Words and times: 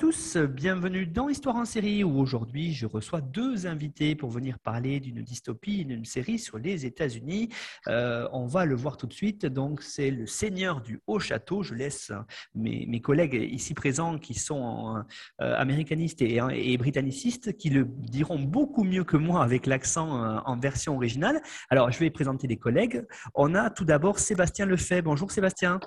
Tous, 0.00 0.38
bienvenue 0.38 1.04
dans 1.04 1.28
Histoire 1.28 1.56
en 1.56 1.66
série 1.66 2.02
où 2.04 2.18
aujourd'hui 2.18 2.72
je 2.72 2.86
reçois 2.86 3.20
deux 3.20 3.66
invités 3.66 4.14
pour 4.14 4.30
venir 4.30 4.58
parler 4.58 4.98
d'une 4.98 5.20
dystopie, 5.20 5.84
d'une 5.84 6.06
série 6.06 6.38
sur 6.38 6.56
les 6.56 6.86
États-Unis. 6.86 7.50
Euh, 7.86 8.26
on 8.32 8.46
va 8.46 8.64
le 8.64 8.74
voir 8.74 8.96
tout 8.96 9.06
de 9.06 9.12
suite. 9.12 9.44
Donc 9.44 9.82
c'est 9.82 10.10
le 10.10 10.24
Seigneur 10.24 10.80
du 10.80 11.02
Haut 11.06 11.18
Château. 11.18 11.62
Je 11.62 11.74
laisse 11.74 12.12
mes, 12.54 13.02
collègues 13.02 13.34
ici 13.52 13.74
présents 13.74 14.16
qui 14.16 14.32
sont 14.32 15.04
euh, 15.42 15.54
américanistes 15.58 16.22
et, 16.22 16.40
et, 16.54 16.78
britannicistes 16.78 17.58
qui 17.58 17.68
le 17.68 17.84
diront 17.84 18.38
beaucoup 18.38 18.84
mieux 18.84 19.04
que 19.04 19.18
moi 19.18 19.44
avec 19.44 19.66
l'accent 19.66 20.24
euh, 20.24 20.38
en 20.46 20.56
version 20.56 20.96
originale. 20.96 21.42
Alors 21.68 21.90
je 21.90 21.98
vais 21.98 22.08
présenter 22.08 22.46
les 22.46 22.56
collègues. 22.56 23.04
On 23.34 23.54
a 23.54 23.68
tout 23.68 23.84
d'abord 23.84 24.18
Sébastien 24.18 24.64
Lefebvre. 24.64 25.04
Bonjour 25.10 25.30
Sébastien. 25.30 25.78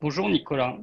Bonjour 0.00 0.28
Nicolas. 0.28 0.76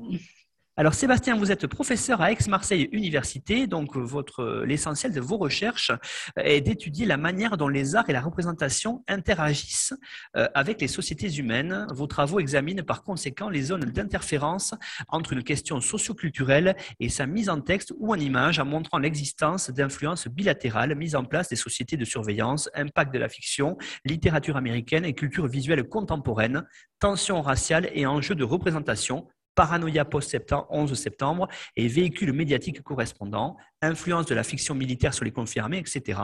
Alors 0.77 0.93
Sébastien, 0.93 1.35
vous 1.35 1.51
êtes 1.51 1.67
professeur 1.67 2.21
à 2.21 2.31
Aix-Marseille 2.31 2.87
Université, 2.93 3.67
donc 3.67 3.97
votre 3.97 4.63
l'essentiel 4.65 5.11
de 5.11 5.19
vos 5.19 5.35
recherches 5.35 5.91
est 6.37 6.61
d'étudier 6.61 7.05
la 7.05 7.17
manière 7.17 7.57
dont 7.57 7.67
les 7.67 7.97
arts 7.97 8.09
et 8.09 8.13
la 8.13 8.21
représentation 8.21 9.03
interagissent 9.09 9.93
euh, 10.37 10.47
avec 10.53 10.79
les 10.79 10.87
sociétés 10.87 11.29
humaines. 11.35 11.85
Vos 11.93 12.07
travaux 12.07 12.39
examinent 12.39 12.85
par 12.85 13.03
conséquent 13.03 13.49
les 13.49 13.63
zones 13.63 13.83
d'interférence 13.83 14.73
entre 15.09 15.33
une 15.33 15.43
question 15.43 15.81
socioculturelle 15.81 16.77
et 17.01 17.09
sa 17.09 17.25
mise 17.25 17.49
en 17.49 17.59
texte 17.59 17.93
ou 17.99 18.13
en 18.13 18.17
image 18.17 18.57
en 18.57 18.65
montrant 18.65 18.97
l'existence 18.97 19.71
d'influences 19.71 20.29
bilatérales 20.29 20.95
mises 20.95 21.17
en 21.17 21.25
place 21.25 21.49
des 21.49 21.57
sociétés 21.57 21.97
de 21.97 22.05
surveillance, 22.05 22.69
impact 22.75 23.13
de 23.13 23.19
la 23.19 23.27
fiction, 23.27 23.77
littérature 24.05 24.55
américaine 24.55 25.03
et 25.03 25.13
culture 25.13 25.47
visuelle 25.47 25.83
contemporaine, 25.83 26.63
tensions 27.01 27.41
raciales 27.41 27.89
et 27.93 28.05
enjeux 28.05 28.35
de 28.35 28.45
représentation 28.45 29.27
Paranoïa 29.55 30.05
post-11 30.05 30.93
septembre 30.95 31.47
et 31.75 31.87
véhicules 31.87 32.33
médiatiques 32.33 32.81
correspondants, 32.81 33.57
influence 33.81 34.25
de 34.27 34.35
la 34.35 34.43
fiction 34.43 34.75
militaire 34.75 35.13
sur 35.13 35.25
les 35.25 35.31
conflits 35.31 35.59
armés, 35.59 35.79
etc. 35.79 36.19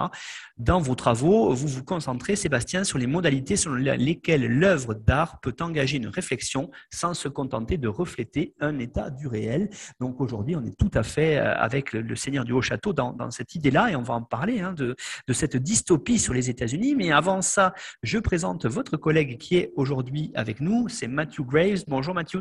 Dans 0.58 0.80
vos 0.80 0.96
travaux, 0.96 1.54
vous 1.54 1.68
vous 1.68 1.84
concentrez, 1.84 2.36
Sébastien, 2.36 2.84
sur 2.84 2.98
les 2.98 3.08
modalités 3.08 3.56
selon 3.56 3.76
lesquelles 3.76 4.46
l'œuvre 4.46 4.94
d'art 4.94 5.40
peut 5.42 5.56
engager 5.60 5.98
une 5.98 6.08
réflexion 6.08 6.70
sans 6.94 7.14
se 7.14 7.28
contenter 7.28 7.78
de 7.78 7.88
refléter 7.88 8.54
un 8.60 8.78
état 8.80 9.10
du 9.10 9.28
réel. 9.28 9.70
Donc 10.00 10.22
aujourd'hui, 10.22 10.56
on 10.56 10.64
est 10.66 10.78
tout 10.78 10.92
à 10.94 11.04
fait 11.04 11.38
euh, 11.38 11.56
avec 11.56 11.94
le 11.94 12.16
Seigneur 12.16 12.46
du 12.46 12.52
Haut-Château 12.52 12.94
dans, 12.94 13.32
cette 13.32 13.56
idée-là 13.56 13.92
et 13.92 13.96
on 13.96 14.04
va 14.04 14.14
en 14.14 14.22
parler 14.22 14.62
hein, 14.62 14.74
de, 14.74 14.96
de 15.28 15.34
cette 15.34 15.58
dystopie 15.58 16.20
sur 16.20 16.34
les 16.34 16.50
États-Unis. 16.50 16.96
Mais 16.96 17.12
avant 17.12 17.42
ça, 17.42 17.74
je 18.04 18.20
présente 18.20 18.66
votre 18.66 18.98
collègue 18.98 19.38
qui 19.38 19.58
est 19.58 19.74
aujourd'hui 19.76 20.32
avec 20.36 20.62
nous, 20.62 20.88
c'est 20.88 21.08
Matthew 21.08 21.42
Graves. 21.42 21.84
Bonjour 21.88 22.14
Matthew. 22.14 22.38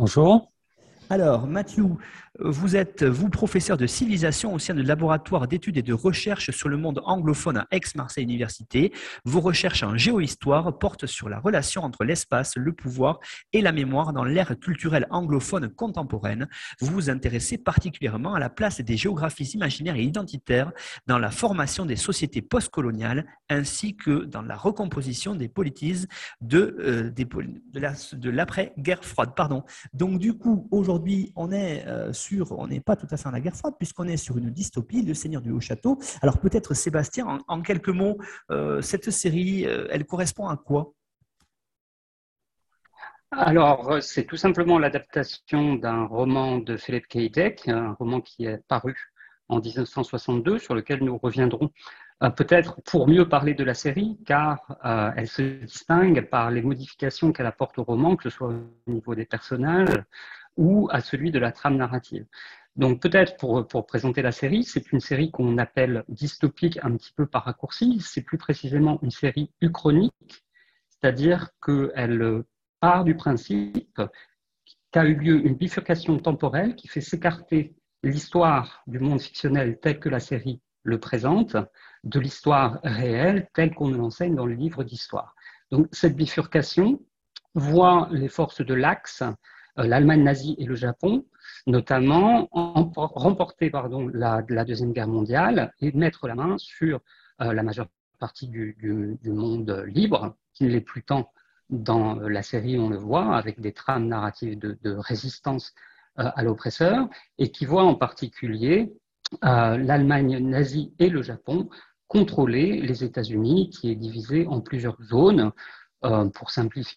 Bonjour. 0.00 0.52
Alors, 1.10 1.48
Mathieu, 1.48 1.88
vous 2.38 2.76
êtes, 2.76 3.02
vous, 3.04 3.30
professeur 3.30 3.76
de 3.76 3.86
civilisation 3.86 4.54
au 4.54 4.58
sein 4.58 4.74
du 4.74 4.82
laboratoire 4.82 5.48
d'études 5.48 5.76
et 5.76 5.82
de 5.82 5.92
recherche 5.92 6.50
sur 6.50 6.68
le 6.68 6.76
monde 6.76 7.00
anglophone 7.04 7.56
à 7.56 7.66
Aix-Marseille 7.70 8.24
Université. 8.24 8.92
Vos 9.24 9.40
recherches 9.40 9.82
en 9.82 9.96
géohistoire 9.96 10.78
portent 10.78 11.06
sur 11.06 11.28
la 11.28 11.40
relation 11.40 11.82
entre 11.82 12.04
l'espace, 12.04 12.56
le 12.56 12.72
pouvoir 12.72 13.20
et 13.52 13.62
la 13.62 13.72
mémoire 13.72 14.12
dans 14.12 14.24
l'ère 14.24 14.58
culturelle 14.58 15.06
anglophone 15.10 15.68
contemporaine. 15.68 16.48
Vous 16.80 16.92
vous 16.92 17.10
intéressez 17.10 17.58
particulièrement 17.58 18.34
à 18.34 18.38
la 18.38 18.50
place 18.50 18.80
des 18.80 18.96
géographies 18.96 19.50
imaginaires 19.54 19.96
et 19.96 20.02
identitaires 20.02 20.72
dans 21.06 21.18
la 21.18 21.30
formation 21.30 21.86
des 21.86 21.96
sociétés 21.96 22.42
postcoloniales 22.42 23.26
ainsi 23.48 23.96
que 23.96 24.24
dans 24.24 24.42
la 24.42 24.56
recomposition 24.56 25.34
des 25.34 25.48
politiques 25.48 25.78
de, 26.40 26.76
euh, 26.80 27.10
de 27.10 28.30
l'après-guerre 28.30 29.04
froide. 29.04 29.30
Pardon. 29.36 29.64
Donc, 29.92 30.18
du 30.18 30.34
coup, 30.34 30.68
aujourd'hui, 30.70 31.32
on 31.36 31.52
est 31.52 31.86
euh, 31.86 32.12
on 32.50 32.66
n'est 32.66 32.80
pas 32.80 32.96
tout 32.96 33.06
à 33.10 33.16
fait 33.16 33.28
en 33.28 33.32
la 33.32 33.40
guerre 33.40 33.56
froide, 33.56 33.74
puisqu'on 33.78 34.06
est 34.06 34.16
sur 34.16 34.38
une 34.38 34.50
dystopie, 34.50 35.02
Le 35.02 35.14
Seigneur 35.14 35.42
du 35.42 35.50
Haut-Château. 35.50 35.98
Alors 36.22 36.38
peut-être, 36.38 36.74
Sébastien, 36.74 37.38
en, 37.46 37.62
quelques 37.62 37.88
mots, 37.88 38.18
euh, 38.50 38.82
cette 38.82 39.10
série, 39.10 39.66
euh, 39.66 39.86
elle 39.90 40.04
correspond 40.04 40.48
à 40.48 40.56
quoi? 40.56 40.92
Alors, 43.30 44.02
c'est 44.02 44.24
tout 44.24 44.38
simplement 44.38 44.78
l'adaptation 44.78 45.74
d'un 45.74 46.06
roman 46.06 46.58
de 46.58 46.76
Philip 46.76 47.06
K. 47.06 47.30
Dick, 47.30 47.68
un 47.68 47.92
roman 47.92 48.22
qui 48.22 48.46
est 48.46 48.66
paru 48.68 48.96
en 49.48 49.60
1962, 49.60 50.58
sur 50.58 50.74
lequel 50.74 51.04
nous 51.04 51.18
reviendrons 51.18 51.70
euh, 52.22 52.30
peut-être 52.30 52.80
pour 52.82 53.06
mieux 53.06 53.28
parler 53.28 53.52
de 53.52 53.64
la 53.64 53.74
série, 53.74 54.18
car 54.26 54.78
elle 55.16 55.28
se 55.28 55.42
distingue 55.42 56.22
par 56.22 56.50
les 56.50 56.62
modifications 56.62 57.32
qu'elle 57.32 57.46
apporte 57.46 57.78
au 57.78 57.84
roman, 57.84 58.16
que 58.16 58.24
ce 58.24 58.30
soit 58.30 58.48
au 58.48 58.90
niveau 58.90 59.14
des 59.14 59.26
personnages, 59.26 59.94
ou 60.58 60.88
à 60.90 61.00
celui 61.00 61.30
de 61.30 61.38
la 61.38 61.52
trame 61.52 61.76
narrative. 61.76 62.26
Donc 62.76 63.00
peut-être 63.00 63.36
pour, 63.38 63.86
présenter 63.86 64.22
la 64.22 64.32
série, 64.32 64.62
c'est 64.64 64.92
une 64.92 65.00
série 65.00 65.30
qu'on 65.30 65.56
appelle 65.58 66.04
dystopique 66.08 66.78
un 66.82 66.96
petit 66.96 67.12
peu 67.12 67.26
par 67.26 67.44
raccourci, 67.44 68.00
c'est 68.00 68.22
plus 68.22 68.38
précisément 68.38 69.00
une 69.02 69.10
série 69.10 69.50
uchronique, 69.60 70.44
c'est-à-dire 70.88 71.50
qu'elle 71.64 72.42
part 72.80 73.04
du 73.04 73.16
principe 73.16 74.00
qu'a 74.92 75.04
eu 75.04 75.14
lieu 75.14 75.46
une 75.46 75.54
bifurcation 75.54 76.18
temporelle 76.18 76.76
qui 76.76 76.88
fait 76.88 77.00
s'écarter 77.00 77.74
l'histoire 78.02 78.82
du 78.86 78.98
monde 79.00 79.20
fictionnel 79.20 79.78
tel 79.80 79.98
que 79.98 80.08
la 80.08 80.20
série 80.20 80.60
le 80.84 81.00
présente 81.00 81.56
de 82.04 82.20
l'histoire 82.20 82.78
réelle 82.84 83.48
telle 83.54 83.74
qu'on 83.74 83.90
l'enseigne 83.90 84.36
dans 84.36 84.46
le 84.46 84.54
livre 84.54 84.84
d'histoire. 84.84 85.34
Donc 85.70 85.88
cette 85.92 86.16
bifurcation 86.16 87.00
voit 87.54 88.08
les 88.12 88.28
forces 88.28 88.64
de 88.64 88.74
l'axe 88.74 89.22
l'Allemagne 89.84 90.22
nazie 90.22 90.56
et 90.58 90.64
le 90.64 90.74
Japon, 90.74 91.24
notamment 91.66 92.48
remporter 92.52 93.70
pardon, 93.70 94.08
la, 94.08 94.42
Deuxième 94.42 94.92
Guerre 94.92 95.08
mondiale 95.08 95.72
et 95.80 95.92
mettre 95.92 96.26
la 96.26 96.34
main 96.34 96.56
sur 96.58 97.00
euh, 97.40 97.52
la 97.52 97.62
majeure 97.62 97.88
partie 98.18 98.48
du, 98.48 98.76
monde 99.24 99.84
libre, 99.86 100.36
qui 100.52 100.64
ne 100.64 100.70
l'est 100.70 100.80
plus 100.80 101.04
tant 101.04 101.32
dans 101.70 102.14
la 102.16 102.42
série, 102.42 102.78
on 102.78 102.88
le 102.88 102.96
voit, 102.96 103.36
avec 103.36 103.60
des 103.60 103.72
trames 103.72 104.08
narratives 104.08 104.58
de, 104.58 104.96
résistance 104.96 105.74
euh, 106.18 106.30
à 106.34 106.42
l'oppresseur, 106.42 107.08
et 107.38 107.50
qui 107.52 107.64
voit 107.64 107.84
en 107.84 107.94
particulier 107.94 108.92
l'Allemagne 109.42 110.38
nazie 110.38 110.94
et 110.98 111.10
le 111.10 111.20
Japon 111.20 111.68
contrôler 112.06 112.80
les 112.80 113.04
États-Unis, 113.04 113.68
qui 113.68 113.90
est 113.90 113.94
divisé 113.94 114.46
en 114.46 114.62
plusieurs 114.62 114.96
zones. 115.02 115.52
pour 116.00 116.50
simplifier 116.50 116.96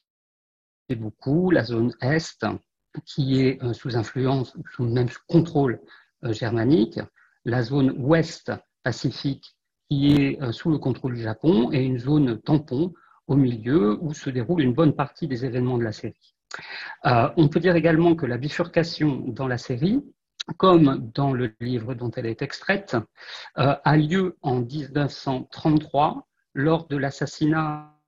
beaucoup, 0.95 1.51
la 1.51 1.63
zone 1.63 1.93
Est, 2.01 2.45
qui 3.05 3.41
est 3.41 3.61
euh, 3.63 3.73
sous 3.73 3.95
influence, 3.97 4.55
sous 4.73 4.83
même 4.83 5.09
contrôle 5.27 5.79
euh, 6.23 6.33
germanique, 6.33 6.99
la 7.45 7.63
zone 7.63 7.93
ouest 7.97 8.51
Pacifique 8.83 9.55
qui 9.89 10.13
est 10.13 10.41
euh, 10.41 10.51
sous 10.51 10.71
le 10.71 10.79
contrôle 10.79 11.13
du 11.13 11.21
Japon 11.21 11.71
et 11.71 11.83
une 11.83 11.99
zone 11.99 12.41
tampon 12.41 12.93
au 13.27 13.35
milieu 13.35 13.97
où 14.01 14.13
se 14.13 14.29
déroule 14.29 14.61
une 14.61 14.73
bonne 14.73 14.95
partie 14.95 15.27
des 15.27 15.45
événements 15.45 15.77
de 15.77 15.83
la 15.83 15.91
série. 15.91 16.35
on 17.05 17.47
peut 17.47 17.59
dire 17.59 17.75
également 17.75 18.15
que 18.15 18.25
la 18.25 18.37
bifurcation 18.37 19.23
dans 19.27 19.47
la 19.47 19.57
série, 19.57 20.03
comme 20.57 21.11
dans 21.13 21.31
le 21.31 21.53
livre 21.61 21.93
dont 21.93 22.11
elle 22.11 22.25
est 22.25 22.41
extraite, 22.41 22.97
a 23.55 23.97
lieu 23.97 24.37
en 24.41 24.61
1933 24.61 26.27
lors 26.55 26.87
de 26.87 26.97
l'assassinat 26.97 28.00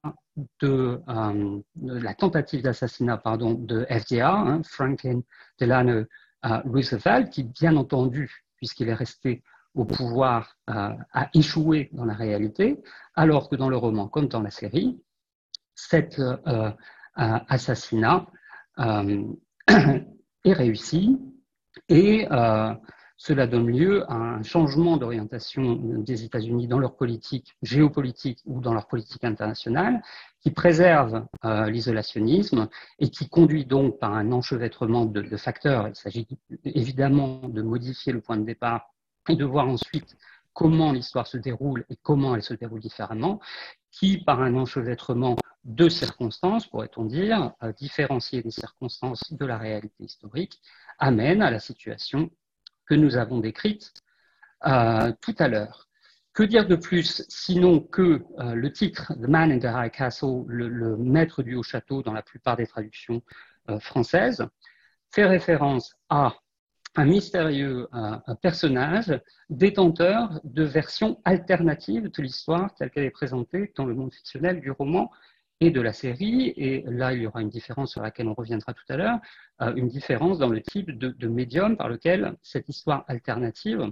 de, 0.61 1.00
euh, 1.07 1.61
la 1.75 2.13
tentative 2.13 2.61
d'assassinat 2.61 3.17
pardon, 3.17 3.53
de 3.53 3.85
FDA, 3.89 4.31
hein, 4.31 4.61
Franklin 4.63 5.21
Delano 5.59 6.05
euh, 6.45 6.59
Roosevelt, 6.65 7.29
qui 7.29 7.44
bien 7.44 7.75
entendu, 7.77 8.44
puisqu'il 8.57 8.89
est 8.89 8.94
resté 8.94 9.44
au 9.75 9.85
pouvoir, 9.85 10.57
euh, 10.69 10.89
a 11.13 11.29
échoué 11.33 11.89
dans 11.94 12.05
la 12.05 12.13
réalité, 12.13 12.81
alors 13.15 13.50
que 13.50 13.55
dans 13.55 13.69
le 13.69 13.77
roman 13.77 14.07
comme 14.07 14.27
dans 14.27 14.41
la 14.41 14.51
série, 14.51 15.01
cet 15.75 16.21
assassinat 17.15 18.27
est 18.77 20.53
réussi 20.53 21.19
et 21.89 22.27
cela 23.25 23.47
donne 23.47 23.67
lieu 23.67 24.03
à 24.11 24.15
un 24.15 24.43
changement 24.43 24.97
d'orientation 24.97 25.75
des 25.75 26.25
États-Unis 26.25 26.67
dans 26.67 26.77
leur 26.77 26.97
politique 26.97 27.55
géopolitique 27.61 28.39
ou 28.45 28.59
dans 28.59 28.73
leur 28.73 28.85
politique 28.85 29.23
internationale, 29.23 30.03
qui 30.41 30.51
préserve 30.51 31.25
euh, 31.45 31.69
l'isolationnisme 31.69 32.67
et 32.99 33.09
qui 33.09 33.29
conduit 33.29 33.65
donc 33.65 33.97
par 33.97 34.13
un 34.13 34.33
enchevêtrement 34.33 35.05
de, 35.05 35.21
de 35.21 35.37
facteurs, 35.37 35.87
il 35.87 35.95
s'agit 35.95 36.27
évidemment 36.65 37.47
de 37.47 37.61
modifier 37.61 38.11
le 38.11 38.19
point 38.19 38.35
de 38.35 38.43
départ 38.43 38.91
et 39.29 39.37
de 39.37 39.45
voir 39.45 39.69
ensuite 39.69 40.17
comment 40.51 40.91
l'histoire 40.91 41.25
se 41.25 41.37
déroule 41.37 41.85
et 41.89 41.95
comment 41.95 42.35
elle 42.35 42.43
se 42.43 42.53
déroule 42.53 42.81
différemment, 42.81 43.39
qui, 43.89 44.17
par 44.17 44.41
un 44.41 44.53
enchevêtrement 44.53 45.37
de 45.63 45.87
circonstances, 45.87 46.67
pourrait-on 46.67 47.05
dire, 47.05 47.53
différencier 47.77 48.41
les 48.41 48.51
circonstances 48.51 49.31
de 49.31 49.45
la 49.45 49.57
réalité 49.57 50.03
historique, 50.03 50.59
amène 50.99 51.41
à 51.41 51.49
la 51.49 51.59
situation 51.59 52.29
nous 52.95 53.17
avons 53.17 53.39
décrite 53.39 53.93
euh, 54.65 55.11
tout 55.21 55.35
à 55.39 55.47
l'heure. 55.47 55.87
Que 56.33 56.43
dire 56.43 56.65
de 56.67 56.75
plus 56.75 57.25
sinon 57.29 57.79
que 57.79 58.23
euh, 58.39 58.55
le 58.55 58.71
titre 58.71 59.13
The 59.13 59.27
Man 59.27 59.51
in 59.51 59.59
the 59.59 59.65
High 59.65 59.91
Castle, 59.91 60.43
le, 60.47 60.97
maître 60.97 61.43
du 61.43 61.55
haut 61.55 61.63
château 61.63 62.01
dans 62.01 62.13
la 62.13 62.23
plupart 62.23 62.57
des 62.57 62.65
traductions 62.65 63.21
euh, 63.69 63.79
françaises, 63.79 64.45
fait 65.11 65.25
référence 65.25 65.95
à 66.09 66.33
un 66.95 67.05
mystérieux 67.05 67.87
personnage 68.43 69.19
détenteur 69.49 70.39
de 70.43 70.63
versions 70.63 71.19
alternatives 71.25 72.11
de 72.11 72.21
l'histoire 72.21 72.73
telle 72.75 72.91
qu'elle 72.91 73.05
est 73.05 73.09
présentée 73.09 73.73
dans 73.75 73.85
le 73.85 73.95
monde 73.95 74.13
fictionnel 74.13 74.61
du 74.61 74.69
roman 74.69 75.11
et 75.63 75.71
de 75.71 75.81
la 75.81 75.94
série. 75.94 76.54
Et 76.57 76.83
là, 76.88 77.13
il 77.13 77.21
y 77.21 77.27
aura 77.27 77.42
une 77.42 77.50
différence 77.50 77.92
sur 77.92 78.01
laquelle 78.01 78.27
on 78.27 78.33
reviendra 78.33 78.74
tout 78.74 78.83
à 78.89 78.98
l'heure, 78.98 79.19
euh, 79.62 79.74
une 79.75 79.88
différence 79.88 80.38
dans 80.38 80.50
le 80.50 80.62
type 80.62 80.92
de, 80.92 81.27
médium 81.27 81.77
par 81.77 81.88
lequel 81.88 82.36
cette 82.42 82.68
histoire 82.68 83.06
alternative 83.07 83.92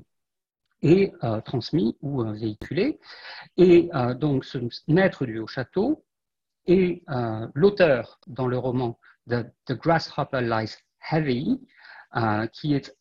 est 0.82 1.14
euh, 1.24 1.40
transmise 1.42 1.94
ou 2.02 2.24
euh, 2.24 2.34
véhiculée. 2.34 3.00
Et 3.58 3.90
donc, 4.20 4.44
ce 4.46 4.58
maître 4.88 5.26
du 5.26 5.40
haut 5.40 5.48
château 5.48 6.04
est 6.68 7.04
l'auteur 7.54 8.20
dans 8.28 8.48
le 8.48 8.58
roman 8.58 9.00
The 9.30 9.74
Grasshopper 9.74 10.42
Lies 10.42 10.76
Heavy, 11.12 11.60
qui 12.54 12.74
est 12.74 12.96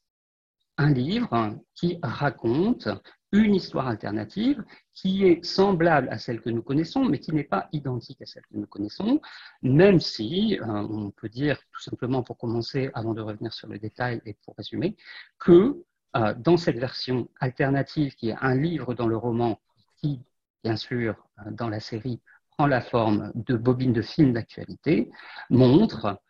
un 0.79 0.93
livre 0.93 1.59
qui 1.75 1.99
raconte 2.03 2.89
une 3.33 3.55
histoire 3.55 3.87
alternative 3.87 4.63
qui 4.93 5.25
est 5.25 5.45
semblable 5.45 6.09
à 6.11 6.19
celle 6.19 6.41
que 6.41 6.51
nous 6.51 6.63
connaissons, 6.63 7.05
mais 7.05 7.19
qui 7.19 7.33
n'est 7.33 7.45
pas 7.45 7.69
identique 7.73 8.21
à 8.23 8.27
celle 8.27 8.43
que 8.43 8.57
nous 8.57 8.67
connaissons, 8.67 9.21
même 9.63 10.01
si 10.01 10.59
euh, 10.61 10.67
on 10.67 11.11
peut 11.11 11.29
dire 11.29 11.59
tout 11.73 11.81
simplement 11.81 12.23
pour 12.23 12.39
commencer, 12.39 12.91
avant 12.95 13.15
de 13.15 13.21
revenir 13.21 13.53
sur 13.53 13.69
le 13.69 13.79
détail 13.79 14.21
et 14.27 14.37
pour 14.45 14.57
résumer, 14.57 14.97
que 15.39 15.83
euh, 16.17 16.35
dans 16.35 16.57
cette 16.57 16.79
version 16.79 17.29
alternative, 17.39 18.15
qui 18.15 18.31
est 18.31 18.37
un 18.41 18.57
livre 18.57 18.95
dans 18.95 19.07
le 19.07 19.17
roman, 19.17 19.61
qui, 19.97 20.21
bien 20.65 20.77
sûr, 20.77 21.15
euh, 21.39 21.51
dans 21.53 21.69
la 21.69 21.81
série, 21.81 22.21
prend 22.57 22.67
la 22.67 22.81
forme 22.81 23.31
de 23.35 23.57
bobines 23.57 23.93
de 23.93 24.03
films 24.03 24.33
d'actualité, 24.33 25.11
montre 25.49 26.21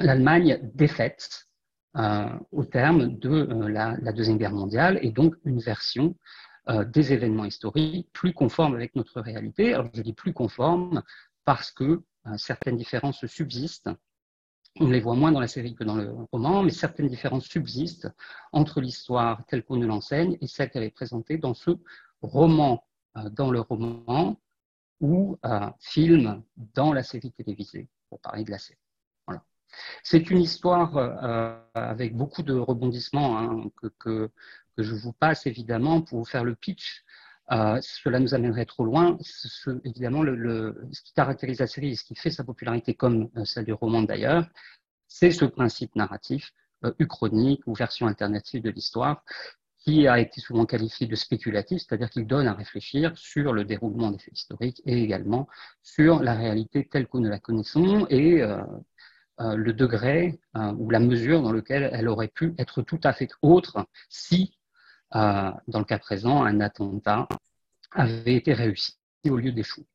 l'Allemagne 0.00 0.60
défaite 0.74 1.47
au 1.94 2.64
terme 2.64 3.18
de 3.18 3.30
euh, 3.30 3.68
la, 3.68 4.12
Deuxième 4.12 4.38
Guerre 4.38 4.52
mondiale 4.52 4.98
et 5.02 5.10
donc 5.10 5.34
une 5.44 5.60
version 5.60 6.16
euh, 6.68 6.84
des 6.84 7.12
événements 7.12 7.44
historiques 7.44 8.08
plus 8.12 8.32
conforme 8.32 8.74
avec 8.74 8.94
notre 8.94 9.20
réalité. 9.20 9.74
Alors 9.74 9.88
je 9.92 10.02
dis 10.02 10.12
plus 10.12 10.32
conforme 10.32 11.02
parce 11.44 11.70
que 11.70 12.02
certaines 12.36 12.76
différences 12.76 13.24
subsistent. 13.24 13.88
On 14.80 14.90
les 14.90 15.00
voit 15.00 15.14
moins 15.14 15.32
dans 15.32 15.40
la 15.40 15.48
série 15.48 15.74
que 15.74 15.82
dans 15.82 15.96
le 15.96 16.12
roman, 16.30 16.62
mais 16.62 16.70
certaines 16.70 17.08
différences 17.08 17.46
subsistent 17.46 18.12
entre 18.52 18.82
l'histoire 18.82 19.46
telle 19.46 19.64
qu'on 19.64 19.76
nous 19.76 19.86
l'enseigne 19.88 20.36
et 20.42 20.46
celle 20.46 20.68
qu'elle 20.68 20.82
est 20.82 20.90
présentée 20.90 21.38
dans 21.38 21.54
ce 21.54 21.70
roman, 22.20 22.84
dans 23.32 23.50
le 23.50 23.60
roman 23.60 24.38
ou 25.00 25.38
film 25.80 26.42
dans 26.74 26.92
la 26.92 27.02
série 27.02 27.32
télévisée, 27.32 27.88
pour 28.10 28.20
parler 28.20 28.44
de 28.44 28.50
la 28.50 28.58
série. 28.58 28.87
C'est 30.02 30.30
une 30.30 30.40
histoire 30.40 30.96
euh, 30.96 31.58
avec 31.74 32.16
beaucoup 32.16 32.42
de 32.42 32.54
rebondissements 32.54 33.38
hein, 33.38 33.70
que, 33.98 34.30
je 34.76 34.94
vous 34.94 35.12
passe 35.12 35.46
évidemment 35.46 36.02
pour 36.02 36.18
vous 36.18 36.24
faire 36.24 36.44
le 36.44 36.54
pitch. 36.54 37.04
Euh, 37.50 37.80
cela 37.82 38.20
nous 38.20 38.34
amènerait 38.34 38.66
trop 38.66 38.84
loin. 38.84 39.16
Ce, 39.20 39.70
évidemment, 39.84 40.22
ce 40.22 41.02
qui 41.02 41.12
caractérise 41.14 41.58
la 41.60 41.66
série 41.66 41.90
et 41.90 41.96
ce 41.96 42.04
qui 42.04 42.14
fait 42.14 42.30
sa 42.30 42.44
popularité, 42.44 42.94
comme 42.94 43.28
euh, 43.36 43.44
celle 43.44 43.64
du 43.64 43.72
roman 43.72 44.02
d'ailleurs, 44.02 44.46
c'est 45.08 45.30
ce 45.30 45.44
principe 45.44 45.96
narratif 45.96 46.52
uchronique 47.00 47.62
ou 47.66 47.74
version 47.74 48.06
alternative 48.06 48.62
de 48.62 48.70
l'histoire 48.70 49.24
qui 49.78 50.06
a 50.06 50.20
été 50.20 50.40
souvent 50.40 50.64
qualifié 50.64 51.06
de 51.06 51.16
spéculatif, 51.16 51.82
c'est-à-dire 51.82 52.10
qu'il 52.10 52.26
donne 52.26 52.46
à 52.46 52.52
réfléchir 52.52 53.16
sur 53.16 53.52
le 53.52 53.64
déroulement 53.64 54.10
des 54.10 54.18
faits 54.18 54.38
historiques 54.38 54.82
et 54.84 55.02
également 55.02 55.48
sur 55.82 56.22
la 56.22 56.34
réalité 56.34 56.86
telle 56.86 57.08
que 57.08 57.16
nous 57.16 57.28
la 57.28 57.38
connaissons 57.40 58.06
et 58.10 58.42
le 59.38 59.72
degré 59.72 60.40
euh, 60.56 60.72
ou 60.78 60.90
la 60.90 61.00
mesure 61.00 61.42
dans 61.42 61.52
lequel 61.52 61.88
elle 61.92 62.08
aurait 62.08 62.28
pu 62.28 62.54
être 62.58 62.82
tout 62.82 63.00
à 63.04 63.12
fait 63.12 63.28
autre 63.42 63.86
si, 64.08 64.58
euh, 65.14 65.50
dans 65.68 65.78
le 65.78 65.84
cas 65.84 65.98
présent, 65.98 66.42
un 66.44 66.60
attentat 66.60 67.28
avait 67.92 68.34
été 68.34 68.52
réussi 68.52 68.94
au 69.28 69.36
lieu 69.36 69.52
d'échouer. 69.52 69.86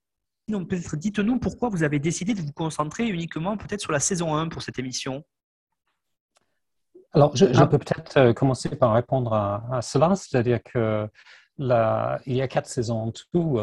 Donc 0.48 0.70
peut-être 0.70 0.96
dites-nous 0.96 1.40
pourquoi 1.40 1.70
vous 1.70 1.84
avez 1.84 2.00
décidé 2.00 2.34
de 2.34 2.42
vous 2.42 2.52
concentrer 2.54 3.08
uniquement 3.08 3.58
peut-être 3.58 3.82
sur 3.82 3.92
la 3.92 4.00
saison 4.00 4.36
1 4.36 4.50
pour 4.50 4.62
cette 4.62 4.80
émission. 4.80 5.24
Alors 7.14 7.36
je, 7.36 7.46
ah. 7.56 7.68
peux 7.68 7.78
peut-être 7.78 8.32
commencer 8.34 8.70
par 8.70 8.94
répondre 8.94 9.34
à, 9.34 9.82
cela, 9.82 10.16
c'est-à-dire 10.16 10.60
que 10.64 11.08
il 11.60 12.36
y 12.36 12.42
a 12.42 12.48
quatre 12.48 12.68
saisons 12.68 13.04
en 13.04 13.12
tout 13.12 13.60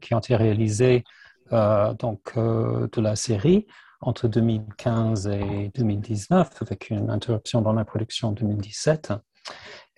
qui 0.00 0.14
ont 0.14 0.18
été 0.18 0.34
réalisées 0.36 1.04
donc, 1.50 2.34
de 2.36 3.00
la 3.00 3.14
série 3.14 3.66
entre 4.02 4.28
2015 4.28 5.28
et 5.28 5.70
2019, 5.74 6.50
avec 6.60 6.90
une 6.90 7.10
interruption 7.10 7.62
dans 7.62 7.72
la 7.72 7.84
production 7.84 8.28
en 8.28 8.32
2017. 8.32 9.12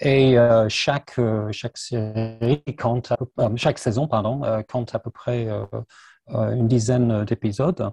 Et 0.01 0.39
euh, 0.39 0.69
chaque, 0.69 1.19
euh, 1.19 1.51
chaque 1.53 1.79
série 1.79 2.63
compte, 2.79 3.13
euh, 3.41 3.49
chaque 3.57 3.79
saison, 3.79 4.07
pardon, 4.07 4.43
compte 4.69 4.95
à 4.95 4.99
peu 4.99 5.11
près 5.11 5.49
une 6.29 6.69
dizaine 6.69 7.25
d'épisodes. 7.25 7.91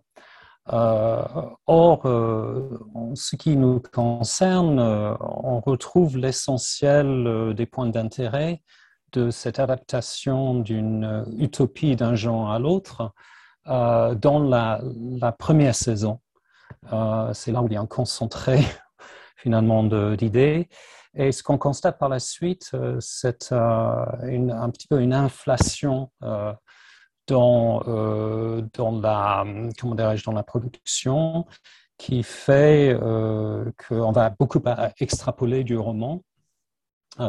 or, 0.68 2.06
en 2.06 3.15
ce 3.15 3.36
qui 3.36 3.56
nous 3.56 3.82
concerne, 3.94 4.80
on 4.80 5.60
retrouve 5.60 6.18
l'essentiel 6.18 7.53
des 7.56 7.65
points 7.65 7.89
d'intérêt 7.89 8.62
de 9.13 9.30
cette 9.30 9.60
adaptation 9.60 10.56
d'une 10.56 11.25
utopie 11.38 11.98
d'un 11.98 12.15
genre 12.15 12.50
à 12.51 12.60
l'autre 12.60 13.13
euh, 13.68 14.15
dans 14.15 14.39
la, 14.39 14.82
première 15.38 15.75
saison. 15.75 16.20
Euh, 16.91 17.32
c'est 17.34 17.51
là 17.51 17.62
où 17.62 17.68
il 17.68 17.74
y 17.74 17.75
a 17.75 17.82
un 17.82 17.86
concentré 17.86 18.60
finalement 19.38 19.84
d'idées. 19.84 20.68
Et 21.13 21.32
ce 21.32 21.44
qu'on 21.44 21.58
constate 21.58 22.00
par 22.00 22.10
la 22.10 22.20
suite, 22.20 22.72
euh, 22.74 22.98
c'est 23.00 23.51
un 23.51 24.70
petit 24.72 24.88
peu 24.88 25.01
une 25.01 25.13
inflation 25.13 26.10
dans, 27.27 27.82
dans, 28.74 29.00
la, 29.00 29.46
comment 29.80 29.96
dans 29.96 30.32
la 30.34 30.44
production 30.44 31.46
qui 31.98 32.24
fait 32.24 32.98
qu'on 33.00 34.12
va 34.12 34.30
beaucoup 34.32 34.62
extrapoler 35.00 35.63
du 35.63 35.77
roman 35.77 36.24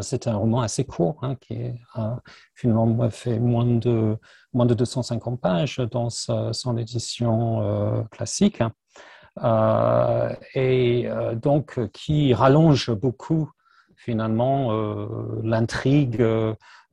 c'est 0.00 0.26
un 0.26 0.36
roman 0.36 0.62
assez 0.62 0.84
court, 0.84 1.18
hein, 1.22 1.36
qui 1.40 1.54
est, 1.54 1.80
euh, 1.98 2.14
finalement 2.54 3.10
fait 3.10 3.38
moins 3.38 3.66
de, 3.66 4.16
moins 4.52 4.66
de 4.66 4.74
250 4.74 5.40
pages 5.40 5.78
dans 5.90 6.08
son 6.10 6.76
édition 6.78 7.62
euh, 7.62 8.02
classique. 8.10 8.62
Et 10.54 11.08
donc 11.40 11.90
qui 11.92 12.34
rallonge 12.34 12.90
beaucoup 12.90 13.50
finalement 13.96 14.72
l'intrigue 15.42 16.22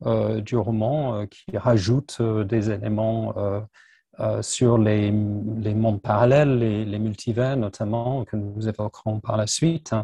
du 0.00 0.56
roman, 0.56 1.26
qui 1.26 1.58
rajoute 1.58 2.22
des 2.22 2.70
éléments 2.70 3.34
sur 4.40 4.78
les, 4.78 5.10
les, 5.10 5.74
mondes 5.74 6.00
parallèles, 6.00 6.58
les, 6.58 6.86
les, 6.86 6.98
multivers 6.98 7.58
notamment, 7.58 8.24
que 8.24 8.36
nous 8.36 8.66
évoquerons 8.66 9.20
par 9.20 9.36
la 9.36 9.46
suite. 9.46 9.94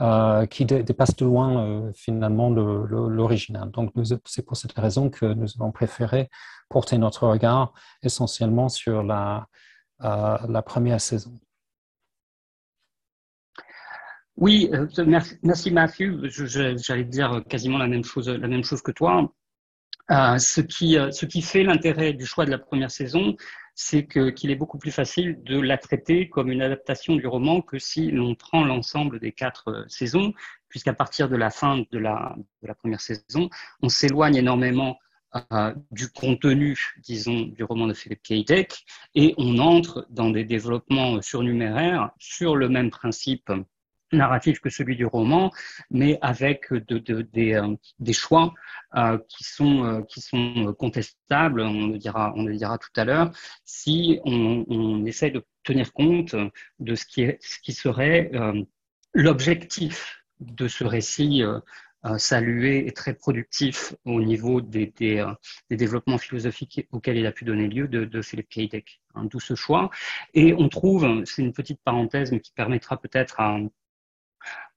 Euh, 0.00 0.46
qui 0.46 0.64
dépasse 0.64 1.16
de 1.16 1.24
loin 1.24 1.66
euh, 1.66 1.92
finalement 1.92 2.50
l'original. 2.50 3.68
Donc 3.72 3.92
c'est 4.26 4.46
pour 4.46 4.56
cette 4.56 4.74
raison 4.74 5.10
que 5.10 5.26
nous 5.26 5.48
avons 5.58 5.72
préféré 5.72 6.30
porter 6.68 6.98
notre 6.98 7.26
regard 7.26 7.72
essentiellement 8.04 8.68
sur 8.68 9.02
la, 9.02 9.48
euh, 10.04 10.62
première 10.62 11.00
saison. 11.00 11.32
Oui, 14.36 14.70
merci, 15.42 15.72
Matthew. 15.72 16.28
J'allais 16.28 17.04
dire 17.04 17.42
quasiment 17.48 17.78
la 17.78 17.88
même 17.88 18.04
chose, 18.04 18.28
la 18.28 18.46
même 18.46 18.62
chose 18.62 18.82
que 18.82 18.92
toi. 18.92 19.28
ce 20.08 20.60
qui 20.60 21.42
fait 21.42 21.64
l'intérêt 21.64 22.12
du 22.12 22.24
choix 22.24 22.44
de 22.44 22.52
la 22.52 22.58
première 22.58 22.92
saison, 22.92 23.34
c'est 23.80 24.08
qu'il 24.08 24.50
est 24.50 24.56
beaucoup 24.56 24.76
plus 24.76 24.90
facile 24.90 25.40
de 25.44 25.56
la 25.60 25.78
traiter 25.78 26.28
comme 26.28 26.50
une 26.50 26.62
adaptation 26.62 27.14
du 27.14 27.28
roman 27.28 27.60
que 27.62 27.78
si 27.78 28.10
l'on 28.10 28.34
prend 28.34 28.64
l'ensemble 28.64 29.20
des 29.20 29.30
quatre 29.30 29.84
saisons, 29.86 30.34
puisqu'à 30.68 30.94
partir 30.94 31.28
de 31.28 31.36
la 31.36 31.48
fin 31.50 31.84
de 31.92 31.98
la, 31.98 32.34
première 32.78 33.00
saison, 33.00 33.48
on 33.80 33.88
s'éloigne 33.88 34.34
énormément 34.34 34.98
euh, 35.52 35.72
du 35.92 36.10
contenu, 36.10 36.76
disons, 37.04 37.42
du 37.42 37.62
roman 37.62 37.86
de 37.86 37.94
Philip 37.94 38.20
K. 38.20 38.44
Dick, 38.44 38.84
et 39.14 39.32
on 39.38 39.58
entre 39.58 40.08
dans 40.10 40.30
des 40.30 40.44
développements 40.44 41.22
surnuméraires 41.22 42.10
sur 42.18 42.56
le 42.56 42.68
même 42.68 42.90
principe 42.90 43.52
narratif 44.12 44.60
que 44.60 44.70
celui 44.70 44.96
du 44.96 45.06
roman, 45.06 45.50
mais 45.90 46.18
avec 46.22 46.72
euh, 46.72 46.80
des, 46.80 48.12
choix 48.12 48.54
euh, 48.96 49.18
qui, 49.28 49.44
sont, 49.44 50.06
sont 50.08 50.74
contestables, 50.78 51.60
on 51.60 51.88
le 51.88 51.98
dira, 51.98 52.32
on 52.36 52.44
le 52.44 52.56
dira 52.56 52.78
tout 52.78 52.88
à 52.96 53.04
l'heure, 53.04 53.30
si 53.64 54.20
on, 54.24 54.64
on, 54.68 55.04
essaie 55.06 55.30
de 55.30 55.44
tenir 55.62 55.92
compte 55.92 56.34
de 56.78 56.94
ce 56.94 57.04
qui, 57.04 57.72
serait 57.72 58.30
l'objectif 59.14 60.22
de 60.40 60.68
ce 60.68 60.84
récit 60.84 61.42
euh, 62.06 62.16
salué 62.16 62.86
et 62.86 62.92
très 62.92 63.12
productif 63.12 63.92
au 64.04 64.22
niveau 64.22 64.60
des, 64.60 64.92
euh, 65.00 65.34
développements 65.68 66.16
philosophiques 66.16 66.86
auxquels 66.92 67.16
il 67.16 67.26
a 67.26 67.32
pu 67.32 67.44
donner 67.44 67.66
lieu 67.66 67.88
de, 67.88 68.04
de 68.04 68.22
Philip 68.22 68.48
K. 68.48 68.70
Dick. 68.70 69.02
Hein, 69.16 69.24
D'où 69.24 69.40
ce 69.40 69.56
choix. 69.56 69.90
Et 70.32 70.54
on 70.54 70.68
trouve, 70.68 71.24
c'est 71.24 71.42
une 71.42 71.52
petite 71.52 71.80
parenthèse, 71.82 72.30
mais 72.30 72.38
qui 72.38 72.52
permettra 72.52 73.00
peut-être 73.00 73.40
à, 73.40 73.58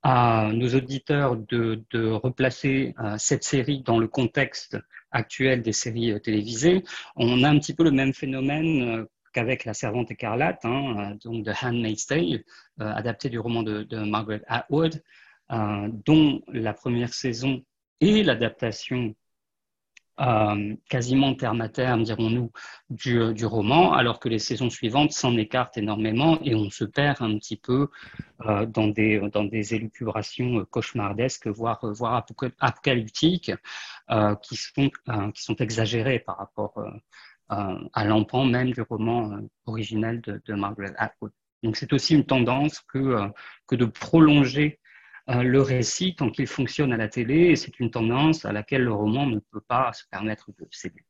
à 0.03 0.49
nos 0.53 0.73
auditeurs 0.75 1.37
de, 1.37 1.83
replacer 2.11 2.95
euh, 2.99 3.15
cette 3.17 3.43
série 3.43 3.81
dans 3.81 3.99
le 3.99 4.07
contexte 4.07 4.77
actuel 5.11 5.61
des 5.61 5.73
séries 5.73 6.19
télévisées. 6.21 6.83
On 7.15 7.43
a 7.43 7.49
un 7.49 7.59
petit 7.59 7.75
peu 7.75 7.83
le 7.83 7.91
même 7.91 8.13
phénomène 8.13 9.05
qu'avec 9.33 9.65
La 9.65 9.73
Servante 9.73 10.11
écarlate, 10.11 10.65
hein, 10.65 11.17
donc 11.23 11.45
de 11.45 11.51
Handmaid's 11.61 12.05
Tale, 12.07 12.43
adapté 12.79 13.29
du 13.29 13.39
roman 13.39 13.63
de, 13.63 13.83
de 13.83 13.99
Margaret 13.99 14.41
Atwood, 14.47 15.01
euh, 15.51 15.89
dont 16.05 16.41
la 16.47 16.73
première 16.73 17.13
saison 17.13 17.61
est 17.99 18.23
l'adaptation 18.23 19.13
euh, 20.19 20.75
quasiment 20.89 21.33
terme 21.33 21.61
à 21.61 21.69
terme, 21.69 22.03
dirons-nous, 22.03 22.51
du, 22.89 23.33
du, 23.33 23.45
roman, 23.45 23.93
alors 23.93 24.19
que 24.19 24.29
les 24.29 24.39
saisons 24.39 24.69
suivantes 24.69 25.13
s'en 25.13 25.37
écartent 25.37 25.77
énormément 25.77 26.39
et 26.43 26.53
on 26.53 26.69
se 26.69 26.83
perd 26.83 27.21
un 27.21 27.37
petit 27.37 27.57
peu 27.57 27.87
euh, 28.45 28.65
dans, 28.65 28.87
des, 28.87 29.19
dans 29.31 29.45
des 29.45 29.73
élucubrations 29.73 30.65
cauchemardesques, 30.65 31.47
voire, 31.47 31.79
voire 31.93 32.25
apocalyptiques, 32.59 33.51
euh, 34.11 34.35
qui, 34.35 34.57
sont, 34.57 34.91
euh, 35.09 35.31
qui 35.31 35.43
sont 35.43 35.55
exagérées 35.55 36.19
par 36.19 36.37
rapport 36.37 36.77
euh, 36.77 37.89
à 37.93 38.05
l'empan 38.05 38.45
même 38.45 38.71
du 38.71 38.81
roman 38.81 39.39
original 39.65 40.21
de, 40.21 40.41
de 40.45 40.53
Margaret 40.53 40.93
Atwood. 40.97 41.31
Donc 41.63 41.77
c'est 41.77 41.93
aussi 41.93 42.15
une 42.15 42.25
tendance 42.25 42.81
que, 42.81 43.29
que 43.67 43.75
de 43.75 43.85
prolonger 43.85 44.79
euh, 44.79 44.80
le 45.27 45.61
récit 45.61 46.15
tant 46.15 46.29
qu'il 46.29 46.47
fonctionne 46.47 46.93
à 46.93 46.97
la 46.97 47.07
télé, 47.07 47.55
c'est 47.55 47.79
une 47.79 47.91
tendance 47.91 48.45
à 48.45 48.51
laquelle 48.51 48.83
le 48.83 48.93
roman 48.93 49.25
ne 49.25 49.39
peut 49.39 49.61
pas 49.61 49.93
se 49.93 50.03
permettre 50.09 50.51
de 50.57 50.67
céder. 50.71 51.05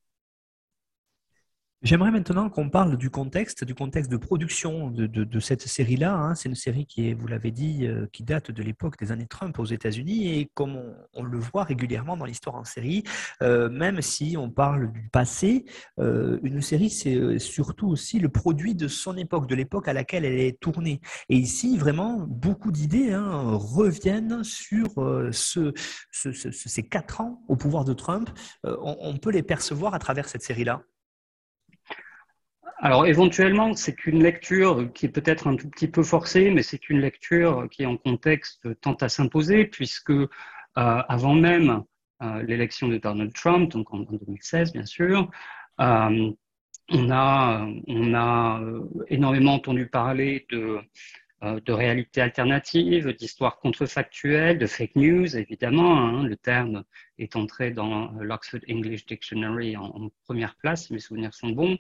J'aimerais 1.84 2.12
maintenant 2.12 2.52
qu'on 2.52 2.70
parle 2.70 2.96
du 2.96 3.10
contexte, 3.10 3.64
du 3.64 3.74
contexte 3.74 4.12
de 4.12 4.18
production 4.18 4.92
de, 4.92 5.40
cette 5.40 5.64
série-là. 5.64 6.14
Hein. 6.14 6.36
C'est 6.36 6.48
une 6.48 6.54
série 6.54 6.86
qui 6.86 7.12
vous 7.14 7.26
l'avez 7.26 7.50
dit, 7.50 7.88
euh, 7.88 8.06
qui 8.14 8.22
date 8.22 8.52
de 8.52 8.62
l'époque 8.62 9.00
des 9.00 9.12
années 9.12 9.26
Trump 9.26 9.58
aux 9.58 9.66
États-Unis 9.66 10.38
et 10.38 10.52
comme 10.54 10.80
on, 11.16 11.24
le 11.24 11.40
voit 11.40 11.64
régulièrement 11.64 12.18
dans 12.18 12.26
l'histoire 12.26 12.56
en 12.56 12.66
série, 12.66 13.04
euh, 13.42 13.68
même 13.68 14.00
si 14.04 14.36
on 14.38 14.52
parle 14.52 14.92
du 14.92 15.10
passé, 15.12 15.66
euh, 15.98 16.40
une 16.44 16.62
série 16.62 16.92
c'est 16.92 17.40
surtout 17.40 17.88
aussi 17.88 18.20
le 18.20 18.30
produit 18.30 18.76
de 18.76 18.88
son 18.88 19.18
époque, 19.18 19.48
de 19.48 19.56
l'époque 19.56 19.88
à 19.88 19.94
laquelle 19.94 20.24
elle 20.24 20.40
est 20.40 20.60
tournée. 20.60 21.02
Et 21.30 21.38
ici, 21.38 21.80
vraiment, 21.80 22.28
beaucoup 22.30 22.72
d'idées 22.72 23.12
hein, 23.12 23.42
reviennent 23.56 24.44
sur 24.44 24.88
ce, 25.32 25.74
ce, 26.12 26.32
ce, 26.32 26.52
ces 26.52 26.84
quatre 26.84 27.22
ans 27.22 27.42
au 27.48 27.56
pouvoir 27.56 27.86
de 27.86 27.94
Trump. 27.94 28.30
On 28.64 29.18
peut 29.18 29.32
les 29.32 29.42
percevoir 29.42 29.96
à 29.96 30.00
travers 30.00 30.30
cette 30.30 30.44
série-là. 30.44 30.84
Alors 32.84 33.06
éventuellement, 33.06 33.76
c'est 33.76 34.08
une 34.08 34.24
lecture 34.24 34.92
qui 34.94 35.06
est 35.06 35.10
peut-être 35.10 35.46
un 35.46 35.56
tout 35.56 35.70
petit 35.70 35.88
peu 35.88 36.02
forcée, 36.02 36.50
mais 36.50 36.64
c'est 36.64 36.90
une 36.90 37.00
lecture 37.00 37.68
qui 37.70 37.86
en 37.86 37.96
contexte 37.96 38.68
tente 38.82 39.04
à 39.04 39.10
s'imposer, 39.10 39.66
puisque 39.66 40.10
euh, 40.10 40.28
avant 40.76 41.36
même 41.36 41.84
euh, 42.24 42.42
l'élection 42.42 42.88
de 42.88 42.98
Donald 42.98 43.34
Trump, 43.34 43.70
donc 43.70 43.94
en, 43.94 44.00
en 44.00 44.14
2016 44.14 44.74
bien 44.74 44.88
sûr, 44.88 45.30
euh, 45.80 46.32
on 46.90 47.12
a, 47.12 47.68
on 47.88 48.88
énormément 49.10 49.54
entendu 49.54 49.86
parler 49.86 50.48
de, 50.50 50.80
de 51.42 51.72
réalité 51.72 52.20
alternative, 52.20 53.16
d'histoire 53.16 53.60
contrefactuelle, 53.60 54.58
de 54.58 54.66
fake 54.66 54.96
news, 54.96 55.38
évidemment. 55.38 56.00
Hein, 56.00 56.24
le 56.24 56.36
terme 56.36 56.84
est 57.18 57.36
entré 57.36 57.72
dans 57.72 58.12
l'Oxford 58.20 58.60
English 58.70 59.06
Dictionary 59.06 59.78
en, 59.78 60.10
première 60.26 60.56
place, 60.56 60.90
mes 60.90 61.00
souvenirs 61.00 61.34
sont 61.34 61.52
bons. 61.52 61.78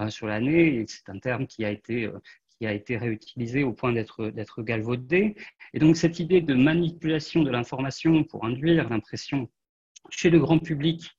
Euh, 0.00 0.10
sur 0.10 0.26
l'année. 0.26 0.84
C'est 0.88 1.08
un 1.08 1.18
terme 1.20 1.46
qui 1.46 1.64
a 1.64 1.70
été 1.70 2.06
euh, 2.06 2.18
qui 2.58 2.66
a 2.66 2.72
été 2.72 2.96
réutilisé 2.96 3.62
au 3.64 3.72
point 3.72 3.92
d'être 3.92 4.62
galvaudé. 4.62 5.36
Et 5.72 5.78
donc 5.78 5.96
cette 5.96 6.18
idée 6.20 6.40
de 6.40 6.54
manipulation 6.54 7.42
de 7.42 7.50
l'information 7.50 8.24
pour 8.24 8.44
induire 8.44 8.88
l'impression 8.88 9.48
chez 10.10 10.30
le 10.30 10.38
grand 10.38 10.58
public 10.58 11.10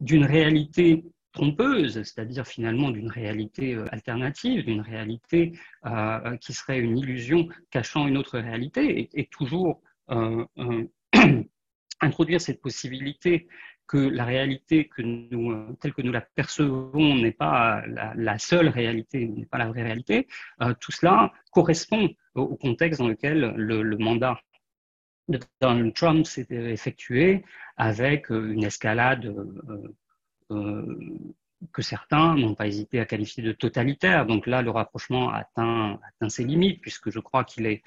d'une 0.00 0.24
réalité 0.24 1.04
trompeuse, 1.32 2.02
c'est-à-dire 2.02 2.46
finalement 2.46 2.90
d'une 2.90 3.08
réalité 3.08 3.74
euh, 3.74 3.86
alternative, 3.92 4.64
d'une 4.64 4.80
réalité 4.80 5.52
euh, 5.86 6.36
qui 6.38 6.52
serait 6.52 6.80
une 6.80 6.98
illusion 6.98 7.48
cachant 7.70 8.06
une 8.06 8.16
autre 8.16 8.38
réalité, 8.38 9.10
et, 9.14 9.26
toujours 9.26 9.80
introduire 12.00 12.40
cette 12.40 12.60
possibilité 12.60 13.48
que 13.86 13.98
la 13.98 14.24
réalité 14.24 14.88
telle 14.96 15.92
que 15.94 16.02
nous 16.02 16.12
la 16.12 16.20
percevons 16.20 17.16
n'est 17.16 17.32
pas 17.32 17.82
la, 17.86 18.38
seule 18.38 18.68
réalité, 18.68 19.26
n'est 19.26 19.46
pas 19.46 19.58
la 19.58 19.68
vraie 19.68 19.82
réalité, 19.82 20.26
euh, 20.62 20.74
tout 20.80 20.92
cela 20.92 21.32
correspond 21.50 22.08
au, 22.34 22.56
contexte 22.56 23.00
dans 23.00 23.08
lequel 23.08 23.54
le, 23.56 23.96
mandat 23.98 24.40
de 25.28 25.38
Donald 25.60 25.94
Trump 25.94 26.26
s'est 26.26 26.46
effectué 26.50 27.44
avec 27.76 28.30
euh, 28.30 28.52
une 28.52 28.64
escalade 28.64 29.34
euh, 30.50 30.98
que 31.72 31.82
certains 31.82 32.34
n'ont 32.34 32.54
pas 32.54 32.66
hésité 32.66 33.00
à 33.00 33.06
qualifier 33.06 33.42
de 33.42 33.52
totalitaire. 33.52 34.26
Donc 34.26 34.46
là, 34.46 34.62
le 34.62 34.70
rapprochement 34.70 35.30
atteint, 35.30 35.98
ses 36.28 36.44
limites, 36.44 36.80
puisque 36.80 37.10
je 37.10 37.20
crois 37.20 37.44
qu'il 37.44 37.66
est 37.66 37.82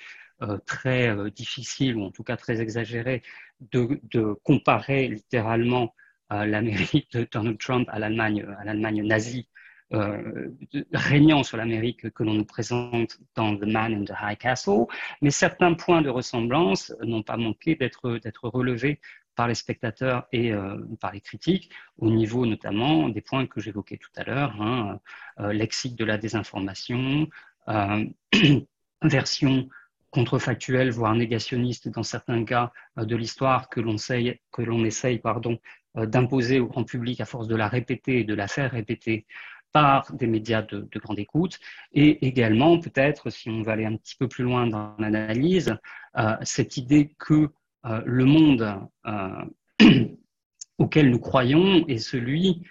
très 0.65 1.15
difficile, 1.31 1.95
ou 1.95 2.05
en 2.05 2.11
tout 2.11 2.23
cas 2.23 2.37
très 2.37 2.59
exagéré, 2.59 3.21
de, 3.59 4.33
comparer 4.43 5.07
littéralement 5.07 5.93
euh, 6.31 6.45
l'Amérique 6.45 7.11
de 7.13 7.27
Donald 7.31 7.57
Trump 7.57 7.87
à 7.91 7.99
l'Allemagne, 7.99 8.45
à 8.59 8.65
l'Allemagne 8.65 9.05
nazie, 9.05 9.47
euh, 9.93 10.49
régnant 10.91 11.43
sur 11.43 11.55
l'Amérique 11.57 12.09
que 12.11 12.23
l'on 12.23 12.33
nous 12.33 12.45
présente 12.45 13.19
dans 13.35 13.55
The 13.55 13.63
Man 13.63 13.93
in 13.93 14.03
the 14.03 14.13
High 14.21 14.37
Castle, 14.37 14.85
mais 15.21 15.31
certains 15.31 15.73
points 15.73 16.01
de 16.01 16.09
ressemblance 16.09 16.93
n'ont 17.01 17.23
pas 17.23 17.37
manqué 17.37 17.75
d'être 17.75 18.49
relevés 18.49 18.99
par 19.35 19.47
les 19.47 19.55
spectateurs 19.55 20.27
et 20.31 20.51
euh, 20.51 20.77
par 20.99 21.13
les 21.13 21.21
critiques, 21.21 21.71
au 21.99 22.09
niveau 22.09 22.45
notamment 22.45 23.07
des 23.07 23.21
points 23.21 23.47
que 23.47 23.61
j'évoquais 23.61 23.97
tout 23.97 24.09
à 24.17 24.23
l'heure, 24.23 24.61
hein, 24.61 24.99
lexique 25.51 25.95
de 25.95 26.03
la 26.03 26.17
désinformation, 26.17 27.29
version 29.03 29.69
contrefactuel, 30.11 30.89
voire 30.91 31.15
négationniste 31.15 31.89
dans 31.89 32.03
certains 32.03 32.43
cas 32.43 32.71
euh, 32.97 33.05
de 33.05 33.15
l'histoire 33.15 33.69
que 33.69 33.79
l'on 33.79 33.95
essaye, 33.95 35.21
euh, 35.97 36.05
d'imposer 36.05 36.59
au 36.59 36.67
grand 36.67 36.83
public 36.83 37.21
à 37.21 37.25
force 37.25 37.47
de 37.47 37.55
la 37.55 37.67
répéter 37.67 38.19
et 38.19 38.23
de 38.23 38.33
la 38.33 38.47
faire 38.47 38.71
répéter 38.71 39.25
par 39.73 40.11
des 40.13 40.27
médias 40.27 40.61
de, 40.61 40.87
de 40.91 40.99
grande 40.99 41.19
écoute, 41.19 41.59
et 41.91 42.25
également 42.25 42.79
peut-être, 42.79 43.29
si 43.29 43.49
on 43.49 43.61
va 43.61 43.73
aller 43.73 43.85
un 43.85 43.97
petit 43.97 44.15
peu 44.15 44.27
plus 44.27 44.43
loin 44.43 44.65
dans 44.65 44.95
l'analyse, 44.97 45.75
euh, 46.17 46.35
cette 46.41 46.77
idée 46.77 47.13
que 47.19 47.49
le 48.05 48.25
monde 48.25 48.81
auquel 50.77 51.09
nous 51.09 51.19
croyons 51.19 51.87
est 51.87 51.99
celui 51.99 52.63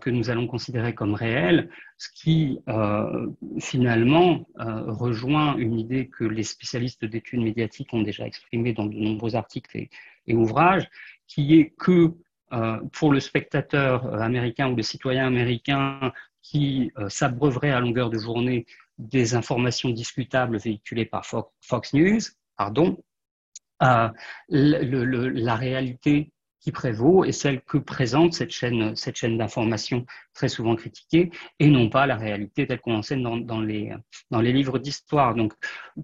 que 0.00 0.10
nous 0.10 0.30
allons 0.30 0.46
considérer 0.46 0.94
comme 0.94 1.14
réel, 1.14 1.68
ce 1.98 2.08
qui 2.14 2.60
euh, 2.68 3.26
finalement 3.58 4.46
euh, 4.60 4.92
rejoint 4.92 5.56
une 5.56 5.78
idée 5.78 6.08
que 6.08 6.24
les 6.24 6.44
spécialistes 6.44 7.04
d'études 7.04 7.40
médiatiques 7.40 7.92
ont 7.92 8.02
déjà 8.02 8.26
exprimée 8.26 8.72
dans 8.72 8.86
de 8.86 8.96
nombreux 8.96 9.34
articles 9.34 9.88
et, 10.26 10.34
ouvrages, 10.34 10.88
qui 11.26 11.58
est 11.58 11.74
que 11.78 12.12
euh, 12.52 12.78
pour 12.92 13.12
le 13.12 13.20
spectateur 13.20 14.20
américain 14.20 14.70
ou 14.70 14.76
le 14.76 14.82
citoyen 14.82 15.26
américain 15.26 16.12
qui 16.42 16.92
euh, 16.98 17.08
s'abreuverait 17.08 17.70
à 17.70 17.80
longueur 17.80 18.10
de 18.10 18.18
journée 18.18 18.66
des 18.98 19.34
informations 19.34 19.90
discutables 19.90 20.58
véhiculées 20.58 21.06
par 21.06 21.26
Fox 21.26 21.94
News, 21.94 22.20
pardon, 22.56 23.02
euh, 23.82 24.08
la 24.48 25.56
réalité 25.56 26.30
qui 26.64 26.72
prévaut 26.72 27.26
et 27.26 27.32
celle 27.32 27.60
que 27.60 27.76
présente 27.76 28.32
cette 28.32 28.50
chaîne, 28.50 28.96
cette 28.96 29.16
chaîne 29.16 29.36
d'information 29.36 30.06
très 30.32 30.48
souvent 30.48 30.74
critiquée 30.76 31.30
et 31.58 31.68
non 31.68 31.90
pas 31.90 32.06
la 32.06 32.16
réalité 32.16 32.66
telle 32.66 32.80
qu'on 32.80 32.94
enseigne 32.94 33.22
dans, 33.22 33.60
les, 33.60 33.92
dans 34.30 34.40
les 34.40 34.50
livres 34.50 34.78
d'histoire. 34.78 35.34
Donc, 35.34 35.52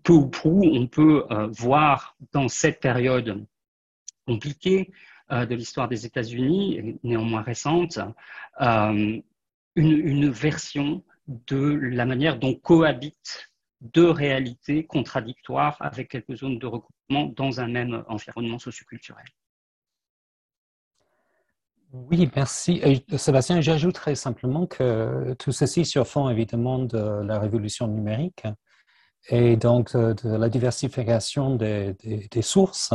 peu 0.03 0.13
ou 0.13 0.29
prou, 0.29 0.63
on 0.63 0.87
peut 0.87 1.25
euh, 1.31 1.47
voir 1.47 2.15
dans 2.33 2.49
cette 2.49 2.79
période 2.81 3.47
compliquée 4.27 4.93
euh, 5.33 5.47
de 5.47 5.55
l'histoire 5.55 5.89
des 5.89 6.05
États-Unis, 6.05 6.99
néanmoins 7.05 7.41
récente, 7.41 7.99
euh, 8.61 9.19
une, 9.77 9.93
une 9.99 10.29
version 10.29 11.03
de 11.27 11.79
la 11.81 12.05
manière 12.05 12.39
dont 12.39 12.55
cohabitent 12.55 13.51
deux 13.81 14.11
réalités 14.11 14.85
contradictoires 14.85 15.79
avec 15.81 16.11
quelques 16.11 16.37
zones 16.37 16.59
de 16.59 16.67
recoupement 16.67 17.33
dans 17.35 17.61
un 17.63 17.69
même 17.69 18.05
environnement 18.09 18.59
socioculturel. 18.59 19.25
Oui, 21.93 22.31
merci. 22.37 22.81
Sébastien, 23.17 23.61
j'ajouterais 23.61 24.15
simplement 24.15 24.67
que 24.67 25.35
tout 25.41 25.51
ceci 25.51 25.85
sur 25.85 26.07
fond 26.07 26.29
évidemment 26.29 26.79
de 26.79 26.99
la 26.99 27.41
révolution 27.41 27.89
numérique 27.89 28.45
et 29.29 29.57
donc 29.57 29.97
de, 29.97 30.37
la 30.37 30.49
diversification 30.49 31.57
des, 31.57 31.97
sources 32.43 32.93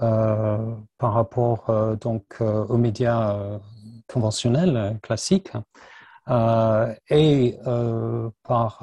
euh, 0.00 0.74
par 0.98 1.12
rapport 1.14 1.70
euh, 1.70 1.96
donc 1.96 2.24
euh, 2.40 2.64
aux 2.66 2.78
médias 2.78 3.58
conventionnels 4.06 4.98
classiques 5.02 5.52
et 7.08 7.58
par, 8.44 8.78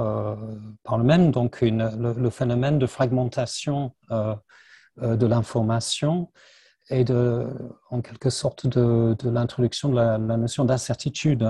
par 0.84 0.98
le 0.98 1.04
même 1.06 1.32
donc 1.32 1.62
le, 1.62 2.30
phénomène 2.30 2.78
de 2.80 2.86
fragmentation 2.86 3.94
de 4.10 5.26
l'information 5.26 6.30
et 6.90 7.06
en 7.90 8.02
quelque 8.02 8.30
sorte 8.30 8.68
de, 8.68 9.16
l'introduction 9.24 9.90
de 9.90 9.96
la, 9.96 10.18
notion 10.18 10.66
d'incertitude 10.66 11.48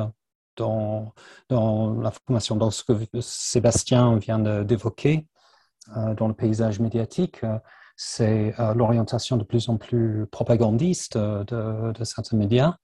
dans, 0.55 1.13
dans 1.49 1.93
la 1.99 2.11
formation, 2.11 2.55
dans 2.55 2.71
ce 2.71 2.83
que 2.83 2.93
Sébastien 3.21 4.17
vient 4.17 4.39
d'évoquer 4.63 5.27
euh, 5.95 6.13
dans 6.15 6.27
le 6.27 6.33
paysage 6.33 6.79
médiatique. 6.79 7.41
C'est 7.95 8.53
euh, 8.59 8.73
l'orientation 8.73 9.37
de 9.37 9.43
plus 9.43 9.69
en 9.69 9.77
plus 9.77 10.25
propagandiste 10.31 11.17
de, 11.17 12.03
certains 12.03 12.37
médias. 12.37 12.75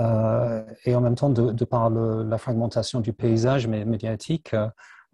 Euh, 0.00 0.64
et 0.84 0.94
en 0.94 1.00
même 1.00 1.14
temps, 1.14 1.30
de 1.30 1.64
par 1.64 1.90
la 1.90 2.38
fragmentation 2.38 3.00
du 3.00 3.12
paysage 3.12 3.68
médiatique, 3.68 4.56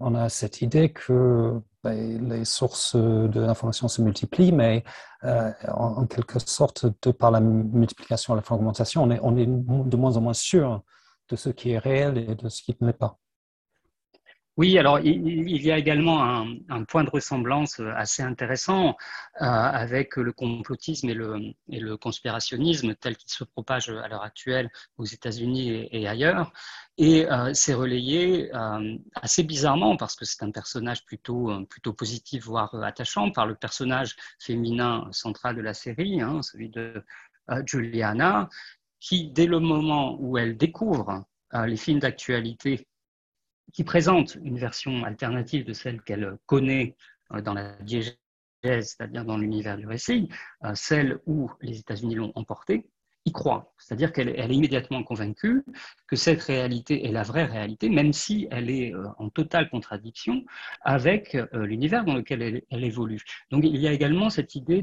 on 0.00 0.14
a 0.14 0.28
cette 0.28 0.62
idée 0.62 0.90
que 0.90 1.60
ben, 1.84 2.28
les 2.28 2.44
sources 2.44 2.96
de 2.96 3.40
l'information 3.40 3.86
se 3.88 4.02
multiplient, 4.02 4.52
mais 4.52 4.82
euh, 5.24 5.52
en, 5.68 6.06
quelque 6.06 6.38
sorte, 6.38 6.86
de 7.02 7.10
par 7.12 7.30
la 7.30 7.40
multiplication 7.40 8.34
et 8.34 8.36
la 8.36 8.42
fragmentation, 8.42 9.02
on 9.02 9.10
est, 9.10 9.20
on 9.22 9.36
est 9.36 9.46
de 9.46 9.96
moins 9.96 10.16
en 10.16 10.20
moins 10.22 10.34
sûr 10.34 10.82
de 11.28 11.36
ce 11.36 11.50
qui 11.50 11.70
est 11.70 11.78
réel 11.78 12.18
et 12.18 12.34
de 12.34 12.48
ce 12.48 12.62
qui 12.62 12.76
ne 12.80 12.86
l'est 12.88 12.92
pas. 12.92 13.19
Oui, 14.56 14.76
alors 14.78 14.98
il, 15.00 15.62
y 15.62 15.70
a 15.70 15.78
également 15.78 16.22
un, 16.68 16.84
point 16.84 17.04
de 17.04 17.08
ressemblance 17.10 17.80
euh, 17.80 17.92
assez 17.96 18.22
intéressant 18.22 18.96
euh, 19.40 19.44
avec 19.46 20.16
le 20.16 20.32
complotisme 20.32 21.08
et 21.08 21.14
le, 21.14 21.96
conspirationnisme 21.96 22.94
tel 22.96 23.16
qu'il 23.16 23.30
se 23.30 23.44
propage 23.44 23.88
à 23.88 24.08
l'heure 24.08 24.22
actuelle 24.22 24.70
aux 24.98 25.04
États-Unis 25.04 25.88
et, 25.90 26.06
ailleurs. 26.06 26.52
Et 26.98 27.30
euh, 27.30 27.52
c'est 27.54 27.74
relayé 27.74 28.50
assez 29.14 29.44
bizarrement 29.44 29.96
parce 29.96 30.14
que 30.16 30.24
c'est 30.24 30.42
un 30.42 30.50
personnage 30.50 31.04
plutôt, 31.06 31.64
plutôt 31.66 31.94
positif, 31.94 32.44
voire 32.44 32.74
attachant, 32.82 33.30
par 33.30 33.46
le 33.46 33.54
personnage 33.54 34.16
féminin 34.38 35.08
central 35.12 35.56
de 35.56 35.62
la 35.62 35.74
série, 35.74 36.20
hein, 36.20 36.42
celui 36.42 36.68
de 36.68 37.02
Juliana, 37.64 38.48
qui, 38.98 39.30
dès 39.30 39.46
le 39.46 39.60
moment 39.60 40.16
où 40.20 40.36
elle 40.36 40.56
découvre 40.58 41.24
les 41.66 41.76
films 41.76 42.00
d'actualité 42.00 42.86
qui 43.72 43.84
présente 43.84 44.36
une 44.42 44.58
version 44.58 45.04
alternative 45.04 45.64
de 45.64 45.72
celle 45.72 46.02
qu'elle 46.02 46.36
connaît 46.46 46.96
euh, 47.32 47.40
dans 47.40 47.54
la 47.54 47.76
diégèse, 47.82 48.16
c'est-à-dire 48.62 49.24
dans 49.24 49.38
l'univers 49.38 49.76
du 49.76 49.86
récit, 49.86 50.28
euh, 50.64 50.72
celle 50.74 51.18
où 51.26 51.50
les 51.60 51.78
États-Unis 51.78 52.14
l'ont 52.14 52.32
emportée, 52.34 52.88
y 53.26 53.32
croit. 53.32 53.74
C'est-à-dire 53.78 54.12
qu'elle 54.12 54.30
est 54.30 54.48
immédiatement 54.48 55.02
convaincue 55.02 55.62
que 56.06 56.16
cette 56.16 56.42
réalité 56.42 57.06
est 57.06 57.12
la 57.12 57.22
vraie 57.22 57.44
réalité, 57.44 57.90
même 57.90 58.12
si 58.12 58.48
elle 58.50 58.70
est 58.70 58.94
euh, 58.94 59.06
en 59.18 59.28
totale 59.28 59.68
contradiction 59.70 60.44
avec 60.82 61.36
l'univers 61.52 62.04
dans 62.04 62.14
lequel 62.14 62.42
elle, 62.42 62.62
elle, 62.70 62.84
évolue. 62.84 63.22
Donc 63.50 63.64
il 63.64 63.76
y 63.76 63.86
a 63.86 63.92
également 63.92 64.30
cette 64.30 64.54
idée 64.54 64.82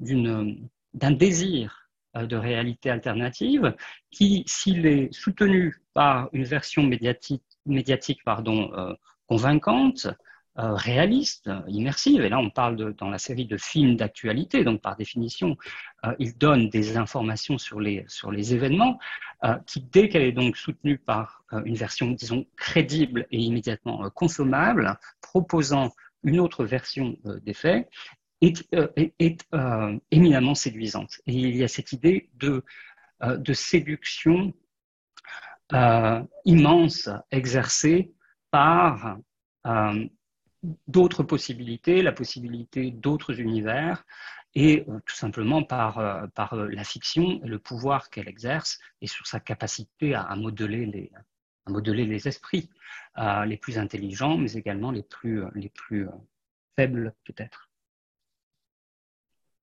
d'un 0.00 1.10
désir 1.10 1.90
de 2.14 2.36
réalité 2.36 2.90
alternative 2.90 3.76
qui, 4.10 4.42
s'il 4.46 4.86
est 4.86 5.12
soutenu 5.12 5.76
par 5.92 6.30
une 6.32 6.44
version 6.44 6.82
médiatique 6.82 7.42
médiatique 7.68 8.20
pardon, 8.24 8.72
euh, 8.74 8.94
convaincante, 9.26 10.08
euh, 10.58 10.74
réaliste, 10.74 11.50
immersive. 11.68 12.22
Et 12.22 12.28
là, 12.28 12.38
on 12.38 12.50
parle 12.50 12.76
de, 12.76 12.90
dans 12.90 13.10
la 13.10 13.18
série 13.18 13.46
de 13.46 13.56
films 13.56 13.96
d'actualité, 13.96 14.64
donc 14.64 14.80
par 14.80 14.96
définition, 14.96 15.56
euh, 16.04 16.14
il 16.18 16.36
donne 16.36 16.68
des 16.68 16.96
informations 16.96 17.58
sur 17.58 17.80
les, 17.80 18.04
sur 18.08 18.32
les 18.32 18.54
événements, 18.54 18.98
qui, 19.66 19.82
dès 19.82 20.08
qu'elle 20.08 20.24
est 20.24 20.32
donc 20.32 20.56
soutenue 20.56 20.98
par 20.98 21.44
une 21.64 21.76
version, 21.76 22.10
disons, 22.10 22.44
crédible 22.56 23.28
et 23.30 23.38
immédiatement 23.38 24.10
consommable, 24.10 24.98
proposant 25.20 25.92
une 26.24 26.40
autre 26.40 26.64
version 26.64 27.16
des 27.44 27.54
faits, 27.54 27.88
est, 28.40 28.66
est, 29.20 29.46
éminemment 30.10 30.56
séduisante. 30.56 31.20
Et 31.28 31.34
il 31.34 31.56
y 31.56 31.62
a 31.62 31.68
cette 31.68 31.92
idée 31.92 32.30
de, 32.34 32.64
de 33.22 33.52
séduction 33.52 34.52
euh, 35.74 36.22
immense 36.44 37.10
exercée 37.30 38.12
par 38.50 39.18
euh, 39.66 40.06
d'autres 40.86 41.22
possibilités, 41.22 42.02
la 42.02 42.12
possibilité 42.12 42.90
d'autres 42.90 43.38
univers, 43.40 44.04
et 44.54 44.84
euh, 44.88 44.98
tout 45.04 45.14
simplement 45.14 45.62
par, 45.62 46.00
la 46.00 46.84
fiction 46.84 47.40
et 47.44 47.46
le 47.46 47.58
pouvoir 47.58 48.10
qu'elle 48.10 48.28
exerce, 48.28 48.78
et 49.02 49.06
sur 49.06 49.26
sa 49.26 49.40
capacité 49.40 50.14
à, 50.14 50.34
modeler, 50.36 50.86
les, 50.86 51.12
à 51.66 51.70
modeler 51.70 52.06
les 52.06 52.28
esprits, 52.28 52.70
les 53.46 53.56
plus 53.56 53.78
intelligents, 53.78 54.38
mais 54.38 54.52
également 54.52 54.90
les 54.90 55.02
plus, 55.02 55.42
les 55.54 55.68
plus 55.68 56.08
faibles 56.76 57.14
peut-être. 57.24 57.67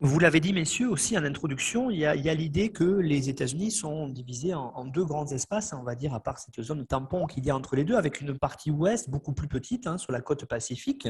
Vous 0.01 0.19
l'avez 0.19 0.41
dit, 0.41 0.51
messieurs, 0.51 0.89
aussi 0.89 1.17
en 1.17 1.23
introduction, 1.23 1.89
il 1.89 1.99
y 1.99 2.05
a, 2.05 2.33
l'idée 2.33 2.67
que 2.67 2.83
les 2.83 3.29
États-Unis 3.29 3.71
sont 3.71 4.09
divisés 4.09 4.53
en, 4.53 4.83
deux 4.83 5.05
grands 5.05 5.25
espaces, 5.27 5.71
on 5.71 5.83
va 5.83 5.95
dire, 5.95 6.13
à 6.13 6.19
part 6.19 6.37
cette 6.37 6.61
zone 6.61 6.85
tampon 6.85 7.27
qu'il 7.27 7.45
y 7.45 7.49
a 7.49 7.55
entre 7.55 7.77
les 7.77 7.85
deux, 7.85 7.95
avec 7.95 8.19
une 8.19 8.37
partie 8.37 8.71
ouest 8.71 9.09
beaucoup 9.09 9.31
plus 9.31 9.47
petite, 9.47 9.87
hein, 9.87 9.97
sur 9.97 10.11
la 10.11 10.19
côte 10.19 10.43
pacifique, 10.47 11.07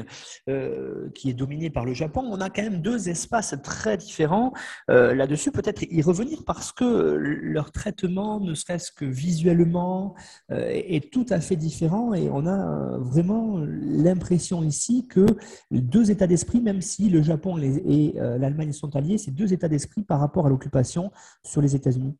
euh, 0.48 1.10
qui 1.16 1.28
est 1.28 1.34
dominée 1.34 1.68
par 1.68 1.84
le 1.84 1.94
Japon. 1.94 2.28
On 2.30 2.40
a 2.40 2.48
quand 2.48 2.62
même 2.62 2.80
deux 2.80 3.08
espaces 3.08 3.56
très 3.64 3.96
différents. 3.96 4.52
Euh, 4.88 5.16
là-dessus, 5.16 5.50
peut-être 5.50 5.82
y 5.82 6.00
revenir 6.00 6.44
parce 6.46 6.70
que 6.70 6.84
leur 6.84 7.72
traitement, 7.72 8.38
ne 8.38 8.54
serait-ce 8.54 8.92
que 8.92 9.04
visuellement, 9.04 10.14
euh, 10.52 10.70
est 10.70 11.12
tout 11.12 11.26
à 11.30 11.40
fait 11.40 11.56
différent 11.56 12.14
et 12.14 12.30
on 12.30 12.46
a 12.46 12.98
vraiment 12.98 13.58
l'impression 13.66 14.62
ici 14.62 15.08
que 15.08 15.26
deux 15.72 16.12
états 16.12 16.28
d'esprit, 16.28 16.60
même 16.60 16.82
si 16.82 17.10
le 17.10 17.20
Japon 17.20 17.58
et 17.58 18.14
l'Allemagne 18.14 18.74
sont 18.76 18.94
alliés, 18.96 19.18
ces 19.18 19.30
deux 19.30 19.52
états 19.52 19.68
d'esprit 19.68 20.02
par 20.02 20.20
rapport 20.20 20.46
à 20.46 20.48
l'occupation 20.48 21.10
sur 21.44 21.60
les 21.60 21.74
États-Unis. 21.74 22.16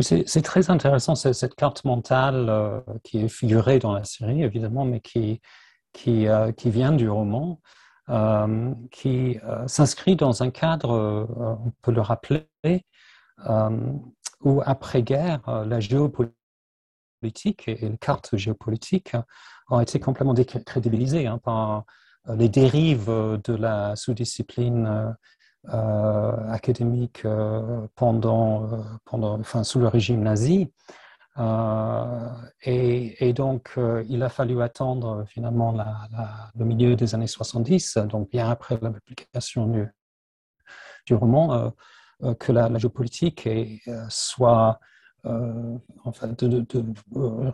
C'est 0.00 0.42
très 0.42 0.70
intéressant, 0.70 1.14
cette 1.14 1.54
carte 1.54 1.84
mentale 1.84 2.48
euh, 2.48 2.80
qui 3.04 3.18
est 3.18 3.28
figurée 3.28 3.78
dans 3.78 3.92
la 3.92 4.04
série, 4.04 4.42
évidemment, 4.42 4.86
mais 4.86 5.00
qui, 5.00 5.42
qui, 5.92 6.26
euh, 6.28 6.50
vient 6.64 6.92
du 6.92 7.10
roman, 7.10 7.60
euh, 8.08 8.74
qui 8.90 9.38
s'inscrit 9.66 10.16
dans 10.16 10.42
un 10.42 10.50
cadre, 10.50 11.28
on 11.62 11.72
peut 11.82 11.92
le 11.92 12.00
rappeler, 12.00 12.48
où 14.40 14.62
après-guerre, 14.64 15.40
la 15.66 15.80
géopolitique 15.80 17.68
et 17.68 17.74
les 17.74 17.98
cartes 17.98 18.36
géopolitiques 18.36 19.14
ont 19.68 19.80
été 19.80 20.00
complètement 20.00 20.34
décrédibilisées 20.34 21.26
hein, 21.26 21.38
par 21.38 21.84
les 22.28 22.48
dérives 22.48 23.10
euh, 23.10 23.38
de 23.38 23.54
la 23.54 23.96
sous-discipline 23.96 25.16
euh, 25.68 26.50
académique 26.50 27.24
pendant, 27.94 28.84
pendant, 29.04 29.38
enfin, 29.38 29.62
sous 29.62 29.78
le 29.78 29.86
régime 29.86 30.22
nazi. 30.22 30.72
et, 32.62 33.32
donc, 33.32 33.78
il 34.08 34.22
a 34.24 34.28
fallu 34.28 34.60
attendre 34.60 35.24
finalement 35.28 35.72
le 36.56 36.64
milieu 36.64 36.96
des 36.96 37.14
années 37.14 37.28
70, 37.28 37.98
donc 38.08 38.28
bien 38.30 38.50
après 38.50 38.76
la 38.82 38.90
publication 38.90 39.68
du, 39.68 39.86
du 41.06 41.14
roman, 41.14 41.72
que 42.40 42.50
la, 42.50 42.76
géopolitique 42.76 43.48
soit 44.08 44.80
en 45.24 46.12
fait, 46.12 46.44
de, 46.44 46.64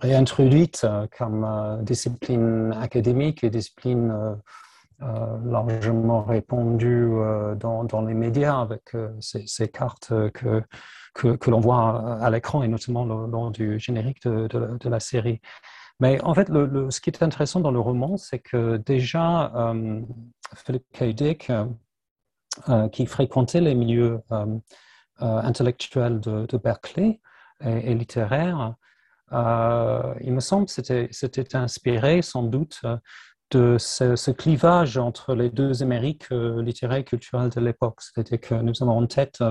réintroduite 0.01 0.87
comme 1.17 1.79
discipline 1.83 2.73
académique 2.81 3.45
et 3.45 3.51
discipline 3.51 4.37
largement 5.01 6.23
répandu 6.23 7.09
dans, 7.61 8.05
les 8.07 8.15
médias 8.15 8.61
avec 8.61 8.97
ces, 9.21 9.69
cartes 9.69 10.13
que, 10.33 10.63
que, 11.15 11.51
l'on 11.51 11.61
voit 11.61 12.19
à 12.21 12.31
l'écran 12.31 12.63
et 12.63 12.69
notamment 12.69 13.05
lors 13.05 13.51
du 13.51 13.79
générique 13.79 14.25
de, 14.25 14.89
la 14.89 15.01
série. 15.01 15.41
Mais 16.01 16.21
en 16.23 16.33
fait, 16.35 16.49
ce 16.49 17.01
qui 17.01 17.11
est 17.11 17.23
intéressant 17.23 17.61
dans 17.61 17.73
le 17.73 17.81
roman, 17.81 18.17
c'est 18.17 18.39
que 18.39 18.77
déjà, 18.77 19.53
euh, 19.55 20.01
Philip 20.55 20.85
K. 20.93 21.05
Dick, 21.15 21.53
qui 22.93 23.07
fréquentait 23.07 23.61
les 23.61 23.75
milieux 23.75 24.21
intellectuels 25.21 26.19
de 26.21 26.57
Berkeley 26.57 27.21
et, 27.64 27.94
littéraires, 27.94 28.75
euh, 29.33 30.14
il 30.21 30.33
me 30.33 30.40
semble 30.40 30.66
que 30.66 30.73
c'était 30.73 31.57
inspiré 31.57 32.23
sans 32.23 32.42
doute 32.42 32.83
de 33.51 33.77
ce, 33.79 34.31
clivage 34.31 34.99
entre 34.99 35.35
les 35.35 35.51
deux 35.51 35.83
Amériques 35.83 36.31
euh, 36.33 36.62
littéraires 36.62 36.99
et 36.99 37.05
culturelles 37.05 37.51
de 37.51 37.61
l'époque. 37.61 38.01
C'est-à-dire 38.01 38.40
que 38.40 38.55
nous 38.55 38.83
avons 38.83 38.99
en 38.99 39.07
tête 39.07 39.42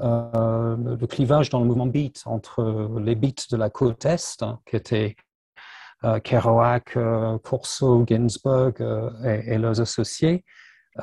euh, 0.00 0.76
le 0.76 1.06
clivage 1.06 1.50
dans 1.50 1.60
le 1.60 1.66
mouvement 1.66 1.86
beat 1.86 2.22
entre 2.26 2.98
les 3.00 3.14
beats 3.14 3.46
de 3.50 3.56
la 3.56 3.70
côte 3.70 4.04
Est, 4.04 4.44
qui 4.66 4.76
étaient 4.76 5.16
Kerouac, 6.22 6.98
Corso, 7.42 8.04
Ginsberg 8.06 8.80
et, 9.24 9.58
leurs 9.58 9.80
associés, 9.80 10.44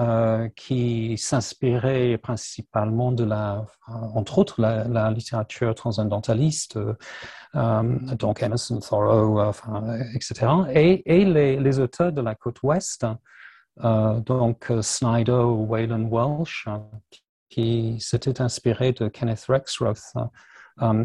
euh, 0.02 0.50
qui 0.56 1.20
s'inspirait 1.20 2.18
principalement 2.18 3.12
de 3.12 3.24
la, 3.24 3.64
entre 3.88 4.40
autres, 4.40 4.60
la, 4.60 5.12
littérature 5.12 5.76
transcendentaliste, 5.76 6.80
euh, 7.54 7.84
donc 8.18 8.42
Emerson, 8.42 8.80
Thoreau, 8.80 9.40
etc. 10.16 10.48
Et, 10.74 11.04
et 11.06 11.26
les, 11.26 11.80
auteurs 11.80 12.12
de 12.12 12.22
la 12.22 12.34
côte 12.34 12.64
ouest, 12.64 13.06
euh, 13.84 14.20
donc 14.22 14.72
Snyder 14.82 15.32
ou 15.32 15.68
Waylon 15.68 16.10
Welsh, 16.10 16.68
qui 17.52 17.98
s'étaient 18.00 18.42
inspirés 18.42 18.94
de 18.94 19.10
Kenneth 19.10 19.46
Rexroth, 19.48 20.14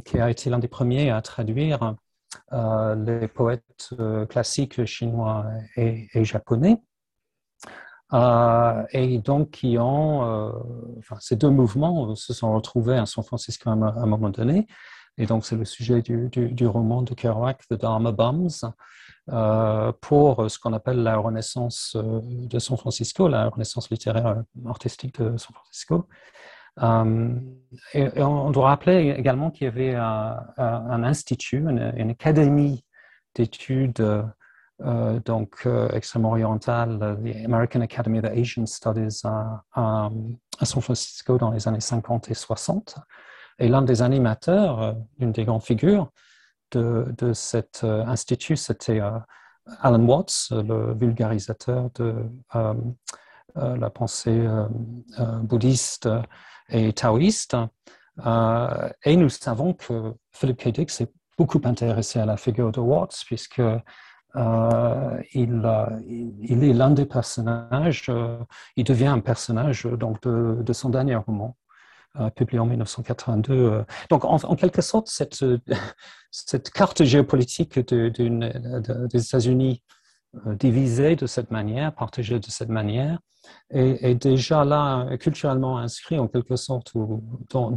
qui 0.06 0.18
a 0.18 0.30
été 0.30 0.48
l'un 0.48 0.60
des 0.60 0.68
premiers 0.68 1.10
à 1.10 1.20
traduire 1.20 1.94
les 2.50 3.28
poètes 3.28 3.90
classiques 4.30 4.82
chinois 4.86 5.44
et 5.76 6.24
japonais. 6.24 6.80
Euh, 8.14 8.84
et 8.92 9.18
donc 9.18 9.50
qui 9.50 9.76
ont, 9.78 10.24
euh, 10.24 10.52
ces 11.20 11.36
deux 11.36 11.50
mouvements 11.50 12.14
se 12.14 12.32
sont 12.32 12.54
retrouvés 12.54 12.96
à 12.96 13.04
San 13.04 13.22
Francisco 13.22 13.68
à, 13.68 13.72
un 13.72 14.06
moment 14.06 14.30
donné. 14.30 14.66
Et 15.18 15.26
donc 15.26 15.44
c'est 15.44 15.56
le 15.56 15.64
sujet 15.64 16.00
du, 16.00 16.66
roman 16.66 17.02
de 17.02 17.12
Kerouac, 17.12 17.66
The 17.68 17.74
Dharma 17.74 18.12
Bums, 18.12 18.64
euh, 19.30 19.92
pour 20.00 20.50
ce 20.50 20.58
qu'on 20.58 20.72
appelle 20.72 21.02
la 21.02 21.18
renaissance 21.18 21.96
de 21.96 22.58
San 22.58 22.78
Francisco, 22.78 23.28
la 23.28 23.48
renaissance 23.48 23.90
littéraire 23.90 24.42
artistique 24.66 25.20
de 25.20 25.36
San 25.36 25.54
Francisco. 25.54 26.08
Et, 27.94 28.22
on 28.22 28.50
doit 28.52 28.68
rappeler 28.68 29.16
également 29.18 29.50
qu'il 29.50 29.64
y 29.64 29.68
avait 29.68 29.96
un, 29.96 31.02
institut, 31.02 31.58
une 31.58 32.10
académie 32.10 32.84
d'études 33.34 34.00
euh, 34.80 35.18
donc 35.20 35.62
euh, 35.66 35.88
extrêmement 35.90 36.30
oriental, 36.30 36.98
the 37.24 37.44
American 37.44 37.80
Academy 37.80 38.18
of 38.20 38.26
Asian 38.26 38.66
Studies 38.66 39.22
à, 39.24 40.10
San 40.62 40.82
Francisco 40.82 41.38
dans 41.38 41.50
les 41.50 41.66
années 41.66 41.80
50 41.80 42.30
et 42.30 42.34
60. 42.34 42.98
Et 43.58 43.68
l'un 43.68 43.82
des 43.82 44.02
animateurs, 44.02 44.82
euh, 44.82 44.92
une 45.18 45.32
des 45.32 45.44
grandes 45.44 45.64
figures 45.64 46.10
de, 46.70 47.12
de 47.18 47.32
cet 47.32 47.82
institut, 47.82 48.56
c'était 48.56 49.00
Alan 49.80 50.04
Watts, 50.04 50.48
le 50.50 50.92
vulgarisateur 50.92 51.88
de 51.94 52.26
la 53.54 53.88
pensée 53.88 54.46
bouddhiste 55.44 56.10
et 56.68 56.92
taoïste. 56.92 57.56
et 58.26 59.16
nous 59.16 59.28
savons 59.30 59.72
que 59.72 60.12
Philip 60.30 60.58
K. 60.58 60.68
Dick 60.68 60.90
s'est 60.90 61.10
beaucoup 61.38 61.60
intéressé 61.64 62.18
à 62.18 62.26
la 62.26 62.36
figure 62.36 62.72
de 62.72 62.80
Watts, 62.80 63.22
puisque 63.24 63.60
euh, 63.60 63.78
il, 64.34 65.62
il, 66.40 66.64
est 66.64 66.72
l'un 66.72 66.90
des 66.90 67.06
personnages, 67.06 68.06
euh, 68.08 68.38
il 68.76 68.84
devient 68.84 69.06
un 69.06 69.20
personnage 69.20 69.84
donc, 69.84 70.22
de, 70.22 70.72
son 70.72 70.90
dernier 70.90 71.16
roman, 71.16 71.56
euh, 72.20 72.30
publié 72.30 72.58
en 72.58 72.66
1982. 72.66 73.84
Donc, 74.10 74.24
en, 74.24 74.56
quelque 74.56 74.82
sorte, 74.82 75.08
cette, 75.08 76.70
carte 76.74 77.04
géopolitique 77.04 77.78
de, 77.78 78.08
des 79.06 79.24
États-Unis 79.24 79.82
divisée 80.58 81.16
de 81.16 81.26
cette 81.26 81.50
manière, 81.50 81.94
partagée 81.94 82.38
de 82.38 82.50
cette 82.50 82.68
manière, 82.68 83.18
est, 83.70 84.14
déjà 84.14 84.64
là 84.64 85.16
culturellement 85.16 85.78
inscrit 85.78 86.18
en 86.18 86.28
quelque 86.28 86.56
sorte 86.56 86.92
dans, 87.50 87.70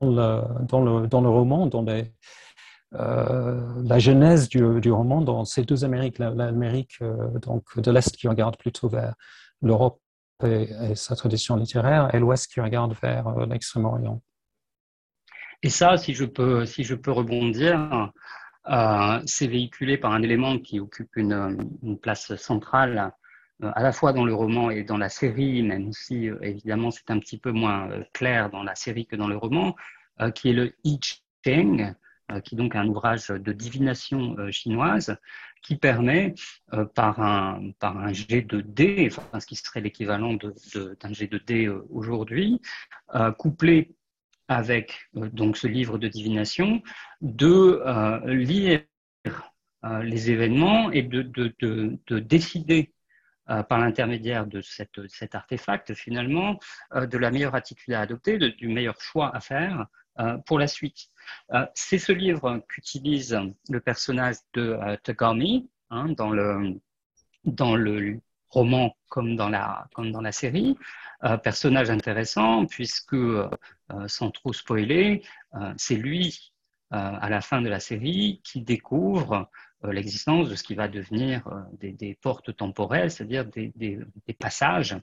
le, 0.00 0.66
dans, 0.66 1.20
le, 1.20 1.28
roman, 1.28 1.66
dans 1.66 1.82
les, 1.82 2.00
euh, 2.00 2.04
la 2.92 3.98
genèse 3.98 4.48
du, 4.48 4.90
roman 4.90 5.20
dans 5.20 5.44
ces 5.44 5.62
deux 5.62 5.84
Amériques, 5.84 6.18
l'Amérique 6.18 6.98
euh, 7.02 7.38
donc 7.40 7.78
de 7.78 7.90
l'Est 7.90 8.16
qui 8.16 8.28
regarde 8.28 8.56
plutôt 8.56 8.88
vers 8.88 9.14
l'Europe 9.62 10.00
et, 10.44 10.94
sa 10.94 11.16
tradition 11.16 11.56
littéraire, 11.56 12.14
et 12.14 12.18
l'Ouest 12.18 12.52
qui 12.52 12.60
regarde 12.60 12.94
vers 13.00 13.28
euh, 13.28 13.46
l'Extrême-Orient. 13.46 14.20
Et 15.62 15.70
ça, 15.70 15.96
si 15.96 16.14
je 16.14 16.24
peux, 16.24 16.66
si 16.66 16.82
je 16.82 16.94
peux 16.94 17.12
rebondir, 17.12 18.10
c'est 19.26 19.46
véhiculé 19.46 19.96
par 19.96 20.12
un 20.12 20.22
élément 20.22 20.58
qui 20.58 20.80
occupe 20.80 21.14
une, 21.16 21.98
place 22.02 22.34
centrale 22.34 23.12
à 23.62 23.82
la 23.82 23.92
fois 23.92 24.12
dans 24.12 24.24
le 24.24 24.34
roman 24.34 24.70
et 24.70 24.82
dans 24.82 24.98
la 24.98 25.08
série, 25.08 25.62
même 25.62 25.92
si 25.92 26.28
évidemment 26.40 26.90
c'est 26.90 27.08
un 27.12 27.20
petit 27.20 27.38
peu 27.38 27.52
moins 27.52 27.88
clair 28.12 28.50
dans 28.50 28.64
la 28.64 28.74
série 28.74 29.06
que 29.06 29.14
dans 29.14 29.28
le 29.28 29.36
roman, 29.36 29.76
qui 30.34 30.50
est 30.50 30.52
le 30.52 30.74
I 30.82 30.98
Ching, 31.44 31.82
euh, 31.82 31.92
qui 32.40 32.54
est 32.54 32.58
donc 32.58 32.76
un 32.76 32.86
ouvrage 32.86 33.28
de 33.28 33.52
divination 33.52 34.36
euh, 34.38 34.50
chinoise 34.50 35.16
qui 35.62 35.76
permet, 35.76 36.34
euh, 36.72 36.84
par, 36.84 37.20
un, 37.20 37.70
par 37.78 37.96
un 37.96 38.12
jet 38.12 38.42
de 38.42 38.60
dés, 38.60 39.10
ce 39.10 39.46
qui 39.46 39.56
serait 39.56 39.80
l'équivalent 39.80 40.34
d'un 40.34 41.12
jet 41.12 41.28
de 41.28 41.38
dés 41.38 41.68
aujourd'hui, 41.68 42.60
couplé 43.38 43.94
avec 44.48 45.08
donc 45.14 45.56
ce 45.56 45.66
livre 45.68 45.98
de 45.98 46.08
divination, 46.08 46.82
de 47.20 47.80
lire 48.26 48.82
les 50.02 50.30
événements 50.30 50.90
et 50.90 51.02
de, 51.02 51.22
de, 51.22 51.54
de 51.60 52.18
décider 52.18 52.92
par 53.46 53.78
l'intermédiaire 53.78 54.46
de 54.46 54.60
cet 54.62 55.34
artefact, 55.34 55.94
finalement, 55.94 56.58
de 56.94 57.18
la 57.18 57.30
meilleure 57.30 57.54
attitude 57.54 57.94
à 57.94 58.00
adopter, 58.00 58.38
du 58.38 58.68
meilleur 58.68 59.00
choix 59.00 59.34
à 59.34 59.40
faire 59.40 59.72
euh, 59.80 59.84
pour 60.46 60.58
la 60.58 60.66
suite. 60.66 61.08
Euh, 61.52 61.66
c'est 61.74 61.98
ce 61.98 62.12
livre 62.12 62.62
qu'utilise 62.68 63.38
le 63.68 63.80
personnage 63.80 64.36
de 64.54 64.78
euh, 64.80 64.96
Tagami 65.02 65.68
hein, 65.90 66.08
dans, 66.08 66.30
le, 66.30 66.80
dans 67.44 67.76
le 67.76 68.20
roman 68.48 68.96
comme 69.08 69.36
dans 69.36 69.48
la, 69.48 69.86
comme 69.94 70.12
dans 70.12 70.20
la 70.20 70.32
série. 70.32 70.76
personnage 71.42 71.90
intéressant 71.90 72.66
puisque, 72.66 73.16
sans 74.06 74.30
trop 74.30 74.52
spoiler, 74.52 75.22
c'est 75.76 75.96
lui, 75.96 76.52
à 76.90 77.28
la 77.28 77.40
fin 77.40 77.62
de 77.62 77.68
la 77.68 77.78
série, 77.78 78.40
qui 78.42 78.62
découvre 78.62 79.50
l'existence 79.84 80.48
de 80.48 80.54
ce 80.54 80.62
qui 80.62 80.74
va 80.74 80.88
devenir 80.88 81.42
des, 81.78 82.18
portes 82.20 82.56
temporelles, 82.56 83.10
c'est-à-dire 83.10 83.44
des, 83.44 83.72
des, 83.76 84.34
passages 84.38 84.96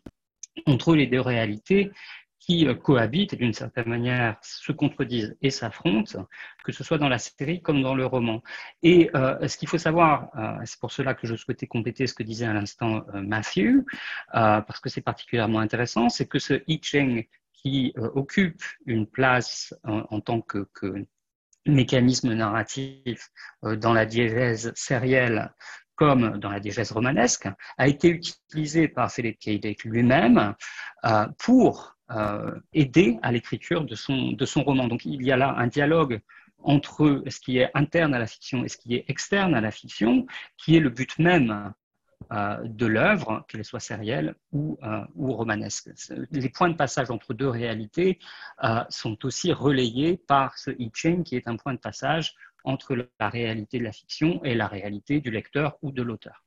entre 0.65 0.95
les 0.95 1.08
deux 1.08 1.22
réalités 1.22 1.91
qui 2.39 2.67
euh, 2.67 2.73
cohabitent 2.73 3.34
et 3.34 3.36
d'une 3.36 3.54
certaine 3.54 3.88
manière 3.88 4.38
se 4.41 4.71
contredisent 4.71 5.38
et 5.41 5.49
s'affrontent, 5.49 6.25
que 6.63 6.71
ce 6.71 6.84
soit 6.84 6.97
dans 6.97 7.10
la 7.10 7.19
série 7.19 7.62
comme 7.62 7.82
dans 7.82 7.95
le 7.95 8.06
roman. 8.06 8.41
Et 8.82 9.10
euh, 9.15 9.47
ce 9.47 9.58
qu'il 9.58 9.67
faut 9.67 9.78
savoir, 9.78 10.30
euh, 10.38 10.58
c'est 10.65 10.80
pour 10.80 10.91
cela 10.91 11.13
que 11.13 11.28
je 11.28 11.36
souhaitais 11.36 11.67
compléter 11.67 12.08
ce 12.08 12.13
que 12.13 12.23
disait 12.23 12.45
à 12.45 12.54
l'instant 12.54 13.06
Matthew, 13.13 13.86
parce 14.32 14.80
que 14.80 14.89
c'est 14.89 15.02
particulièrement 15.02 15.60
intéressant, 15.60 16.10
c'est 16.10 16.28
que 16.28 16.39
ce 16.39 16.62
I 16.67 16.80
Ching 16.82 17.25
qui 17.54 17.93
occupe 17.97 18.63
une 18.86 19.06
place 19.06 19.73
en, 19.84 20.21
tant 20.21 20.41
que, 20.41 20.67
mécanisme 21.65 22.34
narratif 22.34 23.30
dans 23.62 23.93
la 23.93 24.06
diégèse 24.06 24.71
sérielle 24.75 25.54
comme 25.95 26.38
dans 26.38 26.49
la 26.49 26.62
diégèse 26.62 26.93
romanesque, 26.93 27.49
a 27.78 27.88
été 27.89 28.08
utilisé 28.08 28.88
par 28.88 29.12
Philip 29.12 29.38
K. 29.38 29.84
Lui-même 29.84 30.56
pour 31.38 31.98
aider 32.74 33.19
à 33.22 33.32
l'écriture 33.32 33.86
de 33.86 33.95
son, 33.95 34.32
de 34.32 34.45
son 34.45 34.63
roman. 34.63 34.88
Donc 34.88 35.06
il 35.06 35.24
y 35.24 35.32
a 35.32 35.38
là 35.38 35.56
un 35.58 35.67
dialogue 35.67 36.22
entre 36.63 37.24
ce 37.28 37.39
qui 37.39 37.60
est 37.60 37.69
interne 37.74 38.13
à 38.13 38.19
la 38.19 38.28
fiction 38.28 38.63
et 38.65 38.67
ce 38.67 38.78
qui 38.78 38.95
est 38.95 39.06
externe 39.08 39.56
à 39.56 39.62
la 39.62 39.72
fiction, 39.72 40.26
qui 40.58 40.76
est 40.76 40.80
le 40.80 40.89
but 40.89 41.17
même 41.19 41.74
euh, 42.32 42.58
de 42.65 42.86
l'œuvre, 42.86 43.45
qu'elle 43.48 43.63
soit 43.63 43.80
sérielle 43.80 44.36
ou, 44.52 44.78
euh, 44.84 45.06
ou, 45.15 45.32
romanesque. 45.34 45.89
Les 46.32 46.50
points 46.50 46.69
de 46.69 46.76
passage 46.76 47.10
entre 47.12 47.34
deux 47.34 47.48
réalités 47.48 48.19
sont 48.89 49.26
aussi 49.26 49.54
relayés 49.54 50.17
par 50.17 50.58
ce 50.58 50.72
I 50.72 50.91
Ching, 50.93 51.24
qui 51.24 51.36
est 51.36 51.48
un 51.48 51.56
point 51.56 51.74
de 51.74 51.80
passage 51.80 52.36
entre 52.63 52.95
la 53.19 53.30
réalité 53.30 53.80
de 53.80 53.86
la 53.86 53.91
fiction 53.91 54.43
et 54.43 54.54
la 54.54 54.67
réalité 54.67 55.22
du 55.22 55.32
lecteur 55.32 55.78
ou 55.82 55.91
de 55.91 56.02
l'auteur. 56.02 56.43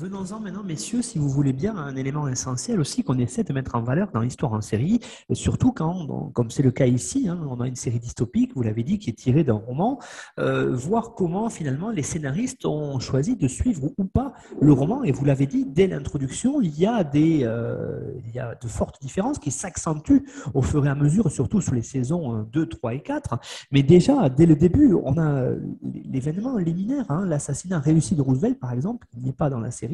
Venons-en 0.00 0.38
maintenant, 0.38 0.62
messieurs, 0.62 1.02
si 1.02 1.18
vous 1.18 1.28
voulez 1.28 1.52
bien, 1.52 1.76
un 1.76 1.96
élément 1.96 2.28
essentiel 2.28 2.78
aussi 2.78 3.02
qu'on 3.02 3.18
essaie 3.18 3.42
de 3.42 3.52
mettre 3.52 3.74
en 3.74 3.82
valeur 3.82 4.12
dans 4.12 4.20
l'histoire 4.20 4.52
en 4.52 4.60
série, 4.60 5.00
surtout 5.32 5.72
quand, 5.72 6.30
comme 6.34 6.52
c'est 6.52 6.62
le 6.62 6.70
cas 6.70 6.86
ici, 6.86 7.28
hein, 7.28 7.40
on 7.50 7.60
a 7.60 7.66
une 7.66 7.74
série 7.74 7.98
dystopique, 7.98 8.52
vous 8.54 8.62
l'avez 8.62 8.84
dit, 8.84 9.00
qui 9.00 9.10
est 9.10 9.14
tirée 9.14 9.42
d'un 9.42 9.54
roman, 9.54 9.98
euh, 10.38 10.72
voir 10.72 11.14
comment 11.14 11.50
finalement 11.50 11.90
les 11.90 12.04
scénaristes 12.04 12.64
ont 12.64 13.00
choisi 13.00 13.34
de 13.34 13.48
suivre 13.48 13.90
ou 13.98 14.04
pas 14.04 14.34
le 14.60 14.72
roman. 14.72 15.02
Et 15.02 15.10
vous 15.10 15.24
l'avez 15.24 15.46
dit, 15.46 15.66
dès 15.66 15.88
l'introduction, 15.88 16.60
il, 16.60 16.78
y 16.78 16.86
a 16.86 17.04
euh, 17.16 18.12
il 18.24 18.32
y 18.32 18.38
a 18.38 18.54
de 18.54 18.68
fortes 18.68 19.02
différences 19.02 19.40
qui 19.40 19.50
s'accentuent 19.50 20.22
au 20.54 20.62
fur 20.62 20.86
et 20.86 20.88
à 20.88 20.94
mesure, 20.94 21.28
surtout 21.28 21.60
sur 21.60 21.74
les 21.74 21.82
saisons 21.82 22.46
2, 22.52 22.68
3 22.68 22.94
et 22.94 23.00
4. 23.00 23.40
Mais 23.72 23.82
déjà, 23.82 24.28
dès 24.28 24.46
le 24.46 24.54
début, 24.54 24.94
on 24.94 25.18
a 25.18 25.50
l'événement 25.82 26.56
liminaire, 26.56 27.04
hein, 27.08 27.26
l'assassinat 27.26 27.80
réussi 27.80 28.14
de 28.14 28.22
Roosevelt, 28.22 28.60
par 28.60 28.72
exemple, 28.72 29.04
qui 29.10 29.18
n'est 29.18 29.32
pas 29.32 29.50
dans 29.50 29.58
la 29.58 29.72
série 29.72 29.87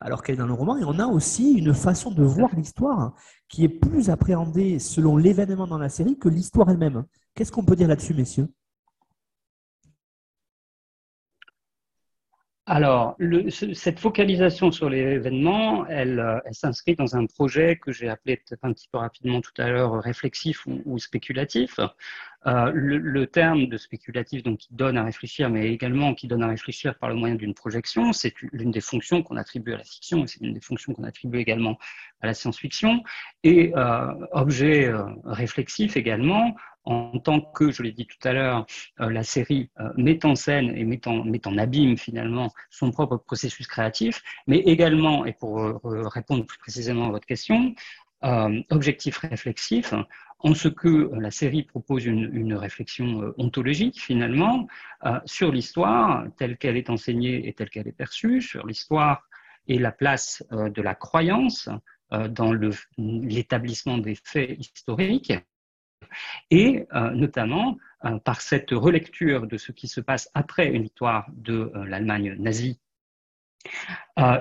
alors 0.00 0.22
qu'elle 0.22 0.36
est 0.36 0.38
dans 0.38 0.46
le 0.46 0.52
roman. 0.52 0.76
Et 0.78 0.84
on 0.84 0.98
a 0.98 1.06
aussi 1.06 1.54
une 1.54 1.74
façon 1.74 2.10
de 2.10 2.22
voir 2.22 2.54
l'histoire 2.54 3.14
qui 3.48 3.64
est 3.64 3.68
plus 3.68 4.10
appréhendée 4.10 4.78
selon 4.78 5.16
l'événement 5.16 5.66
dans 5.66 5.78
la 5.78 5.88
série 5.88 6.18
que 6.18 6.28
l'histoire 6.28 6.70
elle-même. 6.70 7.04
Qu'est-ce 7.34 7.52
qu'on 7.52 7.64
peut 7.64 7.76
dire 7.76 7.88
là-dessus, 7.88 8.14
messieurs? 8.14 8.48
Alors, 12.70 13.16
cette 13.72 13.98
focalisation 13.98 14.70
sur 14.70 14.90
l'événement, 14.90 15.86
elle, 15.86 16.20
euh, 16.20 16.38
elle 16.44 16.52
s'inscrit 16.52 16.96
dans 16.96 17.16
un 17.16 17.24
projet 17.24 17.78
que 17.78 17.92
j'ai 17.92 18.10
appelé 18.10 18.36
peut-être 18.36 18.62
un 18.62 18.74
petit 18.74 18.88
peu 18.92 18.98
rapidement 18.98 19.40
tout 19.40 19.54
à 19.56 19.70
l'heure 19.70 20.02
réflexif 20.02 20.66
ou, 20.84 20.98
spéculatif. 20.98 21.80
Euh, 22.48 22.72
le, 22.74 23.26
terme 23.26 23.66
de 23.66 23.76
spéculatif, 23.76 24.42
donc 24.42 24.58
qui 24.58 24.68
donne 24.72 24.96
à 24.96 25.04
réfléchir, 25.04 25.50
mais 25.50 25.72
également 25.72 26.14
qui 26.14 26.26
donne 26.26 26.42
à 26.42 26.48
réfléchir 26.48 26.98
par 26.98 27.08
le 27.08 27.14
moyen 27.14 27.36
d'une 27.36 27.54
projection, 27.54 28.12
c'est 28.12 28.34
l'une 28.52 28.70
des 28.70 28.80
fonctions 28.80 29.22
qu'on 29.22 29.36
attribue 29.36 29.74
à 29.74 29.76
la 29.76 29.84
fiction, 29.84 30.24
et 30.24 30.26
c'est 30.26 30.40
l'une 30.40 30.54
des 30.54 30.60
fonctions 30.60 30.92
qu'on 30.94 31.04
attribue 31.04 31.38
également 31.38 31.78
à 32.20 32.26
la 32.26 32.34
science-fiction. 32.34 33.02
Et 33.44 33.72
euh, 33.76 34.12
objet 34.32 34.90
réflexif 35.24 35.96
également, 35.96 36.56
en 36.88 37.18
tant 37.18 37.40
que, 37.40 37.70
je 37.70 37.82
l'ai 37.82 37.92
dit 37.92 38.06
tout 38.06 38.26
à 38.26 38.32
l'heure, 38.32 38.66
euh, 39.00 39.10
la 39.10 39.22
série 39.22 39.70
euh, 39.78 39.90
met 39.96 40.24
en 40.24 40.34
scène 40.34 40.74
et 40.74 40.84
met 40.84 41.06
en, 41.06 41.22
met 41.22 41.46
en, 41.46 41.58
abîme 41.58 41.98
finalement 41.98 42.50
son 42.70 42.90
propre 42.90 43.18
processus 43.18 43.66
créatif, 43.66 44.22
mais 44.46 44.58
également, 44.60 45.26
et 45.26 45.34
pour 45.34 45.60
euh, 45.60 45.78
répondre 45.84 46.46
plus 46.46 46.58
précisément 46.58 47.08
à 47.08 47.10
votre 47.10 47.26
question, 47.26 47.74
objectif 48.70 49.18
réflexif, 49.18 49.94
en 50.40 50.54
ce 50.54 50.68
que 50.68 51.10
la 51.14 51.30
série 51.30 51.64
propose 51.64 52.04
une, 52.06 52.54
réflexion 52.54 53.34
ontologique 53.38 54.00
finalement 54.00 54.68
sur 55.24 55.50
l'histoire 55.50 56.26
telle 56.36 56.56
qu'elle 56.56 56.76
est 56.76 56.90
enseignée 56.90 57.48
et 57.48 57.52
telle 57.54 57.70
qu'elle 57.70 57.88
est 57.88 57.92
perçue, 57.92 58.40
sur 58.40 58.64
l'histoire 58.66 59.28
et 59.66 59.78
la 59.78 59.90
place 59.90 60.44
de 60.52 60.80
la 60.80 60.94
croyance 60.94 61.68
dans 62.10 62.52
l'établissement 62.96 63.98
des 63.98 64.14
faits 64.14 64.56
historiques 64.58 65.32
et 66.50 66.86
euh, 66.94 67.10
notamment 67.10 67.78
euh, 68.04 68.18
par 68.18 68.40
cette 68.40 68.70
relecture 68.70 69.46
de 69.46 69.56
ce 69.56 69.72
qui 69.72 69.88
se 69.88 70.00
passe 70.00 70.30
après 70.34 70.68
une 70.68 70.82
victoire 70.82 71.26
de 71.32 71.72
euh, 71.74 71.84
l'Allemagne 71.86 72.36
nazie 72.38 72.80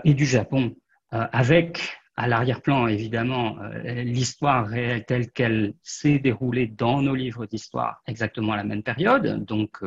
et 0.04 0.14
du 0.14 0.26
Japon, 0.26 0.76
avec 1.10 2.00
à 2.18 2.28
l'arrière-plan, 2.28 2.88
évidemment, 2.88 3.58
l'histoire 3.86 4.68
réelle 4.68 5.06
telle 5.06 5.32
qu'elle 5.32 5.76
s'est 5.84 6.20
déroulée 6.20 6.68
dans 6.68 7.02
nos 7.02 7.14
livres 7.14 7.46
d'histoire 7.46 8.02
exactement 8.08 8.54
à 8.54 8.58
la 8.58 8.64
même 8.64 8.82
période, 8.82 9.46
donc 9.46 9.84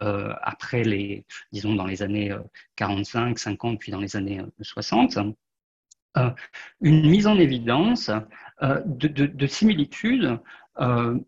après 0.00 0.82
les, 0.82 1.24
disons, 1.52 1.76
dans 1.76 1.86
les 1.86 2.02
années 2.02 2.34
45, 2.74 3.38
50, 3.38 3.78
puis 3.78 3.92
dans 3.92 4.00
les 4.00 4.16
années 4.16 4.42
60. 4.60 5.16
une 6.80 7.08
mise 7.08 7.28
en 7.28 7.38
évidence 7.38 8.10
de, 8.60 9.08
de, 9.08 9.26
de 9.26 9.46
similitudes 9.46 10.40
euh, 10.80 11.18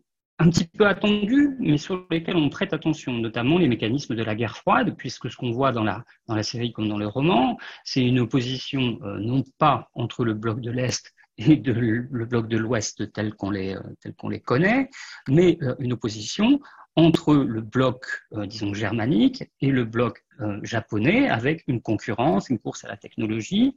un 0.43 0.49
petit 0.49 0.67
peu 0.67 0.85
attendus, 0.85 1.55
mais 1.59 1.77
sur 1.77 2.05
lesquels 2.11 2.35
on 2.35 2.49
prête 2.49 2.73
attention, 2.73 3.13
notamment 3.13 3.57
les 3.57 3.69
mécanismes 3.69 4.13
de 4.13 4.23
la 4.23 4.35
guerre 4.35 4.57
froide, 4.57 4.93
puisque 4.97 5.31
ce 5.31 5.37
qu'on 5.37 5.51
voit 5.51 5.71
dans 5.71 5.85
la, 5.85 6.03
dans 6.27 6.35
la 6.35 6.43
série 6.43 6.73
comme 6.73 6.89
dans 6.89 6.97
le 6.97 7.07
roman, 7.07 7.57
c'est 7.85 8.05
une 8.05 8.19
opposition 8.19 8.99
euh, 9.03 9.19
non 9.19 9.45
pas 9.57 9.89
entre 9.93 10.25
le 10.25 10.33
bloc 10.33 10.59
de 10.59 10.69
l'Est 10.69 11.13
et 11.37 11.55
le 11.55 12.25
bloc 12.25 12.49
de 12.49 12.57
l'Ouest 12.57 13.13
tel 13.13 13.33
qu'on 13.35 13.51
les, 13.51 13.75
euh, 13.75 13.81
tel 14.01 14.13
qu'on 14.15 14.27
les 14.27 14.41
connaît, 14.41 14.89
mais 15.29 15.57
une 15.79 15.93
opposition 15.93 16.59
entre 16.97 17.33
le 17.33 17.61
bloc, 17.61 18.05
disons, 18.45 18.73
germanique 18.75 19.49
et 19.61 19.71
le 19.71 19.83
bloc 19.83 20.23
japonais, 20.61 21.27
avec 21.27 21.63
une 21.65 21.81
concurrence, 21.81 22.49
une 22.49 22.59
course 22.59 22.83
à 22.83 22.87
la 22.87 22.97
technologie, 22.97 23.75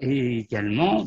et 0.00 0.38
également 0.38 1.06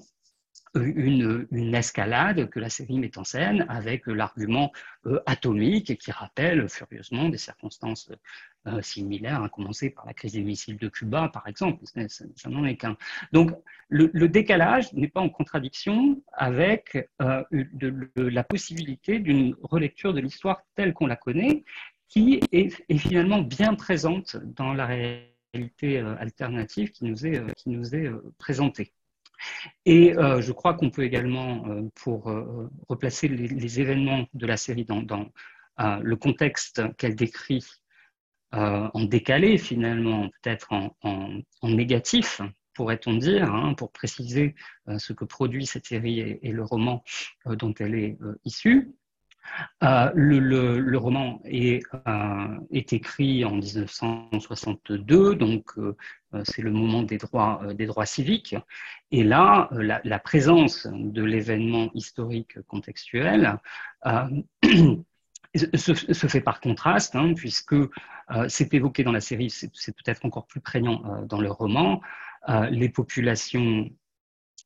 une, 0.75 1.75
escalade 1.75 2.49
que 2.49 2.60
la 2.60 2.69
série 2.69 2.99
met 2.99 3.17
en 3.17 3.23
scène 3.23 3.65
avec 3.67 4.07
l'argument 4.07 4.71
euh, 5.05 5.19
atomique 5.25 5.97
qui 5.97 6.12
rappelle 6.12 6.69
furieusement 6.69 7.29
des 7.29 7.38
circonstances 7.38 8.12
euh, 8.67 8.81
similaires, 8.81 9.43
à 9.43 9.49
commencer 9.49 9.89
par 9.89 10.05
la 10.05 10.13
crise 10.13 10.34
des 10.34 10.43
missiles 10.43 10.77
de 10.77 10.88
Cuba, 10.88 11.29
par 11.34 11.47
exemple. 11.47 11.84
Ça, 11.86 12.49
n'en 12.49 12.65
est 12.65 12.77
qu'un. 12.77 12.95
Donc, 13.34 13.51
le, 13.89 14.27
décalage 14.27 14.93
n'est 14.93 15.10
pas 15.10 15.21
en 15.21 15.29
contradiction 15.29 16.21
avec 16.31 17.10
euh, 17.21 17.43
la 18.15 18.43
possibilité 18.43 19.19
d'une 19.19 19.55
relecture 19.63 20.13
de 20.13 20.21
l'histoire 20.21 20.62
telle 20.75 20.93
qu'on 20.93 21.07
la 21.07 21.17
connaît, 21.17 21.63
qui 22.07 22.39
est, 22.51 22.97
finalement 22.97 23.41
bien 23.41 23.73
présente 23.73 24.38
dans 24.38 24.73
la 24.73 24.86
réalité 24.86 25.99
alternative 25.99 26.91
qui 26.91 27.05
nous 27.05 27.25
est 27.25 28.12
présentée. 28.38 28.93
Et 29.86 30.15
euh, 30.17 30.41
je 30.41 30.51
crois 30.51 30.73
qu'on 30.73 30.89
peut 30.89 31.04
également, 31.04 31.65
euh, 31.67 31.84
pour 31.95 32.30
euh, 32.30 32.69
replacer 32.89 33.27
les, 33.27 33.80
événements 33.80 34.27
de 34.34 34.45
la 34.45 34.58
série 34.58 34.86
dans, 34.86 35.04
le 36.01 36.15
contexte 36.15 36.82
qu'elle 36.97 37.15
décrit 37.15 37.65
en 38.51 39.04
décalé 39.06 39.58
finalement, 39.58 40.30
peut-être 40.41 40.71
en, 41.01 41.41
négatif, 41.63 42.41
pourrait-on 42.75 43.13
dire, 43.15 43.51
hein, 43.51 43.73
pour 43.73 43.91
préciser 43.91 44.54
ce 44.97 45.13
que 45.13 45.25
produit 45.25 45.65
cette 45.65 45.88
série 45.88 46.19
et 46.19 46.51
le 46.51 46.63
roman 46.63 47.04
dont 47.45 47.73
elle 47.80 47.95
est 47.95 48.17
issue. 48.43 48.93
Euh, 49.84 50.12
le, 50.13 50.97
roman 50.97 51.41
est, 51.45 51.84
euh, 52.08 52.60
écrit 52.71 53.43
en 53.45 53.56
1962, 53.56 55.36
donc 55.36 55.71
euh, 55.77 55.95
c'est 56.43 56.62
le 56.62 56.71
moment 56.71 57.04
des 57.04 57.17
droits, 57.17 57.62
des 57.73 57.86
droits 57.86 58.06
civiques. 58.06 58.56
Et 59.12 59.23
là, 59.23 59.69
la, 59.71 60.19
présence 60.19 60.88
de 60.91 61.23
l'événement 61.23 61.89
historique 61.93 62.62
contextuel 62.67 63.58
se, 65.56 66.27
fait 66.27 66.41
par 66.41 66.62
contraste, 66.62 67.15
hein, 67.15 67.34
puisque 67.34 67.75
c'est 68.47 68.73
évoqué 68.73 69.04
dans 69.04 69.12
la 69.12 69.19
série, 69.19 69.49
c'est 69.49 69.95
peut-être 69.95 70.25
encore 70.25 70.47
plus 70.47 70.62
prégnant 70.62 71.25
dans 71.25 71.41
le 71.41 71.51
roman, 71.51 72.01
les 72.69 72.88
populations 72.89 73.89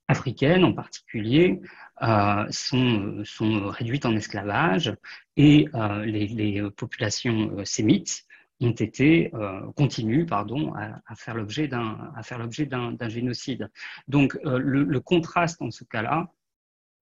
africaines 0.08 0.64
en 0.64 0.74
particulier 0.74 1.62
euh, 2.02 2.46
sont, 2.50 3.24
sont, 3.24 3.70
réduites 3.70 4.06
en 4.06 4.16
esclavage 4.16 4.94
et 5.38 5.68
euh, 5.74 6.06
les, 6.06 6.62
populations 6.72 7.58
euh, 7.58 7.66
sémites 7.66 8.26
ont 8.62 8.72
été 8.72 9.32
continuent 9.76 10.26
pardon 10.26 10.74
à, 10.76 11.16
faire 11.16 11.36
l'objet 11.36 11.68
d'un 11.68 13.10
génocide. 13.10 13.70
Donc 14.08 14.40
le, 14.46 14.84
le, 14.84 15.00
contraste 15.02 15.62
en 15.62 15.72
ce 15.72 15.84
cas-là 15.84 16.32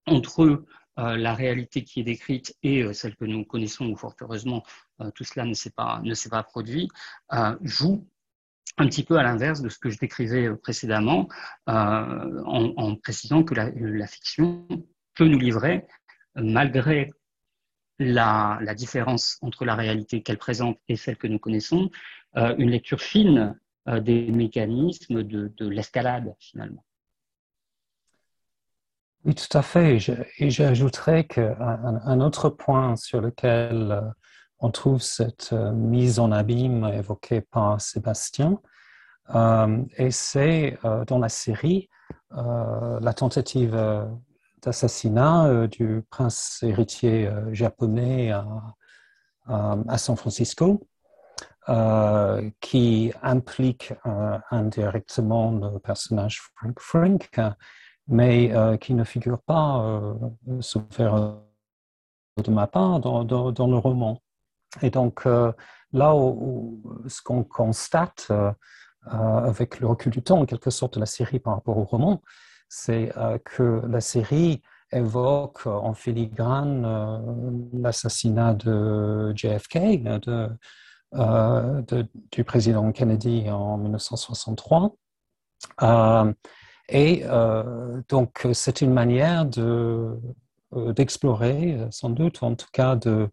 entre 0.07 0.65
la 0.97 1.35
réalité 1.35 1.83
qui 1.83 1.99
est 1.99 2.03
décrite 2.03 2.57
et 2.63 2.91
celle 2.93 3.15
que 3.15 3.25
nous 3.25 3.45
connaissons, 3.45 3.85
ou 3.85 3.95
fort 3.95 4.15
heureusement, 4.19 4.63
tout 5.13 5.23
cela 5.23 5.45
ne 5.45 5.53
s'est 5.53 5.69
pas, 5.69 6.01
ne 6.03 6.15
s'est 6.15 6.29
pas 6.29 6.41
produit, 6.41 6.89
joue 7.61 8.03
un 8.77 8.87
petit 8.87 9.03
peu 9.03 9.17
à 9.17 9.23
l'inverse 9.23 9.61
de 9.61 9.69
ce 9.69 9.77
que 9.77 9.89
je 9.89 9.97
décrivais 9.99 10.47
euh, 10.47 10.55
précédemment, 10.55 11.27
euh, 11.69 12.41
en, 12.45 12.95
précisant 12.95 13.43
que 13.43 13.53
la, 13.53 14.07
fiction 14.07 14.67
peut 15.15 15.27
nous 15.27 15.39
livrer, 15.39 15.85
malgré 16.35 17.11
la, 17.99 18.59
différence 18.75 19.37
entre 19.41 19.65
la 19.65 19.75
réalité 19.75 20.23
qu'elle 20.23 20.39
présente 20.39 20.79
et 20.87 20.95
celle 20.95 21.17
que 21.17 21.27
nous 21.27 21.39
connaissons, 21.39 21.91
euh, 22.37 22.55
une 22.57 22.71
lecture 22.71 23.01
fine 23.01 23.57
des 23.85 24.31
mécanismes 24.31 25.23
de, 25.23 25.67
l'escalade, 25.67 26.33
finalement. 26.39 26.85
Oui, 29.25 29.35
tout 29.35 29.57
à 29.57 29.61
fait. 29.61 29.97
Et 30.37 30.49
j'ajouterais 30.49 31.25
qu'un 31.25 32.01
un 32.05 32.21
autre 32.21 32.49
point 32.49 32.95
sur 32.95 33.19
lequel 33.19 34.13
on 34.63 34.71
trouve 34.71 35.01
cette 35.01 35.49
euh, 35.51 35.73
mise 35.73 36.19
en 36.19 36.31
abîme 36.31 36.85
évoquée 36.85 37.41
par 37.41 37.81
Sébastien. 37.81 38.59
Euh, 39.35 39.83
et 39.97 40.09
c'est 40.09 40.77
euh, 40.85 41.05
dans 41.05 41.19
la 41.19 41.29
série 41.29 41.89
la 42.35 43.13
tentative 43.13 43.79
d'assassinat 44.63 45.67
du 45.67 46.03
prince 46.09 46.63
héritier 46.63 47.29
japonais 47.51 48.31
à, 48.31 49.97
San 49.99 50.15
Francisco. 50.15 50.87
qui 52.59 53.13
implique 53.21 53.93
indirectement 54.49 55.51
le 55.51 55.77
personnage 55.77 56.41
Frank 56.55 56.79
Frank, 56.79 57.39
mais 58.07 58.51
qui 58.81 58.95
ne 58.95 59.03
figure 59.03 59.43
pas, 59.43 60.15
sous 60.59 60.81
de 62.43 62.51
ma 62.51 62.65
part, 62.65 62.99
dans, 62.99 63.67
le 63.67 63.77
roman. 63.77 64.23
Et 64.81 64.89
donc, 64.89 65.25
là 65.93 66.15
où, 66.15 66.81
ce 67.07 67.21
qu'on 67.21 67.43
constate 67.43 68.31
avec 69.05 69.79
le 69.79 69.87
recul 69.87 70.11
du 70.11 70.21
temps, 70.21 70.39
en 70.39 70.45
quelque 70.45 70.69
sorte, 70.69 70.95
de 70.95 70.99
la 70.99 71.05
série 71.05 71.39
par 71.39 71.55
rapport 71.55 71.77
au 71.77 71.83
roman, 71.83 72.21
c'est 72.69 73.13
que 73.45 73.81
la 73.87 74.01
série 74.01 74.61
évoque 74.91 75.67
en 75.67 75.93
filigrane 75.93 77.69
l'assassinat 77.73 78.55
de 78.55 79.33
JFK, 79.35 80.03
de, 80.03 80.49
du 82.31 82.43
président 82.43 82.91
Kennedy 82.91 83.49
en 83.49 83.77
1963. 83.77 84.95
Euh, 85.81 86.33
et 86.89 87.23
euh, 87.25 88.01
donc, 88.09 88.47
c'est 88.53 88.81
une 88.81 88.93
manière 88.93 89.45
de, 89.45 90.19
euh, 90.75 90.93
d'explorer, 90.93 91.77
sans 91.91 92.09
doute, 92.09 92.43
en 92.43 92.55
tout 92.55 92.67
cas, 92.73 92.95
de, 92.95 93.29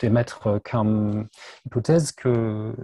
d'émettre 0.00 0.60
comme 0.64 1.28
hypothèse 1.66 2.12
que 2.12 2.74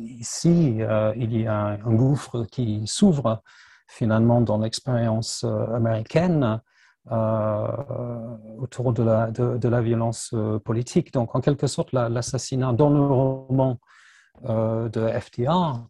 ici, 0.00 0.78
il 1.16 1.40
y 1.40 1.46
a 1.46 1.78
un 1.84 1.94
gouffre 1.94 2.44
qui 2.50 2.86
s'ouvre 2.86 3.42
finalement 3.88 4.40
dans 4.40 4.58
l'expérience 4.58 5.44
américaine 5.74 6.60
euh, 7.12 7.66
autour 8.58 8.94
de 8.94 9.02
la, 9.02 9.30
de, 9.30 9.80
violence 9.80 10.30
euh, 10.32 10.58
politique. 10.58 11.12
Donc, 11.12 11.34
en 11.34 11.42
quelque 11.42 11.66
sorte, 11.66 11.92
l'assassinat 11.92 12.72
dans 12.72 12.88
le 12.88 13.00
roman 13.00 13.78
euh, 14.46 14.88
de 14.88 15.06
FDR 15.08 15.84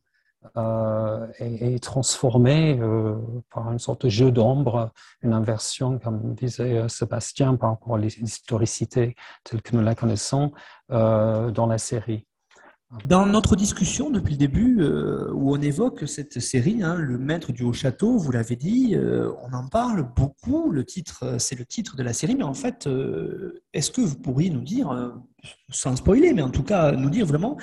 est, 0.54 1.82
transformé 1.82 2.80
par 3.50 3.70
une 3.72 3.78
sorte 3.78 4.04
de 4.04 4.10
jeu 4.10 4.30
d'ombre, 4.30 4.92
une 5.22 5.32
inversion, 5.32 5.98
comme 5.98 6.34
disait 6.34 6.88
Sébastien, 6.88 7.56
par 7.56 7.70
rapport 7.70 7.96
à 7.96 7.98
l'historicité 7.98 9.16
telle 9.42 9.62
que 9.62 9.76
nous 9.76 9.82
la 9.82 9.94
connaissons 9.94 10.52
dans 10.88 11.66
la 11.68 11.78
série. 11.78 12.26
Dans 13.08 13.26
notre 13.26 13.56
discussion 13.56 14.08
depuis 14.08 14.34
le 14.34 14.38
début, 14.38 14.76
euh, 14.80 15.30
où 15.32 15.52
on 15.52 15.60
évoque 15.60 16.06
cette 16.06 16.40
série, 16.40 16.82
hein, 16.82 16.94
Le 16.94 17.18
Maître 17.18 17.52
du 17.52 17.64
Haut 17.64 17.72
Château, 17.72 18.16
vous 18.18 18.30
l'avez 18.30 18.54
dit, 18.54 18.94
euh, 18.94 19.32
on 19.42 19.52
en 19.52 19.66
parle 19.66 20.06
beaucoup. 20.14 20.70
Le 20.70 20.84
titre, 20.84 21.24
euh, 21.24 21.38
c'est 21.38 21.58
le 21.58 21.64
titre 21.64 21.96
de 21.96 22.02
la 22.04 22.12
série, 22.12 22.36
mais 22.36 22.44
en 22.44 22.54
fait, 22.54 22.88
est-ce 23.72 23.90
que 23.90 24.00
vous 24.00 24.16
pourriez 24.16 24.48
nous 24.48 24.60
dire, 24.60 25.12
sans 25.70 25.96
spoiler, 25.96 26.32
mais 26.32 26.42
en 26.42 26.50
tout 26.50 26.62
cas 26.62 26.92
nous 26.92 27.10
dire 27.10 27.26
vraiment 27.26 27.58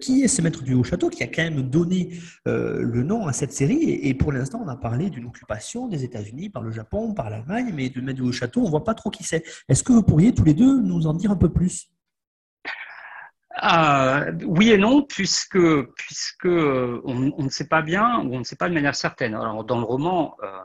qui 0.00 0.22
est 0.22 0.28
ce 0.28 0.40
Maître 0.40 0.62
du 0.62 0.74
Haut 0.74 0.84
Château 0.84 1.10
qui 1.10 1.22
a 1.22 1.26
quand 1.26 1.42
même 1.42 1.62
donné 1.62 2.18
le 2.44 3.02
nom 3.02 3.26
à 3.26 3.32
cette 3.32 3.52
série? 3.52 3.90
Et, 3.90 4.14
pour 4.14 4.32
l'instant, 4.32 4.62
on 4.64 4.68
a 4.68 4.76
parlé 4.76 5.10
d'une 5.10 5.26
occupation 5.26 5.88
des 5.88 6.04
États-Unis 6.04 6.48
par 6.48 6.62
le 6.62 6.70
Japon, 6.70 7.12
par 7.12 7.28
l'Allemagne, 7.28 7.72
mais 7.74 7.88
de 7.88 8.00
Maître 8.00 8.20
du 8.20 8.28
Haut 8.28 8.32
Château, 8.32 8.62
on 8.62 8.70
voit 8.70 8.84
pas 8.84 8.94
trop 8.94 9.10
qui 9.10 9.24
c'est. 9.24 9.44
Est-ce 9.68 9.82
que 9.82 9.92
vous 9.92 10.02
pourriez 10.02 10.32
tous 10.32 10.44
les 10.44 10.54
deux 10.54 10.80
nous 10.80 11.06
en 11.06 11.12
dire 11.12 11.30
un 11.30 11.36
peu 11.36 11.52
plus? 11.52 11.90
Euh, 13.62 14.32
oui 14.44 14.70
et 14.70 14.78
non, 14.78 15.02
puisque, 15.02 15.58
puisque 15.96 16.44
on, 16.44 17.14
ne 17.14 17.48
sait 17.48 17.68
pas 17.68 17.82
bien 17.82 18.18
ou 18.20 18.34
on 18.34 18.38
ne 18.40 18.44
sait 18.44 18.56
pas 18.56 18.68
de 18.68 18.74
manière 18.74 18.94
certaine. 18.94 19.34
Alors, 19.34 19.64
dans 19.64 19.78
le 19.78 19.84
roman, 19.84 20.36
euh, 20.42 20.58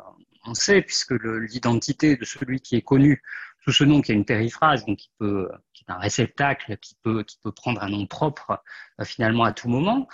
on 0.45 0.54
sait, 0.54 0.82
puisque 0.82 1.12
l'identité 1.12 2.17
de 2.17 2.25
celui 2.25 2.60
qui 2.60 2.75
est 2.75 2.82
connu 2.82 3.23
sous 3.63 3.71
ce 3.71 3.84
nom, 3.86 4.01
qui 4.01 4.12
a 4.12 4.15
une 4.15 4.25
périphrase, 4.25 4.86
donc 4.86 4.97
qui, 4.97 5.12
peut, 5.19 5.49
qui 5.73 5.86
est 5.88 5.91
un 5.91 5.99
réceptacle, 5.99 6.77
qui 6.77 6.95
peut, 7.01 7.23
qui 7.23 7.38
peut 7.41 7.51
prendre 7.51 7.82
un 7.82 7.89
nom 7.89 8.06
propre 8.08 8.62
euh, 8.99 9.06
finalement 9.06 9.45
à 9.45 9.54
tout 9.54 9.69
moment, 9.69 10.08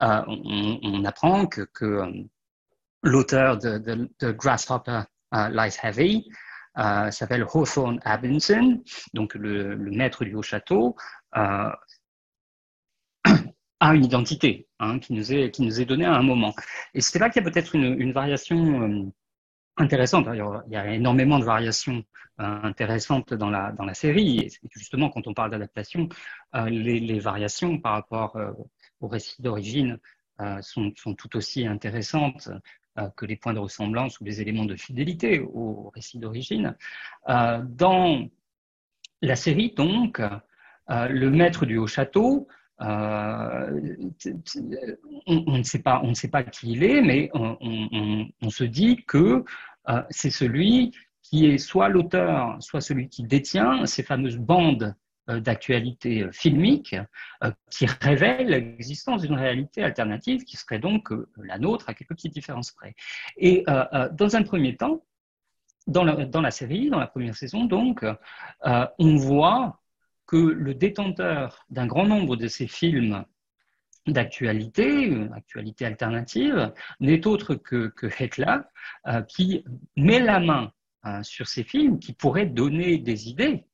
on, 0.00 1.04
apprend 1.04 1.46
que, 1.46 1.62
que 1.62 2.02
l'auteur 3.02 3.58
de, 3.58 4.32
Grasshopper 4.32 5.02
Lies 5.32 5.76
Heavy 5.82 6.28
s'appelle 6.76 7.44
Hawthorne 7.52 7.98
Abinson, 8.04 8.82
donc 9.14 9.34
le, 9.34 9.76
maître 9.76 10.24
du 10.24 10.34
haut 10.34 10.42
château, 10.42 10.96
a 13.80 13.94
une 13.94 14.04
identité 14.04 14.68
hein, 14.78 14.98
qui, 14.98 15.14
nous 15.14 15.32
est, 15.32 15.50
qui 15.50 15.62
nous 15.62 15.80
est 15.80 15.86
donnée 15.86 16.04
à 16.04 16.14
un 16.14 16.22
moment. 16.22 16.54
Et 16.94 17.00
c'est 17.00 17.18
là 17.18 17.30
qu'il 17.30 17.42
y 17.42 17.46
a 17.46 17.50
peut-être 17.50 17.74
une, 17.74 18.12
variation 18.12 18.82
euh, 18.82 19.10
intéressante. 19.78 20.26
Il 20.30 20.72
y 20.72 20.76
a 20.76 20.94
énormément 20.94 21.38
de 21.38 21.44
variations 21.44 22.04
euh, 22.40 22.60
intéressantes 22.62 23.32
dans 23.32 23.48
la, 23.48 23.72
dans 23.72 23.84
la 23.84 23.94
série. 23.94 24.38
Et 24.40 24.50
justement, 24.76 25.08
quand 25.08 25.26
on 25.26 25.34
parle 25.34 25.50
d'adaptation, 25.50 26.08
euh, 26.54 26.68
les, 26.68 27.18
variations 27.18 27.78
par 27.78 27.92
rapport 27.92 28.38
au 29.00 29.08
récit 29.08 29.40
d'origine 29.42 29.98
sont, 30.62 30.92
tout 30.92 31.36
aussi 31.36 31.66
intéressantes 31.66 32.48
que 33.16 33.26
les 33.26 33.36
points 33.36 33.52
de 33.52 33.58
ressemblance 33.58 34.20
ou 34.20 34.24
les 34.24 34.40
éléments 34.40 34.64
de 34.64 34.74
fidélité 34.74 35.40
au 35.40 35.90
récit 35.94 36.18
d'origine. 36.18 36.76
dans 37.26 38.26
la 39.20 39.36
série, 39.36 39.72
donc, 39.72 40.20
le 40.88 41.28
maître 41.28 41.66
du 41.66 41.76
haut 41.76 41.86
château 41.86 42.48
euh, 42.82 43.80
on, 45.26 45.58
ne 45.58 45.62
sait 45.62 45.80
pas, 45.80 46.00
on 46.02 46.08
ne 46.08 46.14
sait 46.14 46.28
pas 46.28 46.42
qui 46.42 46.72
il 46.72 46.82
est, 46.82 47.02
mais 47.02 47.30
on, 47.34 48.50
se 48.50 48.64
dit 48.64 49.04
que 49.06 49.44
euh, 49.88 50.02
c'est 50.10 50.30
celui 50.30 50.92
qui 51.22 51.46
est 51.46 51.58
soit 51.58 51.88
l'auteur, 51.88 52.56
soit 52.60 52.80
celui 52.80 53.08
qui 53.08 53.22
détient 53.22 53.84
ces 53.86 54.02
fameuses 54.02 54.38
bandes 54.38 54.94
euh, 55.28 55.40
d'actualité 55.40 56.26
filmique 56.32 56.96
qui 57.70 57.86
révèlent 58.00 58.48
l'existence 58.48 59.22
d'une 59.22 59.34
réalité 59.34 59.82
alternative 59.82 60.44
qui 60.44 60.56
serait 60.56 60.78
donc 60.78 61.10
la 61.36 61.58
nôtre 61.58 61.88
à 61.88 61.94
quelques 61.94 62.10
petites 62.10 62.32
différences 62.34 62.72
près. 62.72 62.94
Et 63.36 63.64
dans 64.12 64.36
un 64.36 64.42
premier 64.42 64.76
temps, 64.76 65.04
dans 65.86 66.04
la, 66.04 66.24
dans 66.24 66.40
la, 66.40 66.50
série, 66.50 66.88
dans 66.88 66.98
la 66.98 67.06
première 67.06 67.36
saison, 67.36 67.64
donc, 67.64 68.04
on 68.64 69.16
voit 69.16 69.79
que 70.30 70.36
le 70.36 70.74
détenteur 70.74 71.66
d'un 71.70 71.88
grand 71.88 72.06
nombre 72.06 72.36
de 72.36 72.46
ces 72.46 72.68
films 72.68 73.24
d'actualité, 74.06 75.26
actualité 75.34 75.84
alternative, 75.84 76.72
n'est 77.00 77.26
autre 77.26 77.56
que, 77.56 77.88
que 77.88 78.06
euh, 79.08 79.22
qui 79.22 79.64
met 79.96 80.20
la 80.20 80.38
main 80.38 80.72
euh, 81.04 81.20
sur 81.24 81.48
ces 81.48 81.64
films 81.64 81.98
qui 81.98 82.12
pourraient 82.12 82.46
donner 82.46 82.98
des 82.98 83.28
idées 83.28 83.64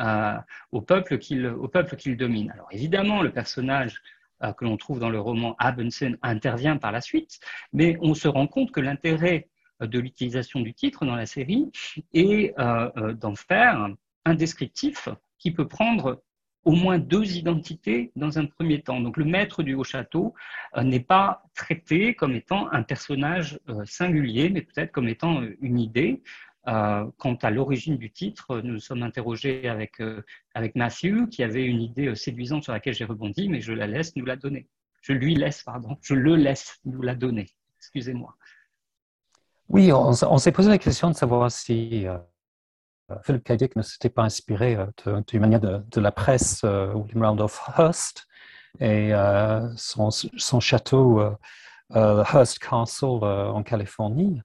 euh, 0.00 0.36
au 0.72 0.80
peuple 0.80 1.16
qu'il 1.16 2.16
domine. 2.16 2.50
Alors 2.50 2.68
évidemment, 2.72 3.22
le 3.22 3.30
personnage 3.30 4.00
que 4.56 4.64
l'on 4.64 4.78
trouve 4.78 4.98
dans 4.98 5.10
le 5.10 5.20
roman 5.20 5.54
Abenson 5.60 6.16
intervient 6.22 6.76
par 6.76 6.90
la 6.90 7.02
suite, 7.02 7.38
mais 7.72 7.98
on 8.00 8.14
se 8.14 8.26
rend 8.26 8.48
compte 8.48 8.72
que 8.72 8.80
l'intérêt 8.80 9.48
de 9.80 9.98
l'utilisation 10.00 10.60
du 10.60 10.72
titre 10.72 11.04
dans 11.04 11.14
la 11.14 11.26
série 11.26 11.70
est 12.14 12.54
d'en 12.56 13.34
faire 13.34 13.90
un 14.24 14.34
descriptif 14.34 15.10
qui 15.40 15.50
peut 15.50 15.66
prendre 15.66 16.22
au 16.64 16.72
moins 16.72 16.98
deux 16.98 17.36
identités 17.36 18.12
dans 18.16 18.38
un 18.38 18.46
premier 18.46 18.82
temps. 18.82 19.00
Donc 19.00 19.16
le 19.16 19.24
maître 19.24 19.62
du 19.62 19.74
haut 19.74 19.84
château 19.84 20.34
euh, 20.76 20.82
n'est 20.82 21.00
pas 21.00 21.42
traité 21.54 22.14
comme 22.14 22.34
étant 22.34 22.70
un 22.70 22.82
personnage 22.82 23.58
euh, 23.68 23.82
singulier, 23.86 24.50
mais 24.50 24.62
peut-être 24.62 24.92
comme 24.92 25.08
étant 25.08 25.42
euh, 25.42 25.56
une 25.60 25.78
idée. 25.78 26.22
quant 27.16 27.38
à 27.42 27.50
l'origine 27.50 27.96
du 27.96 28.10
titre, 28.10 28.60
nous 28.60 28.74
nous 28.74 28.80
sommes 28.80 29.02
interrogés 29.02 29.66
avec, 29.66 29.92
avec 30.54 30.76
Matthew, 30.76 31.28
qui 31.30 31.42
avait 31.42 31.64
une 31.64 31.80
idée 31.80 32.14
séduisante 32.14 32.64
sur 32.64 32.74
laquelle 32.74 32.94
j'ai 32.94 33.06
rebondi, 33.06 33.48
mais 33.48 33.62
je 33.62 33.72
la 33.72 33.86
laisse 33.86 34.14
nous 34.14 34.26
la 34.26 34.36
donner. 34.36 34.68
Je 35.00 35.14
lui 35.14 35.34
laisse, 35.34 35.62
pardon, 35.62 35.96
je 36.02 36.14
le 36.14 36.36
laisse 36.36 36.78
nous 36.84 37.00
la 37.00 37.14
donner. 37.14 37.46
Excusez-moi. 37.78 38.36
Oui, 39.70 39.90
on, 39.90 40.10
on 40.10 40.38
s'est 40.38 40.52
posé 40.52 40.68
la 40.68 40.78
question 40.78 41.08
de 41.08 41.16
savoir 41.16 41.50
si 41.50 42.06
Philip 43.24 43.44
K. 43.44 43.52
Dick 43.52 43.76
ne 43.76 43.82
s'était 43.82 44.08
pas 44.08 44.22
inspiré 44.22 44.76
euh, 44.76 45.20
d'une 45.26 45.40
manière 45.40 45.60
de, 45.60 46.00
la 46.00 46.12
presse 46.12 46.62
euh, 46.64 46.92
William 46.94 47.24
Randolph 47.24 47.60
Hearst 47.76 48.26
et 48.78 49.12
euh, 49.14 49.68
son, 49.76 50.10
château 50.60 51.22
Hearst 51.92 52.60
Castle 52.60 53.24
en 53.24 53.62
Californie, 53.64 54.40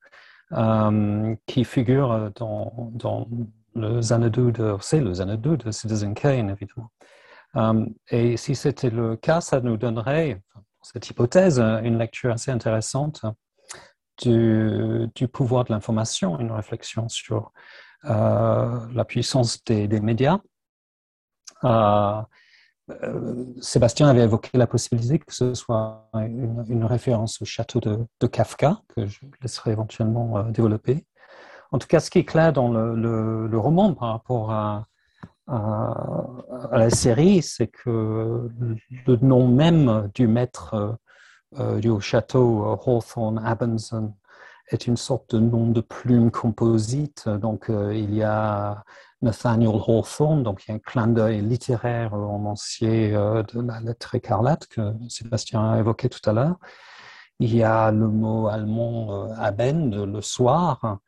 qui 1.45 1.63
figure 1.63 2.31
dans, 2.35 3.27
le 3.75 3.99
Xanadu 3.99 4.51
de, 4.51 4.75
c'est 4.81 4.99
le 4.99 5.11
Xanadu 5.11 5.57
de 5.57 5.69
Citizen 5.69 6.15
Kane, 6.15 6.49
évidemment. 6.49 7.85
et 8.09 8.35
si 8.35 8.55
c'était 8.55 8.89
le 8.89 9.15
cas, 9.15 9.41
ça 9.41 9.61
nous 9.61 9.77
donnerait, 9.77 10.41
cette 10.81 11.07
hypothèse, 11.07 11.59
une 11.59 11.99
lecture 11.99 12.31
assez 12.31 12.49
intéressante 12.49 13.25
du, 14.21 15.27
pouvoir 15.31 15.65
de 15.65 15.73
l'information, 15.73 16.39
une 16.39 16.51
réflexion 16.51 17.09
sur 17.09 17.37
euh, 17.37 17.49
la 18.05 19.05
puissance 19.05 19.63
des, 19.63 19.87
médias. 19.99 20.39
Euh, 21.63 22.21
euh, 22.91 23.45
Sébastien 23.61 24.07
avait 24.07 24.23
évoqué 24.23 24.51
la 24.57 24.67
possibilité 24.67 25.17
que 25.17 25.33
ce 25.33 25.55
soit 25.55 26.07
une, 26.13 26.85
référence 26.85 27.41
au 27.41 27.45
château 27.45 27.79
de, 27.79 28.27
Kafka, 28.27 28.81
que 28.95 29.07
je 29.07 29.21
laisserai 29.41 29.71
éventuellement 29.71 30.43
développer. 30.43 31.05
En 31.71 31.79
tout 31.79 31.87
cas, 31.87 31.99
ce 31.99 32.09
qui 32.09 32.19
est 32.19 32.25
clair 32.25 32.53
dans 32.53 32.69
le, 32.69 33.57
roman 33.57 33.93
par 33.93 34.09
rapport 34.09 34.51
à 34.51 34.85
la 35.47 36.89
série, 36.89 37.41
c'est 37.41 37.67
que 37.67 38.49
le 39.07 39.15
nom 39.17 39.47
même 39.47 40.09
du 40.13 40.27
maître 40.27 40.97
du 41.57 41.89
château 42.01 42.79
Hawthorne 42.85 43.41
Abenson 43.43 44.13
est 44.69 44.87
une 44.87 44.97
sorte 44.97 45.35
de 45.35 45.39
nom 45.39 45.67
de 45.67 45.81
plume 45.81 46.31
composite. 46.31 47.29
Donc, 47.29 47.67
il 47.69 48.13
y 48.13 48.23
a 48.23 48.83
Nathaniel 49.21 49.69
Hawthorne, 49.87 50.43
donc 50.43 50.63
il 50.65 50.71
y 50.71 50.73
a 50.73 50.75
un 50.75 50.79
clin 50.79 51.07
d'œil 51.07 51.41
littéraire 51.41 52.13
au 52.13 52.27
romancier 52.27 53.11
de 53.11 53.61
la 53.61 53.79
lettre 53.79 54.15
écarlate 54.15 54.67
que 54.67 54.81
Sébastien 55.09 55.73
a 55.73 55.79
évoqué 55.79 56.09
tout 56.09 56.27
à 56.29 56.33
l'heure. 56.33 56.57
Il 57.39 57.55
y 57.55 57.63
a 57.63 57.91
le 57.91 58.07
mot 58.07 58.47
allemand 58.47 59.29
Abend, 59.37 60.05
le 60.05 60.21
soir, 60.21 60.99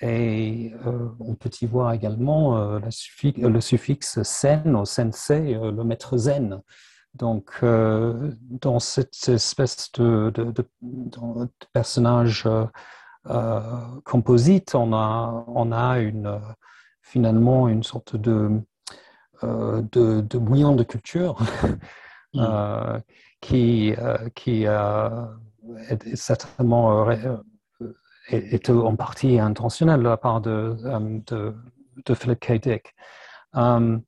et 0.00 0.72
euh, 0.86 1.08
on 1.18 1.34
peut 1.34 1.50
y 1.60 1.66
voir 1.66 1.92
également 1.92 2.56
euh, 2.56 2.78
le 2.78 3.60
suffixe 3.60 4.22
sen 4.22 4.76
au 4.76 4.84
sensei, 4.84 5.54
euh, 5.54 5.72
le 5.72 5.84
maître 5.84 6.16
zen. 6.16 6.62
Donc, 7.14 7.50
dans 7.62 8.78
cette 8.78 9.28
espèce 9.28 9.90
de, 9.92 10.30
personnage 11.72 12.48
composite, 14.04 14.74
on 14.74 14.92
a, 14.92 15.44
on 15.48 15.72
a 15.72 15.98
une, 15.98 16.40
finalement 17.02 17.68
une 17.68 17.82
sorte 17.82 18.16
de, 18.16 18.60
de, 19.42 20.20
de 20.20 20.38
bouillon 20.38 20.74
de 20.74 20.82
culture 20.82 21.38
mm. 22.34 22.98
qui, 23.40 23.94
qui 24.34 24.64
est 24.64 26.16
certainement 26.16 27.06
est, 28.30 28.70
en 28.70 28.96
partie 28.96 29.38
intentionnel 29.38 30.00
de 30.00 30.08
la 30.08 30.16
part 30.16 30.40
de, 30.40 30.76
euh, 30.84 31.20
de, 31.26 31.54
de 32.04 32.14
Philip 32.14 32.38
K. 32.40 32.52
Dick. 32.60 32.94
Um, 33.54 34.02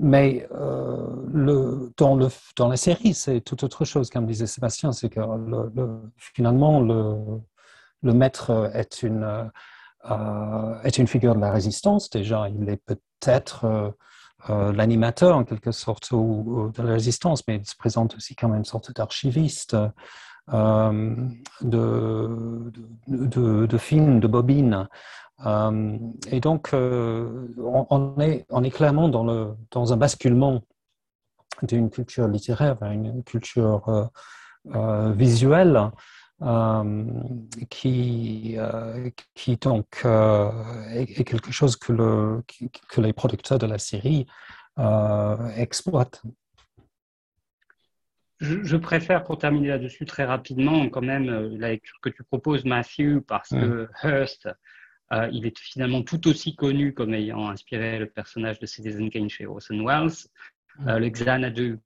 mais 0.00 0.46
euh, 0.52 1.08
le, 1.32 1.92
dans, 1.96 2.14
le, 2.14 2.28
dans 2.56 2.68
la 2.68 2.76
série, 2.76 3.14
c'est 3.14 3.40
tout 3.40 3.64
autre 3.64 3.84
chose, 3.84 4.10
comme 4.10 4.26
disait 4.26 4.46
Sébastien, 4.46 4.92
c'est 4.92 5.08
que 5.08 5.18
le, 5.20 6.00
finalement, 6.16 6.80
le, 6.80 7.40
le 8.02 8.12
maître 8.12 8.70
est 8.74 9.02
une, 9.02 9.50
euh, 10.10 10.82
est 10.82 10.98
une 10.98 11.06
figure 11.06 11.34
de 11.34 11.40
la 11.40 11.50
résistance. 11.50 12.10
Déjà, 12.10 12.48
il 12.48 12.68
est 12.68 12.82
peut-être 12.84 13.92
euh, 14.48 14.72
l'animateur, 14.72 15.36
en 15.36 15.44
quelque 15.44 15.72
sorte, 15.72 16.12
de 16.12 16.82
la 16.82 16.92
résistance, 16.92 17.42
mais 17.48 17.56
il 17.56 17.66
se 17.66 17.76
présente 17.76 18.14
aussi 18.16 18.36
comme 18.36 18.54
une 18.54 18.64
sorte 18.64 18.94
d'archiviste. 18.94 19.76
Euh, 20.54 21.14
de, 21.60 22.72
de, 23.06 23.66
de, 23.66 23.78
films, 23.78 24.18
de 24.18 24.26
bobines. 24.26 24.88
Euh, 25.44 25.98
et 26.30 26.40
donc, 26.40 26.70
euh, 26.72 27.48
on, 27.58 28.18
est, 28.18 28.46
on 28.48 28.64
est 28.64 28.70
clairement 28.70 29.10
dans, 29.10 29.24
le, 29.24 29.54
dans 29.70 29.92
un 29.92 29.98
basculement 29.98 30.62
d'une 31.62 31.90
culture 31.90 32.28
littéraire 32.28 32.76
vers 32.76 32.92
une 32.92 33.22
culture 33.24 34.10
visuelle. 34.64 35.90
Qui, 37.70 38.56
qui 39.34 39.56
donc 39.56 40.04
est, 40.04 41.24
quelque 41.24 41.52
chose 41.52 41.76
que, 41.76 41.92
le, 41.92 42.42
que 42.88 43.00
les 43.00 43.12
producteurs 43.12 43.58
de 43.58 43.66
la 43.66 43.78
série 43.78 44.26
exploitent. 45.56 46.22
Je, 48.40 48.76
préfère, 48.76 49.24
pour 49.24 49.36
terminer 49.36 49.68
là-dessus 49.68 50.04
très 50.04 50.24
rapidement, 50.24 50.88
quand 50.88 51.02
même 51.02 51.28
euh, 51.28 51.56
la 51.58 51.70
lecture 51.70 51.98
que 52.00 52.08
tu 52.08 52.22
proposes, 52.22 52.64
Matthew, 52.64 53.20
parce 53.26 53.48
que 53.48 53.88
Hearst, 54.04 54.48
euh, 55.12 55.28
il 55.32 55.44
est 55.44 55.58
finalement 55.58 56.02
tout 56.02 56.28
aussi 56.28 56.54
connu 56.54 56.94
comme 56.94 57.14
ayant 57.14 57.48
inspiré 57.48 57.98
le 57.98 58.06
personnage 58.06 58.60
de 58.60 58.66
Citizen 58.66 59.10
Kane 59.10 59.28
chez 59.28 59.46
Orson 59.46 59.84
Welles. 59.84 60.28
Euh, 60.86 61.00
le 61.00 61.08
Xanadu, 61.08 61.80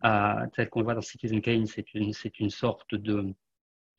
tel 0.00 0.70
qu'on 0.70 0.80
le 0.80 0.84
voit 0.84 0.94
dans 0.94 1.00
Citizen 1.00 1.40
Kane, 1.40 1.66
c'est 1.66 1.92
une, 1.94 2.12
une 2.38 2.50
sorte 2.50 2.94
de, 2.94 3.34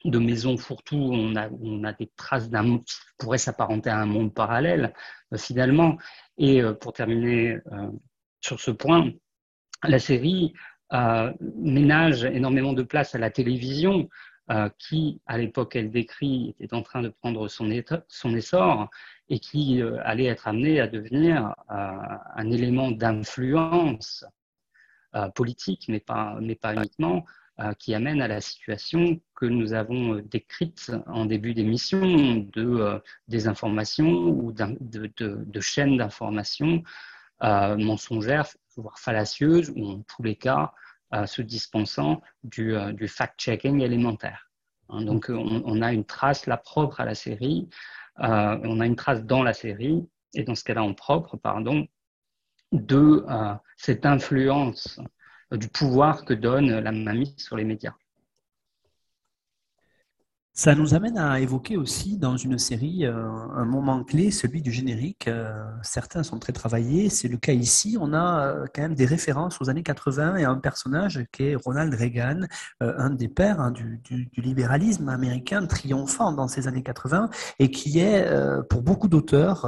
de 0.06 0.20
maison 0.20 0.58
fourre-tout. 0.58 0.96
On 0.96 1.36
a, 1.36 1.50
on 1.50 1.84
a 1.84 1.94
des 1.94 2.12
traces 2.16 2.50
d'un 2.50 2.80
qui 2.80 2.96
pourrait 3.18 3.38
s'apparenter 3.38 3.90
à 3.90 3.98
un 3.98 4.06
monde 4.06 4.34
parallèle, 4.34 4.94
finalement. 5.38 5.98
Et 6.38 6.62
pour 6.80 6.94
terminer 6.94 7.58
sur 8.42 8.60
ce 8.60 8.72
point, 8.72 9.12
la 9.84 10.00
série 10.00 10.54
euh, 10.94 11.32
ménage 11.40 12.26
énormément 12.26 12.74
de 12.74 12.84
place 12.84 13.16
à 13.16 13.18
la 13.18 13.30
télévision, 13.30 14.10
euh, 14.52 14.68
qui, 14.78 15.22
à 15.26 15.38
l'époque, 15.38 15.78
elle 15.78 15.90
décrit, 15.90 16.54
était 16.60 16.74
en 16.74 16.82
train 16.82 17.02
de 17.02 17.08
prendre 17.08 17.48
son, 17.48 17.70
son 18.10 18.36
essor 18.36 18.90
et 19.30 19.40
qui 19.40 19.82
euh, 19.82 19.98
allait 20.04 20.26
être 20.26 20.50
amené 20.50 20.82
à 20.82 20.88
devenir 20.88 21.56
un 21.70 22.52
élément 22.52 22.92
d'influence 22.92 24.26
politique, 25.36 25.86
mais 25.90 26.00
pas 26.00 26.38
uniquement, 26.40 27.26
qui 27.80 27.94
amène 27.94 28.22
à 28.22 28.28
la 28.28 28.42
situation 28.42 29.20
que 29.36 29.46
nous 29.46 29.74
avons 29.74 30.16
décrite 30.16 30.92
en 31.08 31.26
début 31.26 31.54
d'émission 31.54 32.02
de 32.54 33.02
désinformation 33.28 34.08
ou 34.10 34.52
de, 34.52 35.12
de, 35.18 35.62
chaînes 35.62 35.98
d'information 35.98 36.84
mensongères, 37.42 38.48
voire 38.78 39.00
fallacieuses, 39.00 39.72
ou 39.76 39.88
en 39.88 40.00
tous 40.02 40.24
les 40.24 40.36
cas 40.36 40.74
euh, 41.14 41.26
se 41.26 41.42
dispensant 41.42 42.22
du, 42.46 42.74
euh, 42.74 42.94
fact-checking 43.06 43.82
élémentaire. 43.82 44.50
Hein, 44.88 45.02
donc 45.02 45.30
on, 45.30 45.82
a 45.82 45.92
une 45.92 46.06
trace 46.06 46.46
là 46.48 46.56
propre 46.56 47.02
à 47.02 47.06
la 47.06 47.16
série, 47.16 47.68
euh, 48.20 48.58
on 48.64 48.80
a 48.80 48.86
une 48.86 48.96
trace 48.96 49.22
dans 49.26 49.44
la 49.44 49.52
série, 49.54 50.08
et 50.34 50.44
dans 50.44 50.56
ce 50.56 50.64
cas-là 50.64 50.84
en 50.84 50.94
propre, 50.94 51.36
pardon, 51.36 51.86
de 52.72 53.26
cette 53.76 54.06
influence 54.06 55.02
du 55.52 55.68
pouvoir 55.68 56.26
que 56.26 56.34
donne 56.34 56.80
la 56.80 56.92
mamie 56.92 57.34
sur 57.38 57.58
les 57.58 57.66
médias. 57.66 57.94
Ça 60.54 60.76
nous 60.76 60.94
amène 60.94 61.18
à 61.18 61.40
évoquer 61.40 61.78
aussi 61.78 62.18
dans 62.18 62.36
une 62.36 62.58
série 62.58 63.06
euh, 63.06 63.16
un 63.56 63.64
moment 63.64 64.04
clé, 64.04 64.32
celui 64.32 64.62
du 64.62 64.70
générique. 64.70 65.30
Euh, 65.30 65.64
certains 65.82 66.24
sont 66.24 66.40
très 66.40 66.52
travaillés, 66.52 67.10
c'est 67.10 67.30
le 67.30 67.38
cas 67.38 67.54
ici. 67.54 67.98
On 68.00 68.14
a 68.14 68.48
euh, 68.48 68.66
quand 68.76 68.82
même 68.82 68.94
des 68.94 69.06
références 69.06 69.62
aux 69.62 69.70
années 69.70 69.82
80 69.82 70.36
et 70.36 70.44
un 70.44 70.58
personnage 70.58 71.26
qui 71.32 71.46
est 71.46 71.56
Ronald 71.56 71.94
Reagan, 71.94 72.42
un 72.82 73.10
des 73.12 73.30
pères 73.30 73.62
hein, 73.62 73.72
du, 73.72 74.02
libéralisme 74.36 75.08
américain 75.08 75.66
triomphant 75.66 76.34
dans 76.34 76.50
ces 76.50 76.68
années 76.68 76.84
80 76.84 77.30
et 77.60 77.72
qui 77.72 78.00
est 78.00 78.28
pour 78.70 78.82
beaucoup 78.82 79.08
d'auteurs 79.08 79.66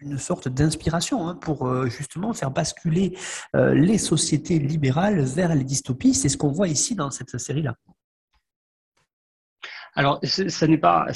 une 0.00 0.18
sorte 0.18 0.48
d'inspiration 0.48 1.28
hein, 1.28 1.34
pour 1.34 1.86
justement 1.86 2.32
faire 2.32 2.50
basculer 2.50 3.16
les 3.54 3.98
sociétés 3.98 4.58
libérales 4.58 5.20
vers 5.20 5.54
les 5.54 5.64
dystopies. 5.64 6.14
C'est 6.14 6.28
ce 6.28 6.36
qu'on 6.36 6.52
voit 6.52 6.68
ici 6.68 6.94
dans 6.94 7.10
cette 7.10 7.36
série-là. 7.38 7.74
Alors, 9.98 10.20
ce 10.22 10.64
n'est 10.64 10.78
pas. 10.78 11.06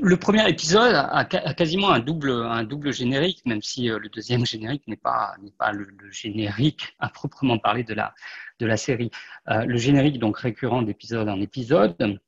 Le 0.00 0.16
premier 0.16 0.48
épisode 0.48 0.94
a, 0.94 1.26
quasiment 1.26 1.90
un 1.90 2.00
double, 2.00 2.30
un 2.30 2.64
double 2.64 2.90
générique, 2.90 3.42
même 3.44 3.60
si 3.60 3.90
euh, 3.90 3.98
le 3.98 4.08
deuxième 4.08 4.46
générique 4.46 4.86
n'est 4.86 4.96
pas, 4.96 5.34
n'est 5.42 5.52
pas 5.52 5.72
le, 5.72 5.86
générique 6.10 6.96
à 7.00 7.10
proprement 7.10 7.58
parler 7.58 7.84
de 7.84 7.92
la, 7.92 8.14
de 8.60 8.66
la 8.66 8.78
série. 8.78 9.10
Euh, 9.50 9.66
le 9.66 9.76
générique, 9.76 10.18
donc 10.18 10.38
récurrent 10.38 10.80
d'épisode 10.80 11.28
en 11.28 11.38
épisode, 11.38 12.18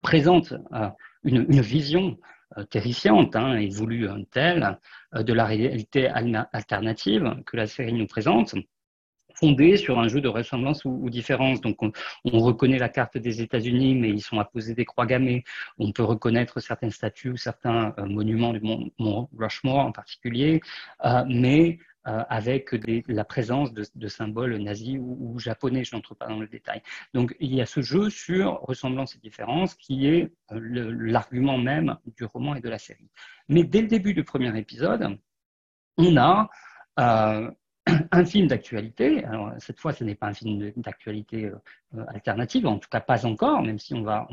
présente 0.00 0.54
euh, 0.72 0.88
une, 1.24 1.60
vision 1.60 2.18
terrifiante 2.70 3.36
hein, 3.36 3.56
et 3.56 3.68
voulue 3.68 4.08
telle 4.30 4.78
de 5.14 5.32
la 5.32 5.44
réalité 5.44 6.08
alternative 6.08 7.42
que 7.46 7.56
la 7.56 7.66
série 7.66 7.92
nous 7.92 8.06
présente 8.06 8.54
fondé 9.34 9.76
sur 9.76 9.98
un 9.98 10.08
jeu 10.08 10.20
de 10.20 10.28
ressemblance 10.28 10.84
ou, 10.84 11.10
différence. 11.10 11.60
Donc, 11.60 11.78
on, 11.82 11.90
reconnaît 12.40 12.78
la 12.78 12.88
carte 12.88 13.18
des 13.18 13.42
États-Unis, 13.42 13.94
mais 13.94 14.10
ils 14.10 14.20
sont 14.20 14.38
apposés 14.38 14.74
des 14.74 14.84
croix 14.84 15.06
gammées. 15.06 15.44
On 15.78 15.92
peut 15.92 16.04
reconnaître 16.04 16.60
certaines 16.60 16.90
statues 16.90 17.30
ou 17.30 17.36
certains 17.36 17.94
euh, 17.98 18.06
monuments 18.06 18.52
du 18.52 18.60
mont, 18.60 19.28
Rushmore 19.36 19.78
en 19.78 19.92
particulier, 19.92 20.60
euh, 21.04 21.24
mais 21.28 21.78
euh, 22.06 22.22
avec 22.28 22.70
la 23.08 23.24
présence 23.24 23.72
de, 23.72 24.08
symboles 24.08 24.56
nazis 24.56 24.98
ou, 25.00 25.38
japonais. 25.38 25.84
Je 25.84 25.94
n'entre 25.94 26.14
pas 26.14 26.26
dans 26.26 26.38
le 26.38 26.48
détail. 26.48 26.82
Donc, 27.14 27.36
il 27.40 27.54
y 27.54 27.60
a 27.60 27.66
ce 27.66 27.80
jeu 27.80 28.10
sur 28.10 28.60
ressemblance 28.62 29.14
et 29.16 29.18
différence 29.18 29.74
qui 29.74 30.06
est 30.06 30.32
l'argument 30.50 31.58
même 31.58 31.96
du 32.16 32.24
roman 32.24 32.54
et 32.54 32.60
de 32.60 32.68
la 32.68 32.78
série. 32.78 33.08
Mais 33.48 33.64
dès 33.64 33.82
le 33.82 33.88
début 33.88 34.14
du 34.14 34.24
premier 34.24 34.56
épisode, 34.58 35.18
on 35.96 36.16
a 36.16 36.50
un 38.12 38.24
film 38.24 38.46
d'actualité. 38.46 39.24
Alors 39.24 39.52
cette 39.58 39.78
fois, 39.80 39.92
ce 39.92 40.04
n'est 40.04 40.14
pas 40.14 40.28
un 40.28 40.34
film 40.34 40.72
d'actualité 40.76 41.46
euh, 41.46 41.56
euh, 41.96 42.04
alternative, 42.08 42.66
en 42.66 42.78
tout 42.78 42.88
cas 42.88 43.00
pas 43.00 43.26
encore, 43.26 43.62
même 43.62 43.78
si 43.78 43.94
on 43.94 44.02
va, 44.02 44.28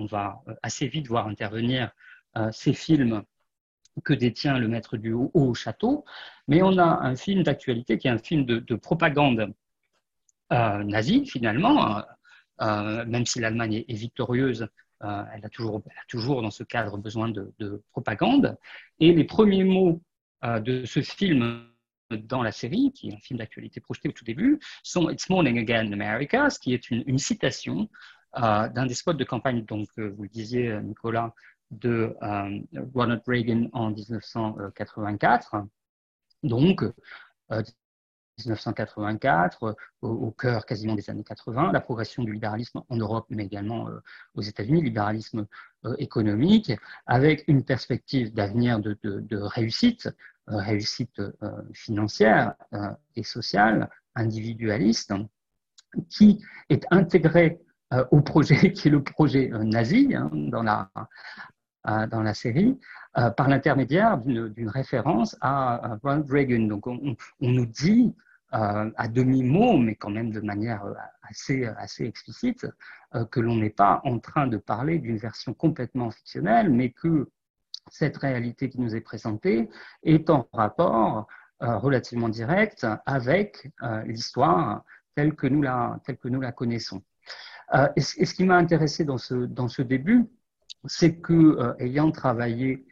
euh, 0.47 0.53
assez 0.61 0.87
vite 0.87 1.07
voir 1.07 1.27
intervenir 1.27 1.91
ces 2.51 2.73
films 2.73 3.23
que 4.03 4.13
détient 4.13 4.59
le 4.59 4.67
maître 4.67 4.97
du 4.97 5.13
haut, 5.13 5.31
au 5.33 5.53
château. 5.53 6.05
Mais 6.47 6.61
on 6.61 6.77
a 6.77 6.83
un 6.83 7.15
film 7.15 7.43
d'actualité 7.43 7.97
qui 7.97 8.07
est 8.07 8.11
un 8.11 8.17
film 8.17 8.45
de, 8.45 8.75
propagande 8.75 9.53
nazie 10.51 11.25
finalement, 11.25 12.03
même 12.59 13.25
si 13.25 13.39
l'Allemagne 13.39 13.85
est, 13.87 13.93
victorieuse. 13.93 14.67
elle, 15.01 15.45
a 15.45 15.49
toujours, 15.49 15.81
toujours, 16.07 16.41
dans 16.41 16.51
ce 16.51 16.63
cadre 16.63 16.97
besoin 16.97 17.29
de, 17.29 17.53
de 17.59 17.83
propagande. 17.91 18.57
Et 18.99 19.13
les 19.13 19.25
premiers 19.25 19.63
mots 19.63 20.01
de 20.43 20.85
ce 20.85 21.01
film 21.01 21.69
dans 22.11 22.41
la 22.41 22.51
série, 22.51 22.91
qui 22.93 23.09
est 23.09 23.13
un 23.13 23.19
film 23.19 23.39
d'actualité 23.39 23.79
projeté 23.79 24.09
au 24.09 24.11
tout 24.11 24.25
début, 24.25 24.59
sont 24.83 25.09
It's 25.09 25.29
Morning 25.29 25.59
Again 25.59 25.87
in 25.87 25.93
America, 25.93 26.49
ce 26.49 26.59
qui 26.59 26.73
est 26.73 26.89
une, 26.89 27.17
citation 27.17 27.89
d'un 28.35 28.85
des 28.85 28.93
spots 28.93 29.13
de 29.13 29.23
campagne, 29.23 29.65
donc 29.65 29.87
vous 29.97 30.23
le 30.23 30.29
disiez 30.29 30.79
Nicolas, 30.81 31.33
de 31.71 32.15
Ronald 32.93 33.21
Reagan 33.27 33.69
en 33.73 33.91
1984. 33.91 35.65
Donc, 36.43 36.83
1984, 38.45 39.63
euh, 39.63 39.73
au, 40.01 40.31
cœur 40.31 40.65
quasiment 40.65 40.95
des 40.95 41.09
années 41.09 41.23
80, 41.23 41.71
la 41.71 41.81
progression 41.81 42.23
du 42.23 42.33
libéralisme 42.33 42.81
en 42.87 42.95
Europe, 42.95 43.25
mais 43.29 43.45
également 43.45 43.87
euh, 43.89 43.99
aux 44.35 44.41
États-Unis, 44.41 44.81
libéralisme 44.81 45.45
euh, 45.85 45.95
économique, 45.97 46.71
avec 47.05 47.43
une 47.47 47.63
perspective 47.63 48.33
d'avenir 48.33 48.79
de, 48.79 48.97
réussite, 49.31 50.09
réussite 50.47 51.21
financière 51.73 52.55
et 53.15 53.23
sociale, 53.23 53.89
individualiste, 54.15 55.13
qui 56.09 56.43
est 56.69 56.85
intégré 56.89 57.59
au 58.11 58.21
projet 58.21 58.71
qui 58.73 58.87
est 58.87 58.91
le 58.91 59.03
projet 59.03 59.49
nazi 59.49 60.13
hein, 60.15 60.29
dans 60.33 60.63
la 60.63 60.89
dans 61.85 62.21
la 62.21 62.33
série, 62.33 62.77
par 63.13 63.47
l'intermédiaire 63.47 64.17
d'une 64.17 64.69
référence 64.69 65.37
à, 65.41 65.97
Ronald 66.03 66.29
Reagan. 66.29 66.67
Donc 66.67 66.87
on 66.87 67.15
nous 67.41 67.65
dit 67.65 68.13
euh, 68.55 68.89
à 68.97 69.07
demi-mot, 69.07 69.77
mais 69.77 69.93
quand 69.93 70.09
même 70.09 70.31
de 70.31 70.39
manière 70.39 70.83
euh, 70.83 70.93
assez, 71.21 71.65
assez 71.65 72.05
explicite, 72.05 72.65
euh, 73.13 73.23
que 73.25 73.39
l'on 73.39 73.55
n'est 73.57 73.69
pas 73.69 74.01
en 74.05 74.17
train 74.17 74.47
de 74.47 74.57
parler 74.57 74.97
d'une 74.97 75.17
version 75.17 75.53
complètement 75.53 76.09
fictionnelle, 76.09 76.71
mais 76.71 76.89
que 76.89 77.29
cette 77.91 78.17
réalité 78.17 78.69
qui 78.69 78.81
nous 78.81 78.95
est 78.95 79.01
présentée 79.01 79.69
est 80.01 80.31
en 80.31 80.49
rapport 80.51 81.27
relativement 81.59 82.29
direct 82.29 82.87
avec 83.05 83.69
l'histoire 84.05 84.83
telle 85.15 85.35
que 85.35 85.45
nous 85.45 85.61
la, 85.61 85.99
telle 86.05 86.17
que 86.17 86.29
nous 86.29 86.39
la 86.39 86.51
connaissons. 86.51 87.03
et, 87.95 88.01
ce 88.01 88.33
qui 88.33 88.45
m'a 88.45 88.55
intéressé 88.55 89.05
dans 89.05 89.17
ce, 89.17 89.33
dans 89.33 89.67
ce 89.67 89.81
début, 89.81 90.27
c'est 90.85 91.17
que, 91.17 91.75
ayant 91.79 92.11
travaillé 92.11 92.85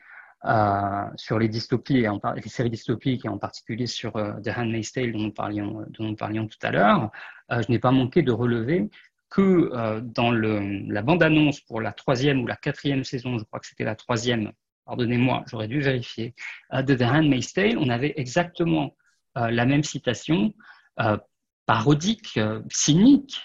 euh, 0.46 1.06
sur 1.16 1.40
les 1.40 1.50
dystopies, 1.50 2.06
les 2.36 2.42
séries 2.50 2.70
dystopiques, 2.70 3.26
et 3.26 3.28
en 3.28 3.40
particulier 3.40 3.88
sur 3.88 4.16
euh, 4.18 4.34
The 4.42 4.50
Handmaid's 4.56 4.94
Tale 4.94 5.12
dont 5.12 5.20
nous 5.20 5.32
parlions, 6.16 6.48
tout 6.48 6.60
à 6.62 6.72
l'heure, 6.72 7.12
euh, 7.52 7.62
je 7.64 7.72
n'ai 7.72 7.80
pas 7.80 7.92
manqué 7.92 8.22
de 8.22 8.32
relever 8.32 8.90
que 9.30 10.00
dans 10.00 10.32
la 10.32 11.02
bande-annonce 11.02 11.60
pour 11.60 11.82
la 11.82 11.92
troisième 11.92 12.40
ou 12.44 12.48
la 12.48 12.56
quatrième 12.56 13.04
saison, 13.04 13.38
je 13.38 13.44
crois 13.44 13.60
que 13.60 13.68
c'était 13.68 13.84
la 13.84 13.96
troisième, 13.96 14.54
pardonnez-moi, 14.86 15.44
j'aurais 15.48 15.68
dû 15.68 15.82
vérifier, 15.82 16.34
de 16.72 16.96
The 16.96 17.02
Handmaid's 17.02 17.52
Tale, 17.52 17.78
on 17.78 17.90
avait 17.90 18.14
exactement 18.16 18.96
la 19.36 19.66
même 19.66 19.84
citation 19.84 20.54
parodique, 21.66 22.40
cynique, 22.72 23.42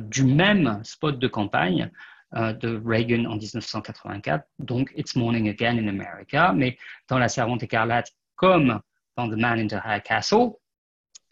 du 0.00 0.24
même 0.24 0.80
spot 0.82 1.20
de 1.20 1.28
campagne 1.28 1.92
euh, 1.92 2.09
de 2.32 2.80
Reagan 2.84 3.24
en 3.24 3.36
1984, 3.36 4.44
donc 4.60 4.92
It's 4.96 5.16
Morning 5.16 5.48
Again 5.48 5.78
in 5.78 5.88
America, 5.88 6.52
mais 6.52 6.78
dans 7.08 7.18
La 7.18 7.28
Servante 7.28 7.62
écarlate 7.62 8.12
comme 8.36 8.80
dans 9.16 9.28
The 9.28 9.36
Man 9.36 9.58
in 9.58 9.66
the 9.66 9.80
High 9.84 10.02
Castle, 10.02 10.52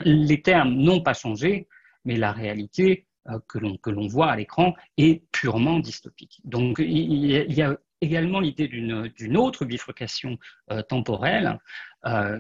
les 0.01 0.43
termes 0.43 0.75
n'ont 0.75 1.01
pas 1.01 1.15
changé, 1.15 1.69
mais 2.05 2.17
la 2.17 2.33
réalité 2.33 3.07
euh, 3.29 3.39
que 3.49 3.59
l'on 3.59 4.07
voit 4.09 4.31
à 4.31 4.37
l'écran 4.37 4.75
est 4.97 5.23
purement 5.33 5.79
dystopique. 5.79 6.41
Donc 6.45 6.79
il 6.79 7.27
y 7.27 7.63
a, 7.63 7.77
également 8.01 8.41
l'idée 8.41 8.69
d'une 8.69 9.37
autre 9.37 9.65
bifurcation 9.65 10.39
euh, 10.71 10.83
temporelle, 10.83 11.59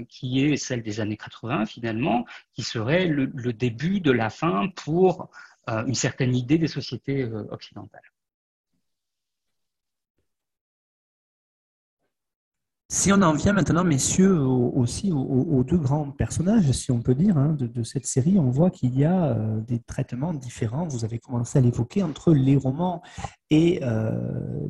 qui 0.08 0.44
est 0.44 0.56
celle 0.56 0.82
des 0.82 1.00
années 1.00 1.16
80 1.16 1.66
finalement, 1.66 2.24
qui 2.54 2.62
serait 2.62 3.06
le 3.06 3.52
début 3.52 4.00
de 4.00 4.12
la 4.12 4.30
fin 4.30 4.68
pour 4.76 5.30
une 5.66 5.96
certaine 5.96 6.36
idée 6.36 6.58
des 6.58 6.68
sociétés 6.68 7.24
occidentales. 7.50 8.08
Si 12.90 13.12
on 13.12 13.20
en 13.20 13.34
vient 13.34 13.52
maintenant, 13.52 13.84
messieurs, 13.84 14.38
aussi 14.40 15.12
aux, 15.12 15.62
deux 15.62 15.76
grands 15.76 16.10
personnages, 16.10 16.72
si 16.72 16.90
on 16.90 17.02
peut 17.02 17.14
dire, 17.14 17.36
hein, 17.36 17.54
de, 17.58 17.82
cette 17.82 18.06
série, 18.06 18.38
on 18.38 18.48
voit 18.48 18.70
qu'il 18.70 18.98
y 18.98 19.04
a 19.04 19.26
euh, 19.26 19.60
des 19.60 19.78
traitements 19.78 20.32
différents. 20.32 20.88
Vous 20.88 21.04
avez 21.04 21.18
commencé 21.18 21.58
à 21.58 21.60
l'évoquer 21.60 22.02
entre 22.02 22.32
les 22.32 22.56
romans 22.56 23.02
et 23.50 23.80
euh, 23.82 24.10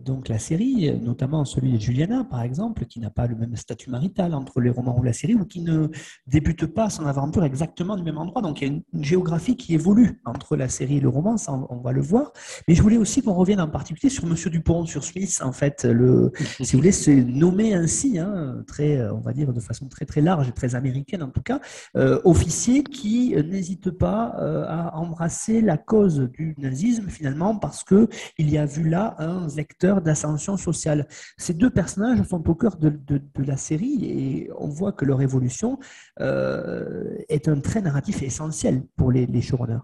donc 0.05 0.29
la 0.29 0.39
série, 0.39 0.93
notamment 1.01 1.45
celui 1.45 1.72
de 1.72 1.81
Juliana, 1.81 2.24
par 2.24 2.43
exemple, 2.43 2.85
qui 2.87 3.01
n'a 3.01 3.11
pas 3.11 3.26
le 3.26 3.35
même 3.35 3.57
statut 3.57 3.91
marital 3.91 4.35
entre 4.35 4.61
les 4.61 4.70
romans 4.70 4.97
ou 4.97 5.03
la 5.03 5.12
série, 5.12 5.35
ou 5.35 5.45
qui 5.45 5.62
ne 5.62 5.89
débute 6.26 6.66
pas 6.66 6.89
son 6.89 7.05
aventure 7.07 7.43
exactement 7.45 7.97
du 7.97 8.05
même 8.05 8.18
endroit. 8.18 8.41
Donc 8.41 8.61
il 8.61 8.68
y 8.68 8.70
a 8.70 8.74
une, 8.74 8.83
géographie 9.03 9.57
qui 9.57 9.74
évolue 9.74 10.20
entre 10.24 10.57
la 10.57 10.68
série 10.68 10.99
et 10.99 11.01
le 11.01 11.09
roman, 11.09 11.37
ça 11.37 11.53
on, 11.53 11.81
va 11.81 11.93
le 11.93 12.01
voir. 12.01 12.33
Mais 12.66 12.74
je 12.74 12.83
voulais 12.83 12.97
aussi 12.97 13.22
qu'on 13.22 13.35
revienne 13.35 13.61
en 13.61 13.68
particulier 13.68 14.11
sur 14.11 14.26
Monsieur 14.26 14.51
Dupont, 14.51 14.87
sur 14.87 15.05
Smith, 15.05 15.41
en 15.43 15.53
fait, 15.53 15.85
le, 15.85 16.33
si 16.61 16.72
vous 16.72 16.79
voulez, 16.79 16.93
se 16.93 17.11
nommer 17.11 17.74
ainsi, 17.74 18.18
hein, 18.18 18.62
très, 18.66 19.09
on 19.11 19.20
va 19.20 19.33
dire 19.33 19.53
de 19.53 19.61
façon 19.61 19.89
très 19.89 20.05
très 20.05 20.20
large 20.20 20.49
et 20.49 20.53
très 20.53 20.74
américaine 20.74 21.22
en 21.22 21.31
tout 21.31 21.43
cas, 21.43 21.61
euh, 21.97 22.20
officier 22.24 22.83
qui 22.83 23.35
n'hésite 23.35 23.91
pas 23.91 24.37
euh, 24.39 24.64
à 24.68 24.97
embrasser 24.97 25.61
la 25.61 25.76
cause 25.76 26.29
du 26.33 26.55
nazisme 26.59 27.09
finalement 27.09 27.57
parce 27.57 27.85
que 27.85 28.09
il 28.37 28.51
y 28.51 28.59
a 28.59 28.67
vu 28.68 28.88
là 28.88 29.16
un 29.18 29.48
vecteur 29.48 30.00
d'ascension 30.00 30.56
sociale. 30.56 31.08
Ces 31.36 31.54
deux 31.54 31.70
personnages 31.70 32.22
sont 32.22 32.48
au 32.48 32.54
cœur 32.54 32.76
de, 32.76 33.20
la 33.36 33.56
série 33.56 34.04
et 34.04 34.50
on 34.56 34.68
voit 34.68 34.92
que 34.92 35.04
leur 35.04 35.22
évolution 35.22 35.78
euh, 36.20 37.16
est 37.28 37.48
un 37.48 37.60
trait 37.60 37.80
narratif 37.80 38.22
essentiel 38.22 38.82
pour 38.96 39.10
les, 39.10 39.26
les 39.26 39.42
showrunners. 39.42 39.82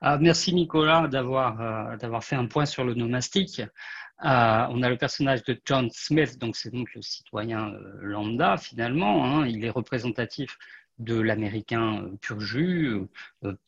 Ah, 0.00 0.18
merci 0.18 0.52
Nicolas 0.52 1.06
d'avoir 1.06 1.60
euh, 1.60 2.20
fait 2.20 2.36
un 2.36 2.46
point 2.46 2.66
sur 2.66 2.84
le 2.84 2.94
nomastique. 2.94 3.60
Euh, 3.60 4.66
on 4.70 4.82
a 4.82 4.88
le 4.88 4.96
personnage 4.96 5.44
de 5.44 5.58
John 5.64 5.88
Smith, 5.92 6.38
donc 6.38 6.56
c'est 6.56 6.70
donc 6.70 6.92
le 6.94 7.02
citoyen 7.02 7.72
lambda 8.00 8.56
finalement. 8.56 9.24
Hein. 9.24 9.46
il 9.46 9.64
est 9.64 9.70
représentatif 9.70 10.58
de 10.98 11.18
l'américain 11.18 12.10
pur 12.20 12.40
jus, 12.40 12.96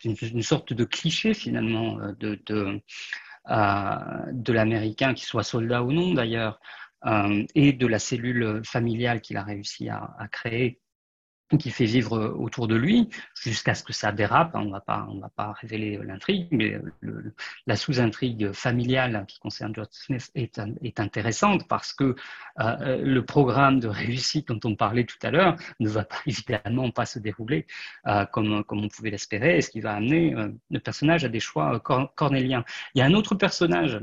une, 0.05 0.43
sorte 0.43 0.73
de 0.73 0.85
cliché 0.85 1.35
finalement 1.35 1.99
de, 2.19 2.39
de, 2.47 2.81
de 3.47 4.53
l'Américain, 4.53 5.15
qui 5.15 5.25
soit 5.25 5.43
soldat 5.43 5.83
ou 5.83 5.93
non 5.93 6.15
d'ailleurs, 6.15 6.61
euh, 7.07 7.45
et 7.55 7.73
de 7.73 7.87
la 7.87 7.99
cellule 7.99 8.63
familiale 8.65 9.21
qu'il 9.21 9.37
a 9.37 9.43
réussi 9.43 9.89
à 9.91 10.29
créer 10.33 10.81
qui 11.59 11.71
fait 11.71 11.85
vivre 11.85 12.35
autour 12.39 12.69
de 12.69 12.75
lui, 12.75 13.09
jusqu'à 13.35 13.75
ce 13.75 13.83
que 13.83 13.93
ça 13.93 14.13
dérape. 14.13 14.53
On 14.55 14.65
ne 14.65 14.71
va 14.71 14.81
pas, 14.81 15.53
révéler 15.61 15.99
l'intrigue, 16.03 16.49
mais 16.51 16.79
la 17.67 17.77
sous-intrigue 17.77 18.53
familiale 18.53 19.25
qui 19.29 19.39
concerne 19.39 19.75
George 19.75 19.89
Smith 19.91 20.31
est, 20.35 20.59
intéressante 20.99 21.67
parce 21.69 21.93
que 21.93 22.15
euh, 22.61 23.03
le 23.03 23.25
programme 23.25 23.81
de 23.81 23.89
réussite 23.89 24.49
dont 24.49 24.61
on 24.65 24.77
parlait 24.77 25.05
tout 25.05 25.19
à 25.23 25.31
l'heure 25.31 25.57
ne 25.81 25.89
va 25.89 26.07
évidemment 26.27 26.91
pas 26.91 27.07
se 27.07 27.19
dérouler 27.19 27.67
euh, 28.07 28.25
comme, 28.27 28.65
comme 28.65 28.85
on 28.85 28.89
pouvait 28.89 29.11
l'espérer, 29.11 29.61
ce 29.61 29.71
qui 29.71 29.81
va 29.81 29.95
amener 29.95 30.35
euh, 30.35 30.49
le 30.71 30.81
personnage 30.81 31.25
à 31.25 31.29
des 31.29 31.41
choix 31.41 31.81
cornéliens. 31.81 32.65
Il 32.95 32.99
y 33.01 33.03
a 33.03 33.07
un 33.07 33.15
autre 33.15 33.35
personnage 33.35 34.01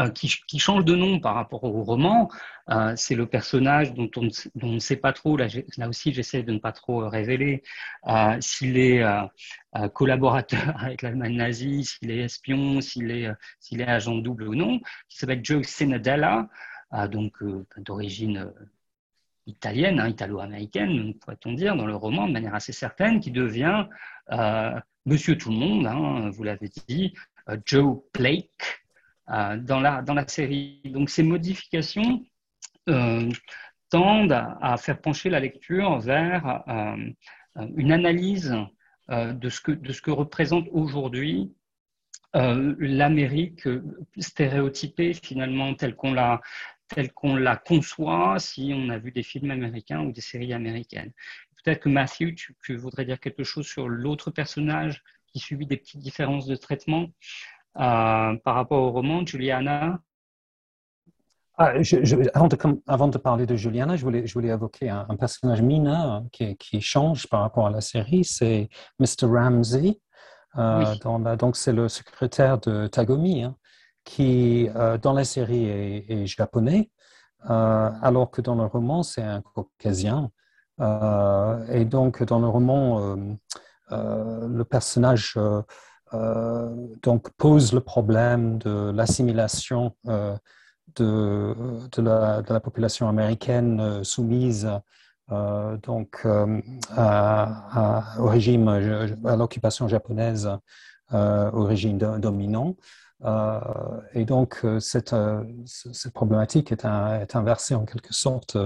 euh, 0.00 0.10
qui, 0.10 0.58
change 0.58 0.84
de 0.84 0.96
nom 0.96 1.20
par 1.20 1.34
rapport 1.34 1.62
au 1.62 1.84
roman. 1.84 2.28
Euh, 2.70 2.94
c'est 2.96 3.14
le 3.14 3.26
personnage 3.26 3.94
dont 3.94 4.10
on, 4.16 4.28
ne 4.66 4.78
sait 4.80 4.96
pas 4.96 5.12
trop, 5.12 5.36
là, 5.36 5.46
aussi 5.88 6.12
j'essaie 6.12 6.42
de 6.42 6.52
ne 6.52 6.58
pas 6.58 6.72
trop 6.72 7.08
révéler, 7.08 7.62
euh, 8.08 8.36
s'il 8.40 8.76
est 8.76 9.04
collaborateur 9.92 10.74
avec 10.82 11.02
l'Allemagne 11.02 11.36
nazie, 11.36 11.84
s'il 11.84 12.10
est 12.10 12.24
espion, 12.24 12.80
s'il 12.80 13.10
est, 13.10 13.82
agent 13.86 14.16
double 14.16 14.48
ou 14.48 14.54
non, 14.56 14.80
qui 15.08 15.18
s'appelle 15.18 15.44
Joe 15.44 15.64
Senadella, 15.64 16.48
donc 17.10 17.34
d'origine 17.76 18.52
italienne, 19.46 20.00
hein, 20.00 20.08
italo-américaine, 20.08 21.14
pourrait-on 21.14 21.52
dire, 21.52 21.76
dans 21.76 21.86
le 21.86 21.94
roman, 21.94 22.26
de 22.26 22.32
manière 22.32 22.54
assez 22.54 22.72
certaine, 22.72 23.20
qui 23.20 23.30
devient 23.30 23.86
Monsieur 25.06 25.38
Tout 25.38 25.50
le 25.50 25.56
Monde, 25.56 25.86
hein, 25.86 26.30
vous 26.30 26.42
l'avez 26.42 26.70
dit, 26.88 27.14
Joe 27.66 27.98
Blake, 28.14 28.83
dans, 29.28 29.80
la, 29.80 30.02
dans 30.02 30.14
la 30.14 30.26
série. 30.28 30.80
Donc 30.84 31.10
ces 31.10 31.22
modifications 31.22 32.24
euh, 32.88 33.30
tendent 33.90 34.32
à, 34.32 34.76
faire 34.76 35.00
pencher 35.00 35.30
la 35.30 35.40
lecture 35.40 35.98
vers 35.98 36.62
euh, 36.68 36.96
une 37.76 37.92
analyse 37.92 38.54
de, 39.08 39.48
ce 39.48 39.60
que, 39.60 39.72
de 39.72 39.92
ce 39.92 40.00
que 40.00 40.10
représente 40.10 40.66
aujourd'hui 40.72 41.52
l'Amérique 42.34 43.68
stéréotypée 44.18 45.14
finalement 45.14 45.72
telle 45.74 45.94
qu'on 45.94 46.12
la 46.12 46.40
telle 46.88 47.12
qu'on 47.12 47.36
la 47.36 47.56
conçoit 47.56 48.38
si 48.38 48.72
on 48.74 48.88
a 48.88 48.98
vu 48.98 49.12
des 49.12 49.22
films 49.22 49.50
américains 49.50 50.00
ou 50.00 50.12
des 50.12 50.20
séries 50.20 50.52
américaines. 50.52 51.12
Peut-être 51.62 51.80
que 51.80 51.88
Matthew, 51.88 52.34
tu, 52.34 52.76
voudrais 52.76 53.04
dire 53.04 53.18
quelque 53.20 53.44
chose 53.44 53.66
sur 53.66 53.88
l'autre 53.88 54.30
personnage 54.30 55.02
qui 55.26 55.38
subit 55.38 55.66
des 55.66 55.78
petites 55.78 56.00
différences 56.00 56.46
de 56.46 56.56
traitement? 56.56 57.10
Euh, 57.76 58.36
par 58.44 58.54
rapport 58.54 58.82
au 58.82 58.90
roman, 58.90 59.26
Juliana? 59.26 59.98
Ah, 61.56 61.72
avant, 62.86 63.08
de, 63.08 63.18
parler 63.18 63.46
de 63.46 63.54
Juliana, 63.54 63.94
je 63.94 64.02
voulais, 64.02 64.26
je 64.26 64.34
voulais 64.34 64.48
évoquer 64.48 64.90
un, 64.90 65.16
personnage 65.16 65.62
mineur 65.62 66.24
qui, 66.32 66.56
qui, 66.56 66.80
change 66.80 67.28
par 67.28 67.42
rapport 67.42 67.68
à 67.68 67.70
la 67.70 67.80
série, 67.80 68.24
c'est 68.24 68.68
Mr. 68.98 69.26
Ramsey. 69.26 70.00
Euh, 70.58 71.36
donc, 71.36 71.56
c'est 71.56 71.72
le 71.72 71.88
secrétaire 71.88 72.58
de 72.58 72.86
Tagomi, 72.86 73.44
hein, 73.44 73.56
qui, 74.04 74.68
euh, 74.74 74.98
dans 74.98 75.12
la 75.12 75.24
série, 75.24 75.64
est, 75.66 76.26
japonais, 76.26 76.90
euh, 77.50 77.90
alors 78.02 78.30
que 78.30 78.40
dans 78.40 78.54
le 78.54 78.64
roman, 78.64 79.02
c'est 79.02 79.22
un 79.22 79.40
caucasien. 79.40 80.30
et 80.80 81.84
donc, 81.84 82.22
dans 82.24 82.40
le 82.40 82.48
roman, 82.48 83.16
le 83.90 84.62
personnage 84.64 85.38
donc, 87.02 87.30
pose 87.36 87.72
le 87.72 87.80
problème 87.80 88.58
de 88.58 88.92
l'assimilation 88.94 89.94
de, 90.96 91.54
de, 91.92 92.02
la, 92.02 92.60
population 92.60 93.08
américaine 93.08 93.80
euh, 93.80 94.04
soumise 94.04 94.68
euh, 95.32 95.76
donc, 95.78 96.20
euh, 96.24 96.60
à, 96.96 98.14
au 98.18 98.26
régime, 98.26 98.68
à 98.68 99.36
l'occupation 99.36 99.88
japonaise, 99.88 100.50
au 101.12 101.64
régime 101.64 101.98
dominant. 101.98 102.74
et 104.14 104.24
donc, 104.24 104.66
cette, 104.80 105.14
cette 105.66 106.12
problématique 106.12 106.72
est, 106.72 106.84
inversée 107.36 107.74
en 107.74 107.84
quelque 107.84 108.12
sorte 108.12 108.58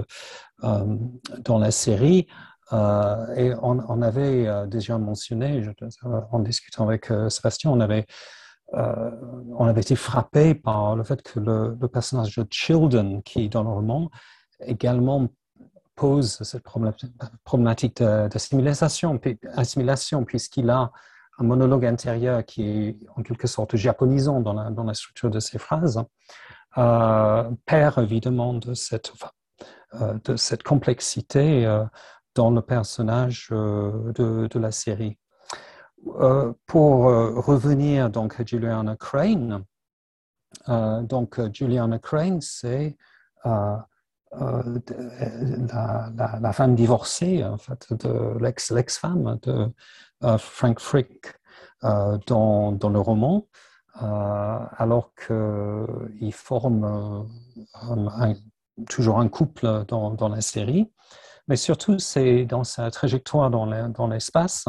dans 0.62 1.58
la 1.58 1.70
série. 1.70 2.26
Et 2.72 3.52
on, 3.62 3.80
on, 3.88 4.02
avait 4.02 4.66
déjà 4.66 4.98
mentionné, 4.98 5.62
en 6.30 6.38
discutant 6.40 6.84
avec 6.86 7.10
Sébastien, 7.28 7.70
on 7.70 7.80
avait 7.80 8.06
euh, 8.74 9.10
on 9.56 9.66
avait 9.66 9.80
été 9.80 9.96
frappé 9.96 10.54
par 10.54 10.94
le 10.94 11.02
fait 11.02 11.22
que 11.22 11.40
le, 11.40 11.88
personnage 11.88 12.36
de 12.36 12.46
Childen, 12.50 13.22
qui 13.22 13.48
dans 13.48 13.62
le 13.62 13.70
roman 13.70 14.10
également 14.60 15.28
pose 15.94 16.38
cette 16.42 16.62
problématique 16.62 18.02
d'assimilation, 18.02 19.18
assimilation, 19.54 20.24
puisqu'il 20.24 20.70
a 20.70 20.92
un 21.38 21.44
monologue 21.44 21.86
intérieur 21.86 22.44
qui 22.44 22.62
est 22.62 22.98
en 23.16 23.22
quelque 23.22 23.46
sorte 23.46 23.76
japonisant 23.76 24.40
dans 24.40 24.84
la, 24.84 24.94
structure 24.94 25.30
de 25.30 25.40
ses 25.40 25.58
phrases, 25.58 26.04
euh, 26.76 27.50
perd 27.64 27.98
évidemment 27.98 28.54
de 28.54 28.74
cette, 28.74 29.12
euh, 29.94 30.18
de 30.24 30.36
cette 30.36 30.62
complexité 30.62 31.66
dans 32.34 32.50
le 32.50 32.62
personnage 32.62 33.48
de, 33.50 34.46
de 34.48 34.58
la 34.58 34.70
série. 34.70 35.18
Euh, 36.06 36.52
pour 36.66 37.08
euh, 37.08 37.40
revenir 37.40 38.08
donc 38.10 38.38
à 38.40 38.44
Juliana 38.44 38.96
Crane, 38.96 39.64
euh, 40.68 41.02
donc 41.02 41.40
Juliana 41.52 41.98
Crane, 41.98 42.40
c'est 42.40 42.96
la, 43.44 43.86
femme 46.52 46.74
divorcée 46.74 47.44
en 47.44 47.58
fait 47.58 47.92
de 47.92 48.38
l'ex 48.40 48.70
l'ex-femme 48.70 49.38
de 49.42 49.72
Frank 50.38 50.80
Frick 50.80 51.34
dans, 51.82 52.78
le 52.80 52.98
roman, 52.98 53.46
alors 53.94 55.12
qu'il 55.14 56.32
forme 56.32 57.26
toujours 58.88 59.20
un 59.20 59.28
couple 59.28 59.84
dans, 59.88 60.28
la 60.28 60.40
série. 60.40 60.90
Mais 61.48 61.56
surtout, 61.56 61.98
c'est 61.98 62.44
dans 62.44 62.64
sa 62.64 62.90
trajectoire 62.90 63.50
dans 63.50 64.06
l'espace 64.08 64.66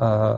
euh, 0.00 0.36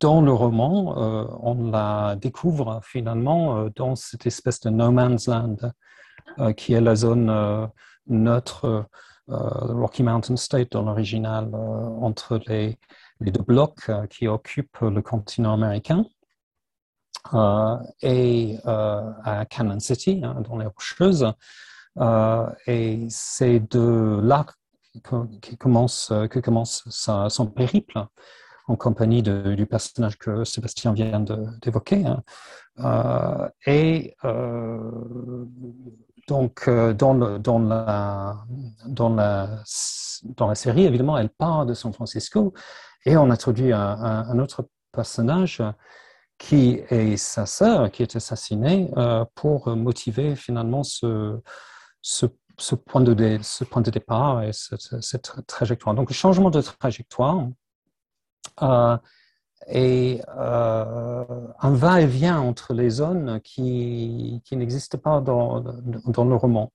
dans 0.00 0.22
le 0.22 0.32
roman, 0.32 0.96
euh, 0.96 1.26
on 1.40 1.70
la 1.70 2.14
découvre 2.16 2.80
finalement 2.84 3.58
euh, 3.58 3.70
dans 3.74 3.96
cette 3.96 4.26
espèce 4.26 4.60
de 4.60 4.70
no 4.70 4.92
man's 4.92 5.26
land 5.26 5.56
qui 6.56 6.72
est 6.72 6.80
la 6.80 6.96
zone 6.96 7.70
neutre 8.06 8.86
Rocky 9.28 10.02
Mountain 10.02 10.36
State 10.36 10.72
dans 10.72 10.82
l'original 10.82 11.54
entre 11.54 12.40
les, 12.46 12.78
deux 13.20 13.42
blocs 13.42 13.90
qui 14.08 14.26
occupent 14.26 14.80
le 14.80 15.02
continent 15.02 15.52
américain. 15.52 16.06
et 18.02 18.58
à 18.64 19.44
Cannon 19.50 19.80
City, 19.80 20.22
hein, 20.24 20.42
dans 20.48 20.56
les 20.56 20.66
Rocheuses. 20.66 21.30
et 22.66 23.06
c'est 23.10 23.60
de 23.60 24.20
là 24.22 24.46
que 25.02 25.54
commence, 25.56 26.12
que 26.30 26.38
commence 26.38 26.84
son 26.88 27.46
périple 27.46 28.06
en 28.66 28.76
compagnie 28.76 29.22
du 29.22 29.66
personnage 29.66 30.18
que 30.18 30.44
Sébastien 30.44 30.92
vient 30.92 31.20
d'évoquer. 31.60 32.04
Hein. 32.06 32.22
Euh, 32.80 33.48
et 33.66 34.16
euh, 34.24 35.44
donc, 36.26 36.64
euh, 36.66 36.92
dans, 36.92 37.14
dans, 37.38 37.58
la, 37.58 38.44
dans, 38.86 39.14
la, 39.14 39.62
dans 40.24 40.48
la 40.48 40.54
série, 40.54 40.84
évidemment, 40.84 41.18
elle 41.18 41.28
part 41.28 41.66
de 41.66 41.74
San 41.74 41.92
Francisco 41.92 42.54
et 43.04 43.16
on 43.16 43.30
introduit 43.30 43.72
un, 43.72 43.80
un, 43.80 44.38
autre 44.38 44.66
personnage 44.92 45.62
qui 46.38 46.80
est 46.88 47.16
sa 47.16 47.46
sœur, 47.46 47.90
qui 47.90 48.02
est 48.02 48.16
assassinée 48.16 48.90
pour 49.34 49.68
motiver 49.76 50.34
finalement 50.34 50.82
ce, 50.82 51.38
ce, 52.00 52.26
ce, 52.58 52.74
point, 52.74 53.00
de, 53.00 53.38
ce 53.42 53.64
point 53.64 53.82
de 53.82 53.90
départ 53.90 54.42
et 54.42 54.52
cette, 54.52 55.46
trajectoire. 55.46 55.94
Donc, 55.94 56.10
le 56.10 56.14
changement 56.14 56.50
de 56.50 56.60
trajectoire, 56.60 57.48
euh, 58.62 58.96
et 59.66 60.20
euh, 60.36 61.24
un 61.60 61.72
va-et-vient 61.72 62.38
entre 62.38 62.74
les 62.74 62.90
zones 62.90 63.40
qui, 63.40 64.42
qui 64.44 64.56
n'existent 64.56 64.98
pas 64.98 65.20
dans, 65.20 65.60
dans, 65.60 66.24
le 66.24 66.34
roman. 66.34 66.70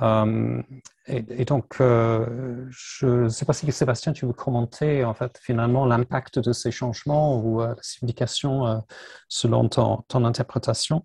Euh, 0.00 0.62
et, 1.06 1.44
donc, 1.44 1.76
je 1.78 3.24
ne 3.24 3.28
sais 3.28 3.44
pas 3.44 3.52
si 3.52 3.70
Sébastien, 3.70 4.14
tu 4.14 4.24
veux 4.24 4.32
commenter 4.32 5.04
en 5.04 5.12
fait 5.12 5.38
finalement 5.42 5.84
l'impact 5.84 6.38
de 6.38 6.52
ces 6.52 6.70
changements 6.70 7.38
ou 7.38 7.60
la 7.60 7.76
signification 7.82 8.82
selon 9.28 9.68
ton, 9.68 10.02
ton, 10.08 10.24
interprétation. 10.24 11.04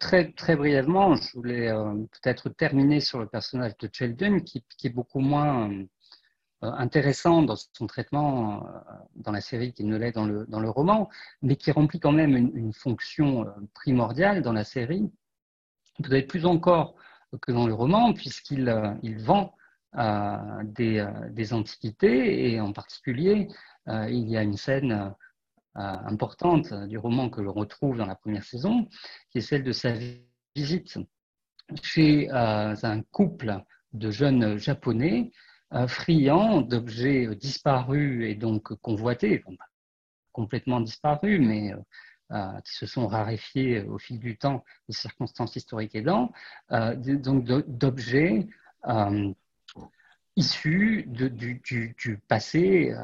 Très, 0.00 0.32
très 0.32 0.56
brièvement, 0.56 1.14
je 1.14 1.32
voulais 1.34 1.70
peut-être 1.70 2.48
terminer 2.48 2.98
sur 2.98 3.20
le 3.20 3.26
personnage 3.26 3.76
de 3.78 3.88
Sheldon 3.92 4.40
qui, 4.40 4.64
est 4.82 4.88
beaucoup 4.88 5.20
moins 5.20 5.70
euh, 6.64 6.70
intéressant 6.72 7.42
dans 7.42 7.56
son 7.72 7.86
traitement 7.88 8.66
euh, 8.66 8.70
dans 9.16 9.32
la 9.32 9.40
série 9.40 9.72
qu'il 9.72 9.86
ne 9.88 9.96
l'est 9.96 10.12
dans 10.12 10.26
le, 10.26 10.46
dans 10.46 10.60
le 10.60 10.70
roman, 10.70 11.08
mais 11.42 11.56
qui 11.56 11.72
remplit 11.72 11.98
quand 11.98 12.12
même 12.12 12.36
une, 12.36 12.72
fonction 12.72 13.46
euh, 13.46 13.50
primordiale 13.74 14.42
dans 14.42 14.52
la 14.52 14.62
série, 14.64 15.10
peut-être 16.02 16.28
plus 16.28 16.46
encore 16.46 16.94
que 17.40 17.50
dans 17.50 17.66
le 17.66 17.74
roman, 17.74 18.12
puisqu'il 18.14 18.72
il 19.02 19.18
vend 19.18 19.54
des, 20.64 21.06
des, 21.30 21.52
antiquités 21.52 22.50
et 22.52 22.60
en 22.60 22.72
particulier, 22.72 23.48
il 23.86 24.28
y 24.28 24.36
a 24.36 24.42
une 24.42 24.56
scène 24.56 25.14
importante 25.74 26.72
du 26.88 26.98
roman 26.98 27.30
que 27.30 27.40
l'on 27.40 27.52
retrouve 27.52 27.96
dans 27.96 28.06
la 28.06 28.14
première 28.14 28.44
saison, 28.44 28.88
qui 29.30 29.38
est 29.38 29.42
celle 29.42 29.64
de 29.64 29.72
sa 29.72 29.92
visite 30.54 30.98
chez 31.82 32.28
un 32.30 33.02
couple 33.10 33.58
de 33.92 34.10
jeunes 34.10 34.58
japonais 34.58 35.32
friand 35.86 36.60
d'objets 36.60 37.34
disparus 37.34 38.28
et 38.28 38.34
donc 38.34 38.74
convoités, 38.74 39.42
complètement 40.32 40.80
disparus, 40.80 41.40
mais 41.40 41.72
euh, 41.72 41.76
euh, 42.32 42.60
qui 42.62 42.74
se 42.74 42.86
sont 42.86 43.06
raréfiés 43.06 43.82
au 43.82 43.98
fil 43.98 44.18
du 44.18 44.36
temps, 44.36 44.64
des 44.88 44.94
circonstances 44.94 45.54
historiques 45.56 45.94
aidant, 45.94 46.32
euh, 46.72 46.94
donc 46.96 47.44
d'objets 47.44 48.48
issus 50.36 51.04
du, 51.08 52.20
passé 52.28 52.94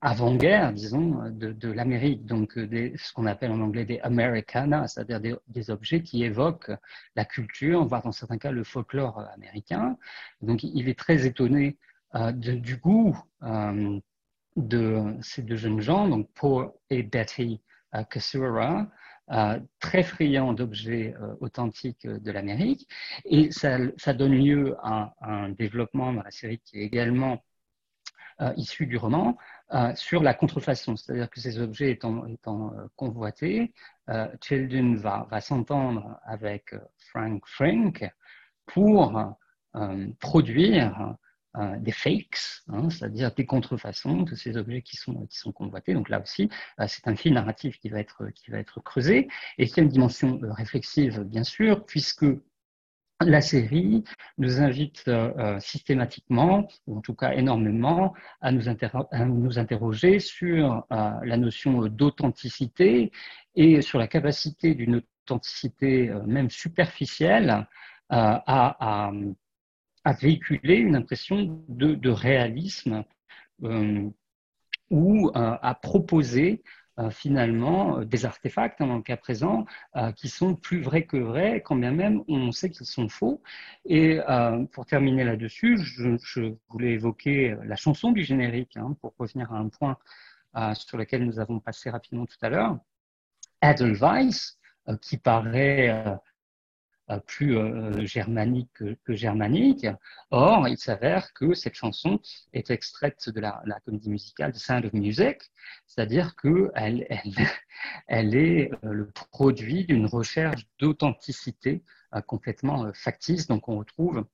avant-guerre, 0.00 0.72
disons, 0.72 1.28
de, 1.30 1.72
l'Amérique, 1.72 2.24
donc 2.26 2.58
des, 2.58 2.94
ce 2.96 3.12
qu'on 3.12 3.26
appelle 3.26 3.50
en 3.50 3.60
anglais 3.60 3.84
des 3.84 3.98
Americana, 4.00 4.86
c'est-à-dire 4.86 5.20
des, 5.48 5.70
objets 5.70 6.02
qui 6.02 6.22
évoquent 6.22 6.70
la 7.16 7.24
culture, 7.24 7.84
voire 7.84 8.02
dans 8.02 8.12
certains 8.12 8.38
cas 8.38 8.52
le 8.52 8.62
folklore 8.62 9.18
américain. 9.34 9.96
Donc 10.42 10.62
il 10.62 10.88
est 10.88 10.98
très 10.98 11.26
étonné 11.26 11.76
euh, 12.16 12.32
du 12.32 12.76
goût 12.76 13.16
euh, 13.44 14.00
de 14.56 15.16
ces 15.22 15.42
deux 15.42 15.54
jeunes 15.54 15.80
gens, 15.80 16.08
donc 16.08 16.28
Paul 16.34 16.72
et 16.90 17.04
Betty 17.04 17.60
euh, 17.94 18.02
Kasura, 18.02 18.88
très 19.78 20.02
friands 20.02 20.52
d'objets 20.52 21.14
authentiques 21.40 22.06
de 22.06 22.32
l'Amérique. 22.32 22.88
Et 23.24 23.50
ça, 23.52 23.78
donne 24.12 24.34
lieu 24.34 24.76
à, 24.82 25.14
un 25.20 25.50
développement 25.50 26.12
dans 26.12 26.22
la 26.22 26.30
série 26.30 26.58
qui 26.58 26.80
est 26.80 26.84
également 26.84 27.42
issu 28.56 28.86
du 28.86 28.96
roman, 28.96 29.36
sur 29.94 30.22
la 30.22 30.34
contrefaçon, 30.34 30.96
c'est-à-dire 30.96 31.30
que 31.30 31.40
ces 31.40 31.60
objets 31.60 31.92
étant, 31.92 32.26
étant 32.26 32.72
convoités, 32.96 33.72
Children 34.42 34.96
va, 34.96 35.28
va 35.30 35.40
s'entendre 35.40 36.18
avec 36.24 36.74
Frank 36.98 37.46
Frank 37.46 38.10
pour 38.66 39.36
produire 40.18 41.16
euh, 41.56 41.76
des 41.78 41.90
fakes, 41.90 42.62
hein, 42.68 42.90
c'est-à-dire 42.90 43.34
des 43.34 43.44
contrefaçons 43.44 44.22
de 44.22 44.36
ces 44.36 44.56
objets 44.56 44.82
qui 44.82 44.96
sont, 44.96 45.26
qui 45.26 45.36
sont 45.36 45.50
convoités. 45.50 45.94
Donc 45.94 46.08
là 46.08 46.20
aussi, 46.20 46.48
euh, 46.78 46.84
c'est 46.86 47.08
un 47.08 47.16
fil 47.16 47.32
narratif 47.32 47.80
qui 47.80 47.88
va 47.88 47.98
être, 47.98 48.28
qui 48.36 48.52
va 48.52 48.58
être 48.58 48.80
creusé 48.80 49.26
et 49.58 49.66
qui 49.66 49.80
a 49.80 49.82
une 49.82 49.88
dimension 49.88 50.38
euh, 50.44 50.52
réflexive, 50.52 51.22
bien 51.24 51.42
sûr, 51.42 51.84
puisque 51.86 52.24
la 53.20 53.40
série 53.40 54.04
nous 54.38 54.60
invite 54.62 55.10
systématiquement, 55.58 56.68
ou 56.86 56.98
en 56.98 57.00
tout 57.02 57.14
cas 57.14 57.32
énormément, 57.32 58.14
à 58.40 58.50
nous, 58.50 58.68
interroger 59.58 60.20
sur 60.20 60.86
la 60.88 61.36
notion 61.36 61.82
d'authenticité 61.88 63.12
et 63.56 63.82
sur 63.82 63.98
la 63.98 64.08
capacité 64.08 64.74
d'une 64.74 65.02
authenticité 65.26 66.10
même 66.26 66.48
superficielle 66.48 67.66
à, 68.08 69.12
véhiculer 70.06 70.76
une 70.76 70.96
impression 70.96 71.64
de, 71.68 72.10
réalisme 72.10 73.04
ou 74.90 75.30
à 75.34 75.74
proposer 75.80 76.62
euh, 77.00 77.10
finalement 77.10 77.98
euh, 77.98 78.04
des 78.04 78.26
artefacts, 78.26 78.80
hein, 78.80 78.86
dans 78.86 78.96
le 78.96 79.02
cas 79.02 79.16
présent, 79.16 79.64
euh, 79.96 80.12
qui 80.12 80.28
sont 80.28 80.54
plus 80.54 80.82
vrais 80.82 81.04
que 81.04 81.16
vrais, 81.16 81.62
quand 81.62 81.76
bien 81.76 81.92
même 81.92 82.22
on 82.28 82.52
sait 82.52 82.68
qu'ils 82.68 82.84
sont 82.86 83.08
faux. 83.08 83.42
Et 83.86 84.18
pour 84.72 84.86
terminer 84.86 85.24
là-dessus, 85.24 85.78
je, 85.78 86.54
voulais 86.68 86.92
évoquer 86.92 87.56
la 87.64 87.76
chanson 87.76 88.12
du 88.12 88.22
générique, 88.22 88.76
hein, 88.76 88.96
pour 89.00 89.14
revenir 89.18 89.52
à 89.52 89.58
un 89.58 89.68
point 89.68 89.96
sur 90.74 90.98
lequel 90.98 91.24
nous 91.24 91.38
avons 91.38 91.60
passé 91.60 91.90
rapidement 91.90 92.26
tout 92.26 92.36
à 92.42 92.48
l'heure. 92.50 92.78
Edelweiss, 93.62 94.58
qui 95.00 95.16
paraît 95.16 96.18
plus 97.18 97.56
euh, 97.56 98.04
germanique 98.06 98.70
que, 99.04 99.14
germanique. 99.14 99.86
Or, 100.30 100.68
il 100.68 100.78
s'avère 100.78 101.32
que 101.32 101.54
cette 101.54 101.74
chanson 101.74 102.20
est 102.52 102.70
extraite 102.70 103.28
de 103.28 103.40
la, 103.40 103.62
comédie 103.84 104.10
musicale 104.10 104.52
de 104.52 104.58
Sound 104.58 104.84
of 104.84 104.92
Music, 104.92 105.38
c'est-à-dire 105.86 106.36
qu'elle 106.36 107.06
elle, 108.06 108.34
est 108.34 108.70
euh, 108.84 108.92
le 108.92 109.10
produit 109.30 109.84
d'une 109.84 110.06
recherche 110.06 110.66
d'authenticité 110.78 111.82
euh, 112.14 112.20
complètement 112.20 112.92
factice. 112.94 113.46
Donc, 113.46 113.68
on 113.68 113.78
retrouve 113.78 114.24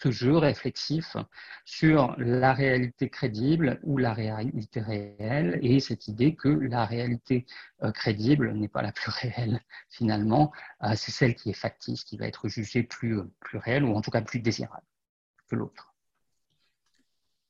ce 0.00 0.10
jeu 0.10 0.36
réflexif 0.36 1.16
sur 1.64 2.14
la 2.18 2.52
réalité 2.52 3.08
crédible 3.08 3.78
ou 3.84 3.96
la 3.96 4.12
réalité 4.12 4.80
réelle 4.80 5.58
et 5.62 5.78
cette 5.80 6.08
idée 6.08 6.34
que 6.34 6.48
la 6.48 6.84
réalité 6.84 7.46
euh, 7.82 7.92
crédible 7.92 8.52
n'est 8.54 8.68
pas 8.68 8.82
la 8.82 8.92
plus 8.92 9.10
réelle 9.10 9.60
finalement, 9.88 10.52
euh, 10.82 10.94
c'est 10.96 11.12
celle 11.12 11.34
qui 11.36 11.50
est 11.50 11.54
factice, 11.54 12.04
qui 12.04 12.16
va 12.16 12.26
être 12.26 12.48
jugée 12.48 12.82
plus, 12.82 13.20
plus 13.40 13.58
réelle 13.58 13.84
ou 13.84 13.94
en 13.94 14.00
tout 14.00 14.10
cas 14.10 14.22
plus 14.22 14.40
désirable 14.40 14.86
que 15.48 15.56
l'autre. 15.56 15.93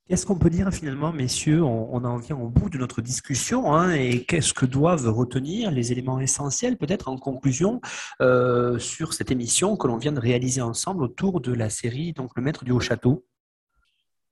Qu'est-ce 0.06 0.26
qu'on 0.26 0.36
peut 0.36 0.50
dire 0.50 0.70
finalement, 0.70 1.14
messieurs? 1.14 1.64
On, 1.64 2.04
en 2.04 2.18
vient 2.18 2.36
au 2.36 2.48
bout 2.48 2.68
de 2.68 2.76
notre 2.76 3.00
discussion 3.00 3.72
hein, 3.72 3.90
et 3.92 4.26
qu'est-ce 4.26 4.52
que 4.52 4.66
doivent 4.66 5.08
retenir 5.08 5.70
les 5.70 5.92
éléments 5.92 6.20
essentiels 6.20 6.76
peut-être 6.76 7.08
en 7.08 7.16
conclusion 7.16 7.80
euh, 8.20 8.78
sur 8.78 9.14
cette 9.14 9.30
émission 9.30 9.78
que 9.78 9.86
l'on 9.86 9.96
vient 9.96 10.12
de 10.12 10.20
réaliser 10.20 10.60
ensemble 10.60 11.04
autour 11.04 11.40
de 11.40 11.54
la 11.54 11.70
série 11.70 12.12
donc 12.12 12.32
Le 12.36 12.42
Maître 12.42 12.66
du 12.66 12.72
Haut-Château 12.72 13.24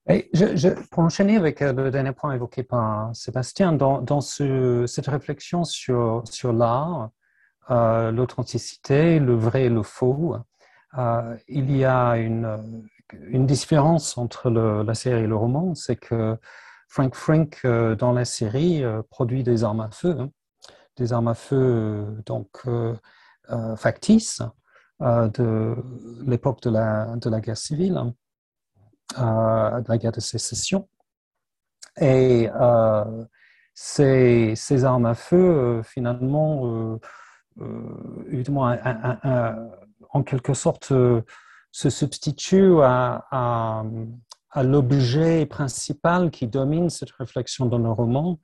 je, 0.06 0.68
pour 0.90 1.04
enchaîner 1.04 1.36
avec 1.36 1.62
euh, 1.62 1.72
le 1.72 1.90
dernier 1.90 2.12
point 2.12 2.34
évoqué 2.34 2.64
par 2.64 3.16
Sébastien, 3.16 3.72
dans, 3.72 4.20
cette 4.20 5.06
réflexion 5.06 5.64
sur, 5.64 6.22
sur 6.30 6.52
l'art, 6.52 7.08
euh, 7.70 8.10
l'authenticité, 8.10 9.18
le 9.18 9.34
vrai 9.36 9.64
et 9.64 9.70
le 9.70 9.82
faux, 9.82 10.36
il 11.48 11.74
y 11.74 11.86
a 11.86 12.18
une, 12.18 12.84
une 13.28 13.46
différence 13.46 14.18
entre 14.18 14.50
la 14.50 14.94
série 14.94 15.22
et 15.22 15.26
le 15.26 15.36
roman, 15.36 15.74
c'est 15.74 15.96
que 15.96 16.36
Frank 16.92 17.14
Frank, 17.14 17.60
euh, 17.64 17.96
dans 17.96 18.12
la 18.12 18.26
série, 18.26 18.84
euh, 18.84 19.00
produit 19.08 19.42
des 19.42 19.64
armes 19.64 19.80
à 19.80 19.90
feu, 19.90 20.14
hein. 20.20 20.30
des 20.98 21.14
armes 21.14 21.28
à 21.28 21.34
feu 21.34 21.56
euh, 21.56 22.22
donc 22.26 22.66
factices 23.78 24.42
de 25.00 25.74
l'époque 26.26 26.60
de 26.60 26.68
la, 26.68 27.16
de 27.16 27.30
la 27.30 27.40
guerre 27.40 27.56
civile, 27.56 28.12
de 29.16 29.88
la 29.88 29.98
guerre 29.98 30.12
de 30.12 30.20
sécession. 30.20 30.88
Et 31.98 32.48
ces, 33.74 34.54
ces, 34.54 34.84
armes 34.84 35.06
à 35.06 35.14
feu, 35.14 35.82
finalement, 35.82 36.98
évidemment, 38.30 38.76
en 40.10 40.22
quelque 40.22 40.54
sorte, 40.54 40.92
se 41.72 41.88
substitue 41.90 42.82
à, 42.82 43.84
l'objet 44.56 45.46
principal 45.46 46.30
qui 46.30 46.46
domine 46.46 46.90
cette 46.90 47.10
réflexion 47.12 47.64
dans 47.64 47.78
le 47.78 47.90
roman, 47.90 48.38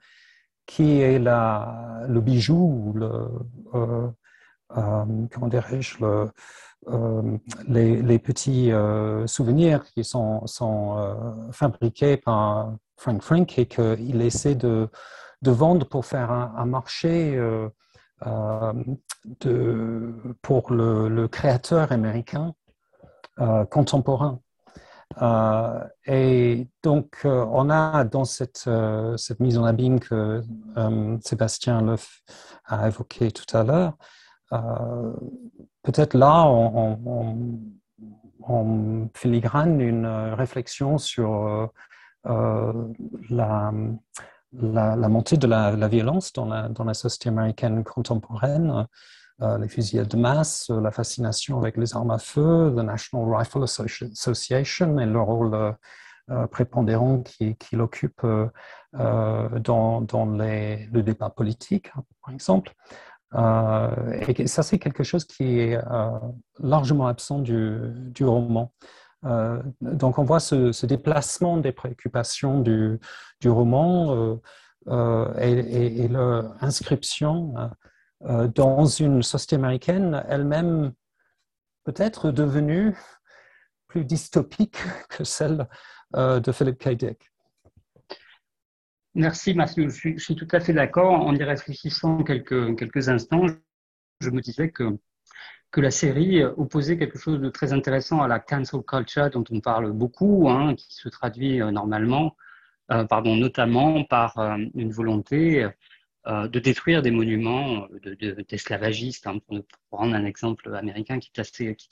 qui 0.64 1.00
est 1.00 1.18
la, 1.18 2.02
le 2.08 2.20
bijou, 2.22 2.94
le, 2.96 3.28
euh, 3.74 4.08
euh, 4.76 5.04
comment 5.30 5.48
dirais-je, 5.48 5.98
euh, 6.02 7.38
les, 7.66 8.18
petits 8.18 8.70
souvenirs 9.26 9.84
qui 9.92 10.02
sont, 10.02 10.46
fabriqués 11.52 12.16
par 12.16 12.72
Frank 12.96 13.20
Frank 13.22 13.58
et 13.58 13.66
qu'il 13.66 14.22
essaie 14.22 14.54
de, 14.54 14.88
vendre 15.42 15.86
pour 15.86 16.06
faire 16.06 16.30
un, 16.30 16.64
marché 16.64 17.38
pour 20.40 20.72
le, 20.72 21.26
créateur 21.26 21.92
américain 21.92 22.54
contemporain. 23.70 24.40
Euh, 25.22 25.80
et 26.06 26.68
donc, 26.82 27.20
euh, 27.24 27.46
on 27.50 27.70
a 27.70 28.04
dans 28.04 28.24
cette, 28.24 28.68
cette 29.16 29.40
mise 29.40 29.58
en 29.58 29.64
abîme 29.64 30.00
que 30.00 30.42
Sébastien 31.22 31.80
Leuf 31.82 32.20
a 32.66 32.86
évoqué 32.86 33.30
tout 33.30 33.56
à 33.56 33.64
l'heure, 33.64 33.94
peut-être 35.82 36.14
là, 36.14 36.44
on, 36.46 37.38
filigrane 39.14 39.80
une 39.80 40.06
réflexion 40.06 40.98
sur 40.98 41.70
la, 42.24 43.72
la, 44.52 45.08
montée 45.08 45.36
de 45.36 45.46
la, 45.46 45.76
la 45.76 45.88
violence 45.88 46.32
dans 46.32 46.46
la, 46.46 46.68
dans 46.68 46.84
la, 46.84 46.94
société 46.94 47.28
américaine 47.28 47.84
contemporaine, 47.84 48.70
euh, 48.70 48.84
les 49.40 49.68
fusillades 49.68 50.08
de 50.08 50.16
masse, 50.16 50.70
euh, 50.70 50.80
la 50.80 50.90
fascination 50.90 51.58
avec 51.58 51.76
les 51.76 51.94
armes 51.94 52.10
à 52.10 52.18
feu, 52.18 52.72
la 52.74 52.82
National 52.82 53.34
Rifle 53.34 53.62
Association 53.62 54.98
et 54.98 55.06
le 55.06 55.20
rôle 55.20 55.54
euh, 56.30 56.46
prépondérant 56.48 57.22
qu'il 57.22 57.80
occupe 57.80 58.26
dans, 58.92 60.00
dans 60.02 60.26
les, 60.26 60.86
le 60.92 61.02
débat 61.02 61.30
politique, 61.30 61.90
hein, 61.96 62.02
par 62.22 62.34
exemple. 62.34 62.74
et 64.26 64.46
ça, 64.46 64.62
c'est 64.62 64.78
quelque 64.78 65.04
chose 65.04 65.24
qui 65.24 65.58
est 65.58 65.80
largement 66.58 67.06
absent 67.06 67.38
du, 67.38 67.78
du 67.94 68.26
roman. 68.26 68.72
donc, 69.80 70.18
on 70.18 70.24
voit 70.24 70.40
ce, 70.40 70.84
déplacement 70.84 71.56
des 71.56 71.72
préoccupations 71.72 72.60
du, 72.60 72.98
du 73.40 73.48
roman 73.48 74.38
et, 75.40 75.50
et, 75.50 76.04
et 76.04 76.08
l'inscription 76.08 77.54
euh, 77.56 77.68
dans 78.20 78.84
une 78.84 79.22
société 79.22 79.56
américaine 79.56 80.24
elle-même 80.28 80.92
peut-être 81.84 82.30
devenue 82.30 82.94
plus 83.86 84.04
dystopique 84.04 84.78
que 85.08 85.24
celle 85.24 85.66
euh, 86.16 86.38
de 86.38 86.52
Philip 86.52 86.78
K. 86.78 86.90
Dick. 86.90 87.30
Merci 89.14 89.54
Mathieu, 89.54 89.88
je 89.88 90.16
suis, 90.18 90.36
tout 90.36 90.46
à 90.52 90.60
fait 90.60 90.74
d'accord. 90.74 91.12
En 91.12 91.34
y 91.34 91.42
réfléchissant 91.42 92.22
quelques, 92.22 93.08
instants, 93.08 93.46
je 94.20 94.30
me 94.30 94.40
disais 94.40 94.70
que, 94.70 94.96
que 95.70 95.80
la 95.80 95.90
série 95.90 96.44
opposait 96.44 96.98
quelque 96.98 97.18
chose 97.18 97.40
de 97.40 97.48
très 97.48 97.72
intéressant 97.72 98.22
à 98.22 98.28
la 98.28 98.38
cancel 98.38 98.82
culture 98.82 99.30
dont 99.30 99.44
on 99.50 99.60
parle 99.60 99.90
beaucoup, 99.92 100.48
hein, 100.48 100.74
qui 100.74 100.94
se 100.94 101.08
traduit 101.08 101.60
euh, 101.60 101.70
normalement, 101.70 102.36
pardon, 103.08 103.34
notamment 103.34 104.04
par 104.04 104.38
une 104.74 104.92
volonté 104.92 105.64
euh, 105.64 105.70
de 106.28 106.58
détruire 106.58 107.02
des 107.02 107.10
monuments 107.10 107.86
d'esclavagistes, 108.48 109.24
de, 109.24 109.30
hein, 109.30 109.38
pour, 109.46 109.58
prendre 109.90 110.14
un 110.14 110.24
exemple 110.26 110.74
américain 110.74 111.18
qui 111.18 111.30
est 111.34 111.40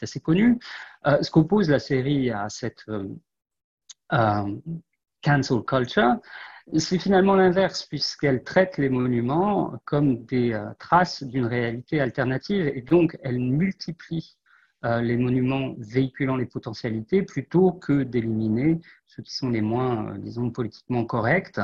assez, 0.03 0.21
connu. 0.21 0.59
Euh, 1.07 1.23
ce 1.23 1.31
qu'oppose 1.31 1.71
la 1.71 1.79
série 1.79 2.31
à 2.31 2.49
cette 2.51 2.85
euh, 2.89 4.57
cancel 5.23 5.63
culture, 5.67 6.17
c'est 6.77 6.99
finalement 6.99 7.37
l'inverse, 7.37 7.87
puisqu'elle 7.87 8.43
traite 8.43 8.77
les 8.77 8.89
monuments 8.89 9.73
comme 9.85 10.25
des 10.27 10.61
traces 10.79 11.23
d'une 11.23 11.47
réalité 11.47 12.01
alternative, 12.01 12.67
et 12.67 12.83
donc 12.83 13.17
elle 13.23 13.39
multiplie 13.39 14.37
les 15.03 15.17
monuments 15.17 15.75
véhiculant 15.79 16.37
les 16.37 16.47
potentialités 16.47 17.23
plutôt 17.23 17.73
que 17.73 18.03
d'éliminer 18.03 18.81
ceux 19.07 19.23
qui 19.23 19.35
sont 19.35 19.51
les 19.51 19.63
moins, 19.63 20.17
disons, 20.19 20.51
politiquement 20.51 21.05
corrects. 21.05 21.61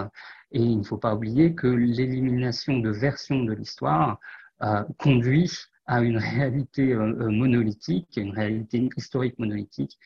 Et 0.53 0.61
il 0.61 0.79
ne 0.79 0.85
faut 0.85 0.99
pas 0.99 1.14
oublier 1.14 1.55
que 1.55 1.66
l'élimination 1.66 2.79
de 2.79 2.91
versions 2.91 3.45
de 3.45 3.53
l'histoire 3.53 4.18
euh, 4.62 4.85
conduit 4.99 5.51
à 5.87 6.03
une 6.03 6.18
réalité 6.18 6.93
euh, 6.93 7.01
euh, 7.20 7.31
monolithique, 7.31 8.16
une 8.16 8.31
réalité 8.31 8.89
historique 8.97 9.39
monolithique 9.39 9.99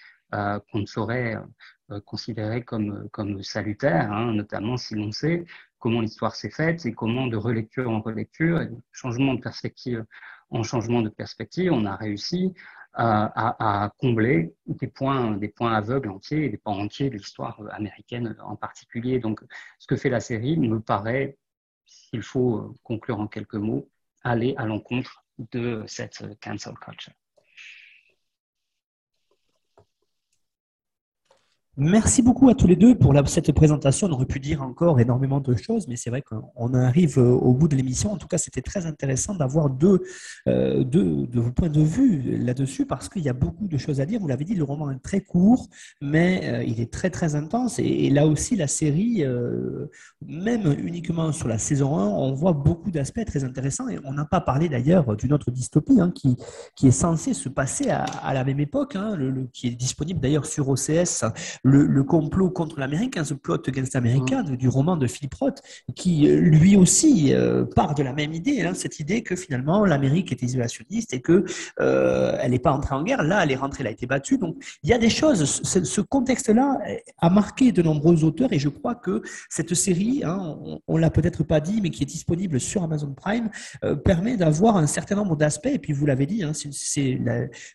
qu'on 0.72 0.80
ne 0.80 0.86
saurait 0.86 1.38
considérer 2.04 2.62
comme, 2.64 3.08
comme 3.10 3.42
salutaire, 3.44 4.10
hein, 4.12 4.32
notamment 4.34 4.76
si 4.76 4.96
l'on 4.96 5.12
sait 5.12 5.46
comment 5.78 6.00
l'histoire 6.00 6.34
s'est 6.34 6.50
faite 6.50 6.84
et 6.84 6.92
comment 6.92 7.28
de 7.28 7.36
relecture 7.36 7.88
en 7.88 8.00
relecture, 8.00 8.60
et 8.60 8.66
de 8.66 8.76
changement 8.90 9.34
de 9.34 9.40
perspective 9.40 10.04
en 10.50 10.62
changement 10.62 11.02
de 11.02 11.08
perspective, 11.08 11.72
on 11.72 11.86
a 11.86 11.96
réussi 11.96 12.54
à, 12.96 13.92
combler 13.98 14.54
des 14.66 14.86
points, 14.86 15.38
aveugles 15.60 16.10
entiers, 16.10 16.48
des 16.48 16.56
points 16.56 16.78
entiers 16.78 17.10
de 17.10 17.16
l'histoire 17.16 17.60
américaine 17.72 18.36
en 18.42 18.56
particulier. 18.56 19.18
Donc, 19.18 19.40
ce 19.78 19.86
que 19.86 19.96
fait 19.96 20.10
la 20.10 20.20
série 20.20 20.56
me 20.58 20.80
paraît, 20.80 21.36
s'il 21.84 22.22
faut 22.22 22.74
conclure 22.82 23.20
en 23.20 23.26
quelques 23.26 23.54
mots, 23.54 23.88
aller 24.22 24.54
à 24.56 24.66
l'encontre 24.66 25.24
de 25.38 25.84
cette 25.86 26.24
cancel 26.40 26.74
culture. 26.74 27.12
Merci 31.78 32.22
beaucoup 32.22 32.48
à 32.48 32.54
tous 32.54 32.66
les 32.66 32.74
deux 32.74 32.94
pour 32.94 33.12
cette 33.26 33.52
présentation. 33.52 34.06
On 34.06 34.12
aurait 34.12 34.24
pu 34.24 34.40
dire 34.40 34.62
encore 34.62 34.98
énormément 34.98 35.40
de 35.40 35.54
choses, 35.56 35.86
mais 35.88 35.96
c'est 35.96 36.08
vrai 36.08 36.22
qu'on 36.22 36.72
arrive 36.72 37.18
euh, 37.18 37.32
au 37.32 37.52
bout 37.52 37.68
de 37.68 37.76
l'émission. 37.76 38.12
En 38.12 38.16
tout 38.16 38.28
cas, 38.28 38.38
c'était 38.38 38.62
très 38.62 38.86
intéressant 38.86 39.34
d'avoir 39.34 39.68
deux, 39.68 40.02
euh, 40.48 40.84
deux, 40.84 41.26
points 41.54 41.68
de 41.68 41.82
vue 41.82 42.38
là-dessus 42.38 42.86
parce 42.86 43.10
qu'il 43.10 43.20
y 43.20 43.28
a 43.28 43.34
beaucoup 43.34 43.68
de 43.68 43.76
choses 43.76 44.00
à 44.00 44.06
dire. 44.06 44.20
Vous 44.20 44.26
l'avez 44.26 44.46
dit, 44.46 44.54
le 44.54 44.64
roman 44.64 44.90
est 44.90 45.02
très 45.02 45.20
court, 45.20 45.68
mais 46.00 46.40
euh, 46.44 46.64
il 46.64 46.80
est 46.80 46.90
très 46.90 47.10
très 47.10 47.34
intense. 47.34 47.78
Et, 47.78 48.08
là 48.08 48.26
aussi, 48.26 48.56
la 48.56 48.68
série, 48.68 49.22
même 50.26 50.74
uniquement 50.78 51.30
sur 51.30 51.46
la 51.46 51.58
saison 51.58 51.98
1, 51.98 52.06
on 52.06 52.32
voit 52.32 52.54
beaucoup 52.54 52.90
d'aspects 52.90 53.26
très 53.26 53.44
intéressants. 53.44 53.88
Et 53.90 53.98
on 54.04 54.14
n'a 54.14 54.24
pas 54.24 54.40
parlé 54.40 54.70
d'ailleurs 54.70 55.14
d'une 55.14 55.34
autre 55.34 55.50
dystopie 55.50 56.00
hein, 56.00 56.10
qui, 56.14 56.38
qui 56.74 56.88
est 56.88 56.92
censée 56.92 57.34
se 57.34 57.50
passer 57.50 57.90
à, 57.90 58.32
la 58.32 58.44
même 58.44 58.60
époque, 58.60 58.96
hein, 58.96 59.18
qui 59.52 59.66
est 59.66 59.76
disponible 59.76 60.20
d'ailleurs 60.20 60.46
sur 60.46 60.70
OCS 60.70 61.24
le, 61.66 62.02
complot 62.04 62.50
contre 62.50 62.78
l'Amérique, 62.78 63.16
hein, 63.16 63.24
The 63.24 63.34
Plot 63.34 63.62
Against 63.66 63.96
America, 63.96 64.42
mm. 64.42 64.56
du 64.56 64.68
roman 64.68 64.96
de 64.96 65.06
Philip 65.06 65.34
Roth, 65.34 65.60
qui 65.94 66.28
euh, 66.28 66.40
lui 66.40 66.76
aussi 66.76 67.34
euh, 67.34 67.64
part 67.64 67.94
de 67.94 68.02
la 68.02 68.12
même 68.12 68.32
idée, 68.32 68.62
hein, 68.62 68.74
cette 68.74 69.00
idée 69.00 69.22
que 69.22 69.34
finalement 69.34 69.84
l'Amérique 69.84 70.32
est 70.32 70.42
isolationniste 70.42 71.12
et 71.12 71.20
que 71.20 71.44
euh, 71.80 72.36
elle 72.40 72.52
n'est 72.52 72.58
pas 72.58 72.72
entrée 72.72 72.94
en 72.94 73.02
guerre. 73.02 73.22
Là, 73.22 73.42
elle 73.42 73.50
est 73.50 73.56
rentrée, 73.56 73.78
elle 73.80 73.88
a 73.88 73.90
été 73.90 74.06
battue. 74.06 74.38
Donc, 74.38 74.56
il 74.82 74.90
y 74.90 74.92
a 74.92 74.98
des 74.98 75.10
choses. 75.10 75.44
Ce, 75.44 76.00
contexte-là 76.00 76.78
a 77.18 77.30
marqué 77.30 77.72
de 77.72 77.82
nombreux 77.82 78.22
auteurs 78.22 78.52
et 78.52 78.58
je 78.58 78.68
crois 78.68 78.94
que 78.94 79.22
cette 79.48 79.74
série, 79.74 80.22
hein, 80.24 80.56
on, 80.86 80.96
ne 80.96 81.00
l'a 81.00 81.10
peut-être 81.10 81.42
pas 81.42 81.60
dit, 81.60 81.80
mais 81.82 81.90
qui 81.90 82.04
est 82.04 82.06
disponible 82.06 82.60
sur 82.60 82.82
Amazon 82.82 83.12
Prime, 83.12 83.50
permet 84.04 84.36
d'avoir 84.36 84.76
un 84.76 84.86
certain 84.86 85.16
nombre 85.16 85.36
d'aspects. 85.36 85.66
Et 85.66 85.78
puis, 85.78 85.92
vous 85.92 86.06
l'avez 86.06 86.26
dit, 86.26 86.44
c'est 86.70 87.18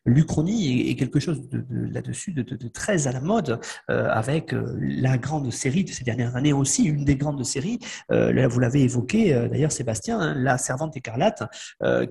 l'Uchronie 0.06 0.89
est, 0.89 0.96
quelque 0.96 1.20
chose 1.20 1.50
de, 1.50 1.66
là-dessus 1.70 2.32
de, 2.32 2.42
de, 2.42 2.68
très 2.68 3.08
à 3.08 3.12
la 3.12 3.22
mode. 3.22 3.60
Euh, 3.89 4.07
avec 4.09 4.53
euh, 4.53 4.77
la 4.79 5.17
grande 5.17 5.51
série 5.51 5.84
de 5.84 5.91
ces 5.91 6.03
dernières 6.03 6.36
années 6.36 6.53
aussi, 6.53 6.84
une 6.84 7.03
des 7.03 7.15
grandes 7.15 7.43
séries, 7.43 7.79
euh, 8.11 8.47
vous 8.47 8.59
l'avez 8.59 8.82
évoqué 8.82 9.34
d'ailleurs 9.49 9.71
Sébastien, 9.71 10.19
hein, 10.19 10.34
La 10.36 10.57
Servante 10.57 10.95
écarlate, 10.97 11.43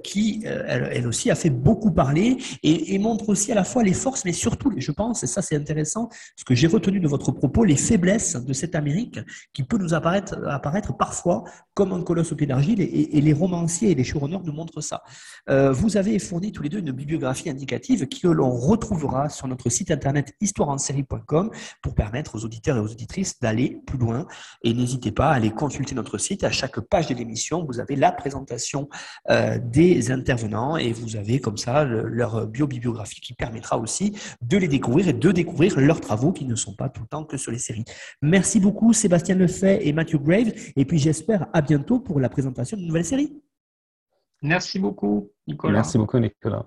qui 0.02 0.44
elle, 0.46 1.06
aussi 1.06 1.30
a 1.30 1.34
fait 1.34 1.50
beaucoup 1.50 1.90
parler 1.90 2.38
et, 2.62 2.98
montre 2.98 3.28
aussi 3.30 3.52
à 3.52 3.54
la 3.54 3.64
fois 3.64 3.82
les 3.82 3.92
forces, 3.92 4.24
mais 4.24 4.32
surtout, 4.32 4.72
je 4.76 4.92
pense, 4.92 5.22
et 5.22 5.26
ça 5.26 5.42
c'est 5.42 5.56
intéressant, 5.56 6.08
ce 6.36 6.44
que 6.44 6.54
j'ai 6.54 6.66
retenu 6.66 7.00
de 7.00 7.08
votre 7.08 7.32
propos, 7.32 7.64
les 7.64 7.76
faiblesses 7.76 8.36
de 8.36 8.52
cette 8.52 8.74
Amérique 8.74 9.18
qui 9.52 9.62
peut 9.62 9.78
nous 9.78 9.94
apparaître, 9.94 10.96
parfois 10.96 11.44
comme 11.74 11.92
un 11.92 12.02
colosse 12.02 12.32
au 12.32 12.36
pied 12.36 12.46
d'argile 12.46 12.80
et, 12.80 13.20
les 13.20 13.32
romanciers 13.32 13.90
et 13.90 13.94
les 13.94 14.04
showrunners 14.04 14.40
nous 14.44 14.52
montrent 14.52 14.80
ça. 14.80 15.02
vous 15.48 15.96
avez 15.96 16.18
fourni 16.18 16.52
tous 16.52 16.62
les 16.62 16.68
deux 16.68 16.78
une 16.78 16.92
bibliographie 16.92 17.50
indicative 17.50 18.06
que 18.08 18.28
l'on 18.28 18.50
retrouvera 18.50 19.28
sur 19.28 19.48
notre 19.48 19.68
site 19.68 19.90
internet 19.90 20.34
histoireensérie.com 20.40 21.50
pour 21.82 21.94
permettre 21.94 22.34
aux 22.36 22.44
auditeurs 22.44 22.76
et 22.76 22.80
aux 22.80 22.90
auditrices 22.90 23.38
d'aller 23.40 23.80
plus 23.86 23.98
loin. 23.98 24.26
Et 24.62 24.74
n'hésitez 24.74 25.12
pas 25.12 25.30
à 25.30 25.34
aller 25.34 25.50
consulter 25.50 25.94
notre 25.94 26.18
site. 26.18 26.44
À 26.44 26.50
chaque 26.50 26.80
page 26.80 27.08
de 27.08 27.14
l'émission, 27.14 27.64
vous 27.64 27.80
avez 27.80 27.96
la 27.96 28.12
présentation 28.12 28.88
euh, 29.30 29.58
des 29.62 30.11
intervenants 30.11 30.76
et 30.76 30.92
vous 30.92 31.16
avez 31.16 31.40
comme 31.40 31.56
ça 31.56 31.84
leur 31.84 32.46
bio-bibliographie 32.46 33.20
qui 33.20 33.34
permettra 33.34 33.78
aussi 33.78 34.16
de 34.42 34.56
les 34.56 34.68
découvrir 34.68 35.08
et 35.08 35.12
de 35.12 35.32
découvrir 35.32 35.78
leurs 35.78 36.00
travaux 36.00 36.32
qui 36.32 36.44
ne 36.44 36.54
sont 36.54 36.74
pas 36.74 36.88
tout 36.88 37.02
le 37.02 37.08
temps 37.08 37.24
que 37.24 37.36
sur 37.36 37.52
les 37.52 37.58
séries. 37.58 37.84
Merci 38.22 38.61
beaucoup 38.61 38.92
Sébastien 38.92 39.34
Lefay 39.34 39.80
et 39.86 39.92
Matthew 39.92 40.16
Graves. 40.16 40.52
Et 40.76 40.84
puis 40.84 40.98
j'espère 40.98 41.46
à 41.52 41.61
bientôt 41.61 42.00
pour 42.00 42.20
la 42.20 42.28
présentation 42.28 42.76
d'une 42.76 42.86
nouvelle 42.86 43.04
série. 43.04 43.40
Merci 44.42 44.78
beaucoup, 44.78 45.30
Nicolas. 45.46 45.74
Merci 45.74 45.98
beaucoup, 45.98 46.18
Nicolas. 46.18 46.66